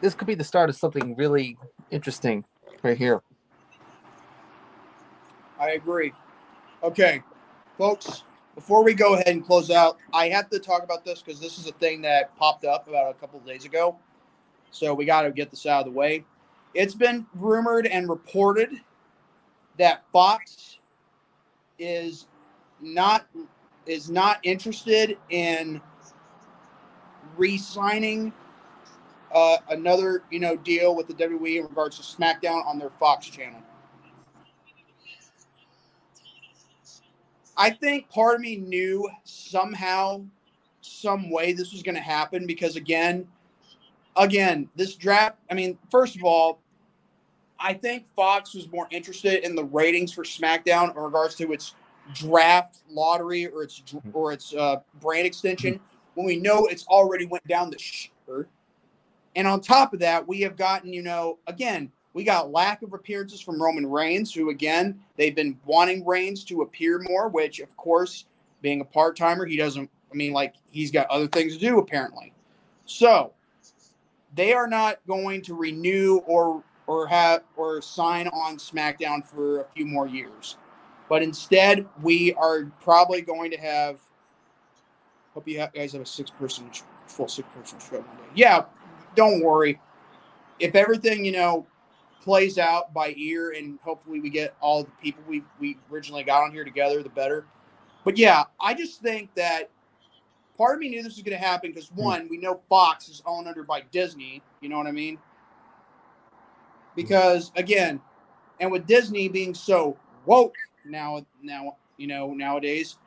[0.00, 1.56] this could be the start of something really
[1.90, 2.44] interesting
[2.82, 3.22] right here.
[5.58, 6.12] I agree.
[6.82, 7.22] Okay,
[7.78, 8.24] folks,
[8.54, 11.58] before we go ahead and close out, I have to talk about this because this
[11.58, 13.96] is a thing that popped up about a couple days ago.
[14.72, 16.24] So we got to get this out of the way.
[16.74, 18.80] It's been rumored and reported
[19.78, 20.78] that Fox
[21.78, 22.26] is
[22.80, 23.26] not
[23.86, 25.80] is not interested in
[27.36, 28.32] re-signing
[29.32, 33.26] uh, another you know deal with the WWE in regards to SmackDown on their Fox
[33.26, 33.62] channel.
[37.56, 40.24] I think part of me knew somehow,
[40.80, 43.26] some way this was going to happen because again,
[44.16, 45.36] again, this draft.
[45.50, 46.61] I mean, first of all,
[47.64, 51.76] I think Fox was more interested in the ratings for SmackDown in regards to its
[52.12, 53.80] draft lottery or its
[54.12, 55.78] or its uh, brand extension
[56.14, 58.46] when we know it's already went down the shitter.
[59.36, 62.92] And on top of that, we have gotten, you know, again, We got lack of
[62.92, 67.28] appearances from Roman Reigns, who again they've been wanting Reigns to appear more.
[67.28, 68.26] Which, of course,
[68.60, 69.90] being a part timer, he doesn't.
[70.10, 72.32] I mean, like he's got other things to do apparently.
[72.84, 73.32] So
[74.34, 76.62] they are not going to renew or
[76.92, 80.56] or have or sign on SmackDown for a few more years.
[81.08, 83.98] But instead, we are probably going to have.
[85.34, 86.70] Hope you guys have a six person,
[87.06, 88.22] full six person show one day.
[88.34, 88.64] Yeah,
[89.14, 89.80] don't worry.
[90.58, 91.66] If everything you know
[92.20, 96.42] plays out by ear, and hopefully we get all the people we we originally got
[96.42, 97.46] on here together, the better.
[98.04, 99.70] But yeah, I just think that
[100.58, 102.02] part of me knew this was going to happen because hmm.
[102.02, 104.42] one, we know Fox is owned under by Disney.
[104.60, 105.18] You know what I mean?
[106.94, 108.00] Because again,
[108.60, 109.96] and with Disney being so
[110.26, 110.54] woke
[110.84, 112.98] now, now you know nowadays,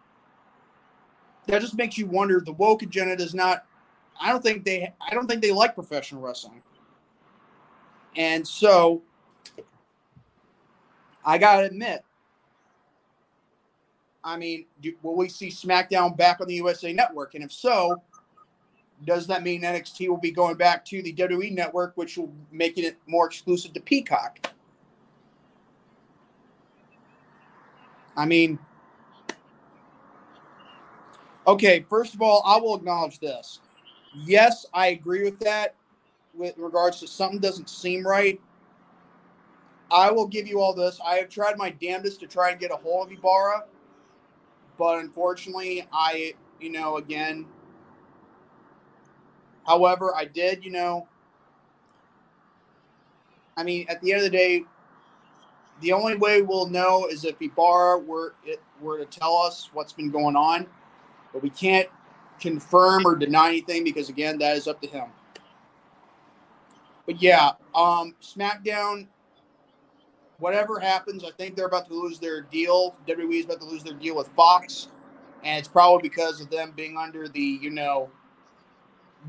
[1.48, 2.42] that just makes you wonder.
[2.44, 3.66] The woke agenda does not.
[4.20, 4.92] I don't think they.
[5.02, 6.62] I don't think they like professional wrestling.
[8.16, 9.02] And so,
[11.24, 12.04] I gotta admit,
[14.24, 17.36] I mean, do, will we see SmackDown back on the USA Network?
[17.36, 18.02] And if so,
[19.04, 22.78] does that mean NXT will be going back to the WWE Network, which will make
[22.78, 24.52] it more exclusive to Peacock?
[28.16, 28.58] I mean,
[31.46, 33.60] okay, first of all, I will acknowledge this.
[34.14, 35.76] Yes, I agree with that
[36.34, 38.40] with regards to something doesn't seem right.
[39.92, 41.00] I will give you all this.
[41.06, 43.66] I have tried my damnedest to try and get a hold of Ibarra
[44.78, 47.46] but unfortunately, I, you know, again,
[49.66, 51.08] however, I did, you know,
[53.58, 54.64] I mean, at the end of the day,
[55.82, 59.94] the only way we'll know is if Ibarra were it were to tell us what's
[59.94, 60.68] been going on,
[61.34, 61.88] but we can't
[62.40, 65.08] confirm or deny anything because again, that is up to him.
[67.06, 69.08] But yeah, um, SmackDown
[70.40, 72.96] whatever happens, I think they're about to lose their deal.
[73.08, 74.90] WWE is about to lose their deal with Fox,
[75.44, 78.10] and it's probably because of them being under the you know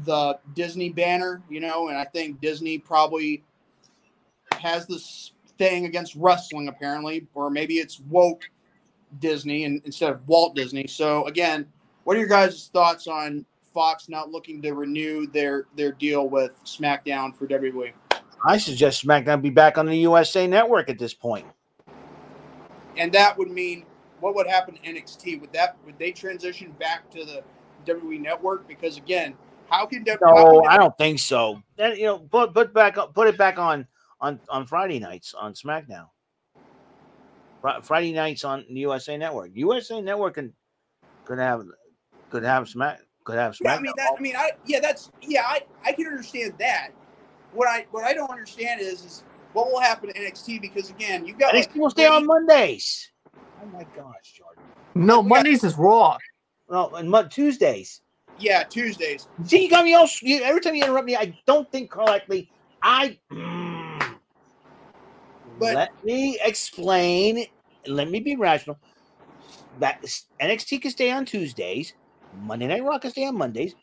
[0.05, 3.43] the Disney banner, you know, and I think Disney probably
[4.52, 8.48] has this thing against wrestling apparently, or maybe it's woke
[9.20, 10.86] Disney and instead of Walt Disney.
[10.86, 11.66] So again,
[12.05, 16.52] what are your guys' thoughts on Fox not looking to renew their their deal with
[16.64, 17.93] SmackDown for WWE?
[18.44, 21.47] I suggest SmackDown be back on the USA Network at this point.
[22.97, 23.85] And that would mean
[24.20, 25.40] what would happen to NXT?
[25.40, 27.43] Would that would they transition back to the
[27.86, 28.66] WWE Network?
[28.68, 29.35] Because again,
[29.70, 30.18] how can WWE?
[30.22, 31.62] No, I don't think so.
[31.76, 33.86] Then you know, put put back put it back on
[34.20, 36.09] on on Friday nights on SmackDown.
[37.82, 39.51] Friday nights on the USA Network.
[39.55, 40.52] USA Network can
[41.24, 41.64] could have
[42.30, 43.74] could have Smack could have Smack.
[43.74, 44.14] Yeah, I mean that.
[44.16, 45.43] I mean, I yeah, that's yeah.
[45.44, 46.90] I I can understand that
[47.52, 51.26] what I what I don't understand is is what will happen to NXT because again,
[51.26, 53.10] you got NXT like, will stay on Mondays.
[53.34, 54.62] Oh my gosh, Jordan.
[54.94, 56.18] No, Mondays got, is Raw.
[56.70, 58.01] No, and Tuesdays.
[58.38, 59.28] Yeah, Tuesdays.
[59.44, 60.08] See, you got me all.
[60.20, 62.50] You, every time you interrupt me, I don't think correctly.
[62.82, 63.18] I.
[63.32, 64.16] Mm,
[65.58, 67.46] but let me explain.
[67.86, 68.78] Let me be rational.
[69.80, 70.02] That
[70.40, 71.94] NXT can stay on Tuesdays.
[72.42, 73.74] Monday Night Raw can stay on Mondays.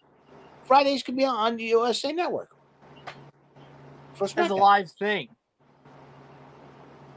[0.65, 2.49] Fridays could be on the USA Network
[4.15, 5.27] First as a live thing.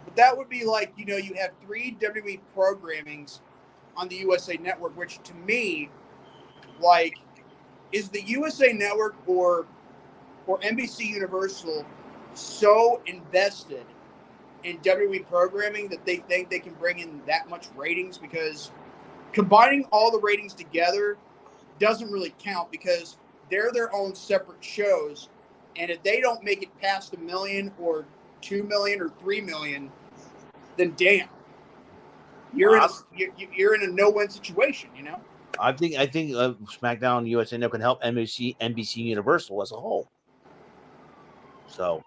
[0.05, 3.41] But that would be like you know you have three WWE programmings
[3.97, 5.91] on the USA Network, which to me,
[6.81, 7.15] like,
[7.93, 9.67] is the USA Network or
[10.47, 11.85] or NBC Universal
[12.35, 13.85] so invested
[14.65, 18.71] in WWE programming that they think they can bring in that much ratings because
[19.33, 21.17] combining all the ratings together
[21.79, 23.17] doesn't really count because
[23.51, 25.29] they're their own separate shows
[25.79, 28.07] and if they don't make it past a million or
[28.41, 29.91] two million or three million,
[30.77, 31.29] then damn,
[32.55, 32.89] you're wow.
[33.17, 34.91] in a, you're in a no-win situation.
[34.97, 35.21] You know.
[35.61, 40.09] I think I think uh, SmackDown USA can help NBC NBC Universal as a whole.
[41.69, 42.03] So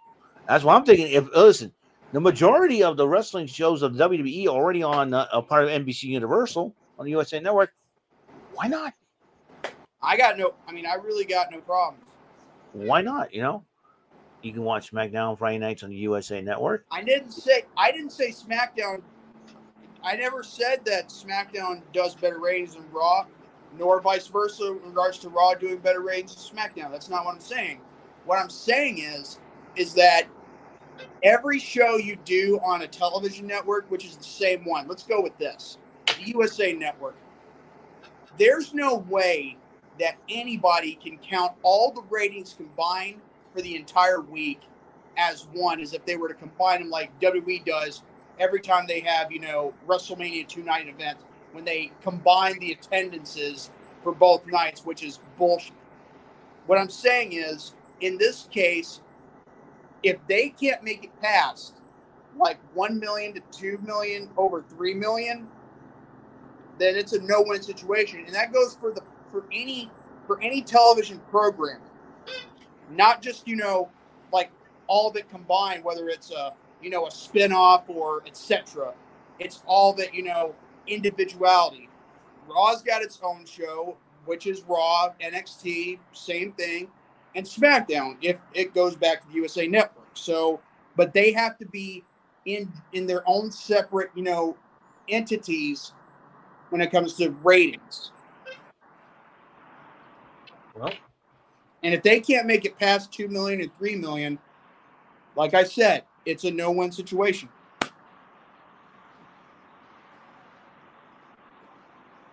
[0.48, 1.12] that's what I'm thinking.
[1.12, 1.74] If listen,
[2.12, 6.04] the majority of the wrestling shows of WWE already on uh, a part of NBC
[6.04, 7.74] Universal on the USA Network.
[8.54, 8.94] Why not?
[10.02, 10.54] I got no.
[10.68, 12.04] I mean, I really got no problems
[12.74, 13.34] why not?
[13.34, 13.64] You know,
[14.42, 16.86] you can watch SmackDown Friday nights on the USA Network.
[16.92, 19.02] I didn't say I didn't say SmackDown.
[20.04, 23.26] I never said that SmackDown does better ratings than Raw,
[23.78, 26.92] nor vice versa in regards to Raw doing better ratings than SmackDown.
[26.92, 27.80] That's not what I'm saying.
[28.26, 29.40] What I'm saying is,
[29.76, 30.24] is that
[31.24, 34.88] every show you do on a television network, which is the same one.
[34.88, 35.78] Let's go with this:
[36.08, 37.16] the USA Network.
[38.38, 39.58] There's no way
[40.00, 43.22] that anybody can count all the ratings combined
[43.54, 44.62] for the entire week
[45.18, 48.04] as one as if they were to combine them like WWE does
[48.40, 53.72] every time they have, you know, WrestleMania two night events when they combine the attendances
[54.04, 55.74] for both nights, which is bullshit.
[56.66, 59.02] What I'm saying is, in this case,
[60.04, 61.74] if they can't make it past
[62.38, 65.48] like 1 million to 2 million over 3 million,
[66.78, 68.24] then it's a no-win situation.
[68.26, 69.02] And that goes for the
[69.32, 69.92] for any
[70.26, 71.82] for any television program.
[72.92, 73.90] Not just, you know,
[74.32, 74.52] like
[74.88, 78.94] all it combined, whether it's a you know a spin-off or etc.
[79.40, 80.56] It's all that, you know,
[80.90, 81.90] individuality.
[82.48, 86.90] Raw's got its own show, which is Raw, NXT, same thing,
[87.36, 90.08] and SmackDown if it goes back to the USA Network.
[90.14, 90.60] So,
[90.96, 92.04] but they have to be
[92.46, 94.58] in in their own separate, you know,
[95.08, 95.94] entities
[96.70, 98.12] when it comes to ratings.
[100.76, 100.94] Well,
[101.84, 104.40] And if they can't make it past 2 million and 3 million,
[105.36, 107.50] like I said, it's a no-win situation.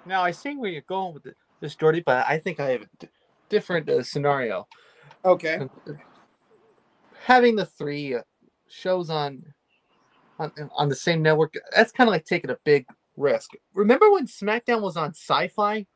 [0.07, 1.27] Now I see where you're going with
[1.61, 3.09] this, Jordy, but I think I have a d-
[3.49, 4.69] different uh, scenario.
[5.25, 5.61] Okay.
[7.25, 8.23] Having the three uh,
[8.69, 9.43] shows on,
[10.39, 13.51] on on the same network, that's kind of like taking a big risk.
[13.75, 15.87] Remember when SmackDown was on Sci-Fi?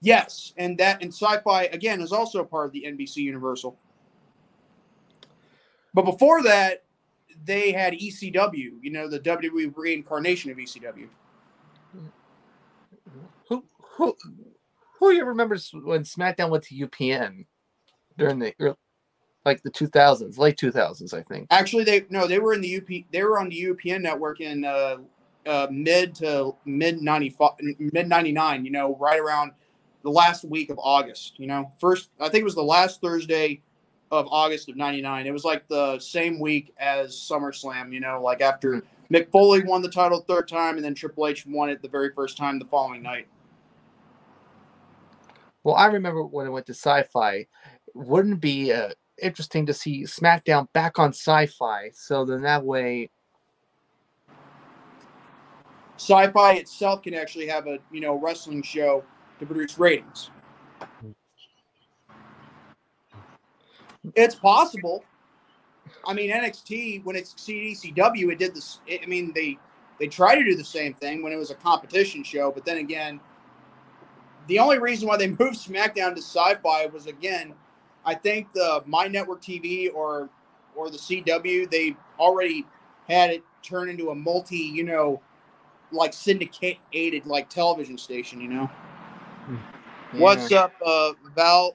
[0.00, 3.78] Yes, and that and sci-fi again is also part of the NBC Universal.
[5.94, 6.84] But before that,
[7.44, 11.08] they had ECW, you know, the WWE reincarnation of ECW.
[11.92, 12.00] Who
[13.96, 14.16] who
[14.98, 17.46] who you remembers when SmackDown went to UPN
[18.16, 18.76] during the early,
[19.44, 21.48] like the 2000s, late 2000s, I think.
[21.50, 23.04] Actually, they no, they were in the UP.
[23.10, 24.98] They were on the UPN network in uh,
[25.46, 28.64] uh, mid to mid ninety five, mid ninety nine.
[28.64, 29.52] You know, right around
[30.02, 31.38] the last week of August.
[31.38, 33.62] You know, first I think it was the last Thursday
[34.10, 35.26] of August of ninety nine.
[35.26, 37.92] It was like the same week as SummerSlam.
[37.92, 38.82] You know, like after
[39.12, 42.12] Mick Foley won the title third time, and then Triple H won it the very
[42.14, 43.26] first time the following night.
[45.64, 47.46] Well, I remember when I went to Sci-Fi.
[47.94, 48.90] Wouldn't it be uh,
[49.20, 51.90] interesting to see SmackDown back on Sci-Fi?
[51.94, 53.10] So then that way,
[55.96, 59.04] Sci-Fi itself can actually have a you know wrestling show
[59.38, 60.30] to produce ratings.
[64.16, 65.04] It's possible.
[66.04, 68.80] I mean, NXT when it succeeded ECW, it did this.
[68.90, 69.58] I mean, they
[70.00, 72.78] they tried to do the same thing when it was a competition show, but then
[72.78, 73.20] again,
[74.46, 77.54] the only reason why they moved SmackDown to Sci-Fi was again,
[78.04, 80.28] I think the My Network TV or
[80.74, 82.66] or the CW they already
[83.08, 85.20] had it turn into a multi, you know,
[85.90, 88.40] like syndicated like television station.
[88.40, 88.70] You know,
[90.12, 91.74] what's up, uh, Val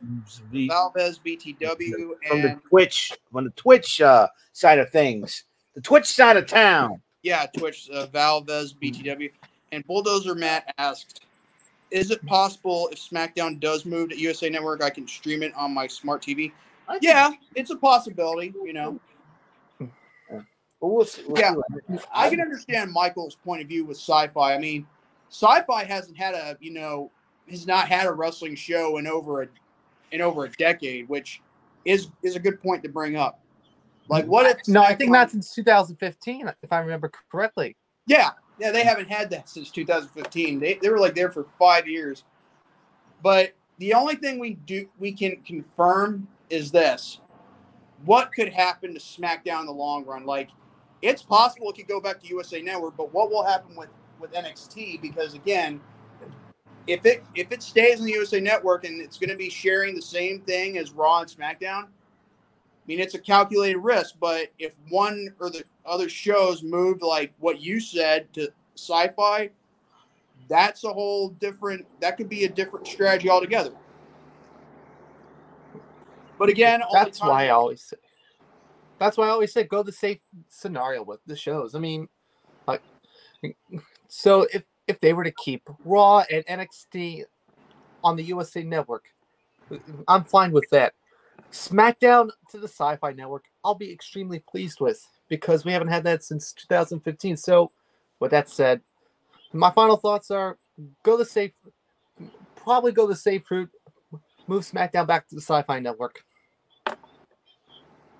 [0.52, 5.44] Valvez BTW from the and Twitch, on the Twitch uh, side of things,
[5.76, 7.02] the Twitch side of town.
[7.24, 9.32] yeah, Twitch uh, Valvez BTW
[9.72, 11.26] and Bulldozer Matt asked,
[11.92, 15.74] "Is it possible if SmackDown does move to USA Network, I can stream it on
[15.74, 16.52] my smart TV?"
[17.02, 18.54] Yeah, it's a possibility.
[18.64, 19.00] You know,
[20.80, 21.54] we'll see, we'll Yeah.
[21.54, 24.54] see I can understand Michael's point of view with sci-fi.
[24.54, 24.88] I mean,
[25.30, 27.12] sci-fi hasn't had a you know
[27.50, 29.48] has not had a wrestling show in over a
[30.12, 31.42] in over a decade, which
[31.86, 33.40] is is a good point to bring up.
[34.10, 34.66] Like, what if?
[34.70, 37.76] no, I think SmackDown- not since 2015, if I remember correctly.
[38.06, 40.60] Yeah, yeah, they haven't had that since 2015.
[40.60, 42.24] They they were like there for five years.
[43.22, 47.20] But the only thing we do we can confirm is this:
[48.06, 50.26] what could happen to SmackDown in the long run?
[50.26, 50.50] Like,
[51.02, 53.90] it's possible it could go back to USA Network, but what will happen with
[54.20, 55.02] with NXT?
[55.02, 55.80] Because again,
[56.88, 59.96] if it if it stays in the USA Network and it's going to be sharing
[59.96, 61.88] the same thing as Raw and SmackDown, I
[62.88, 64.16] mean it's a calculated risk.
[64.20, 69.50] But if one or the other shows moved like what you said to Sci-Fi,
[70.48, 71.86] that's a whole different.
[72.00, 73.72] That could be a different strategy altogether.
[76.38, 77.98] But again, That's why I always say.
[79.00, 80.20] That's why I always say go the safe
[80.50, 81.76] scenario with the shows.
[81.76, 82.08] I mean,
[82.68, 82.82] like,
[84.08, 87.26] so if if they were to keep Raw and NXT
[88.04, 89.06] on the USA Network,
[90.08, 90.94] I'm fine with that.
[91.52, 96.24] SmackDown to the Sci-Fi Network, I'll be extremely pleased with because we haven't had that
[96.24, 97.38] since 2015.
[97.38, 97.72] So,
[98.20, 98.82] with that said,
[99.54, 100.58] my final thoughts are
[101.04, 101.52] go the safe,
[102.56, 103.70] probably go the safe route,
[104.48, 106.24] move SmackDown back to the Sci-Fi Network.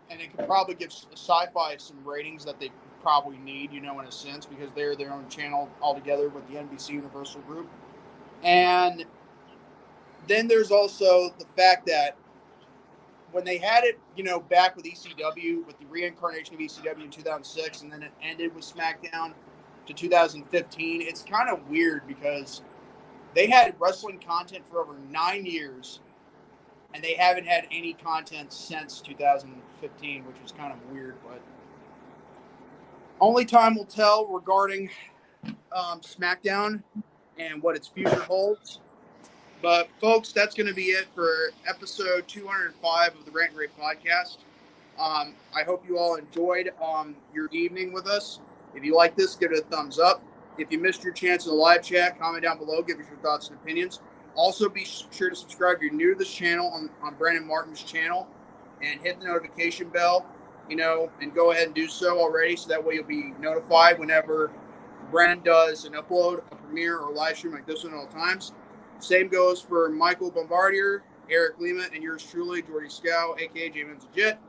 [0.10, 2.72] and it could probably give sci-fi some ratings that they
[3.02, 6.56] probably need, you know, in a sense, because they're their own channel altogether with the
[6.56, 7.70] NBC Universal Group.
[8.44, 9.06] And
[10.28, 12.16] then there's also the fact that
[13.32, 17.10] when they had it, you know, back with ECW with the reincarnation of ECW in
[17.10, 19.34] 2006, and then it ended with SmackDown
[19.86, 21.02] to 2015.
[21.02, 22.62] It's kind of weird because
[23.36, 26.00] they had wrestling content for over nine years,
[26.94, 31.16] and they haven't had any content since 2015, which is kind of weird.
[31.28, 31.42] But
[33.20, 34.90] only time will tell regarding
[35.72, 36.82] um, SmackDown
[37.38, 38.80] and what its future holds.
[39.62, 41.30] But folks, that's going to be it for
[41.68, 44.38] episode 205 of the Rant N Rave podcast.
[45.00, 48.40] Um, I hope you all enjoyed um, your evening with us.
[48.76, 50.22] If you like this, give it a thumbs up.
[50.60, 52.84] If you missed your chance in the live chat, comment down below.
[52.84, 54.00] Give us your thoughts and opinions.
[54.36, 57.82] Also, be sure to subscribe if you're new to this channel on, on Brandon Martin's
[57.82, 58.28] channel
[58.84, 60.28] and hit the notification bell,
[60.70, 63.98] you know, and go ahead and do so already so that way you'll be notified
[63.98, 64.52] whenever
[65.10, 68.08] Brandon does an upload, a premiere, or a live stream like this one at all
[68.08, 68.54] times.
[69.00, 74.42] Same goes for Michael Bombardier, Eric Lima, and yours truly, Jordy Skow, aka James Jet.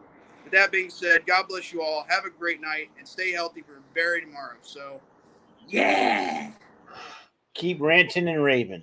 [0.45, 2.07] With that being said, God bless you all.
[2.09, 4.57] Have a great night and stay healthy for very tomorrow.
[4.63, 5.01] So,
[5.67, 6.53] yeah.
[7.55, 8.83] Keep ranting and raving.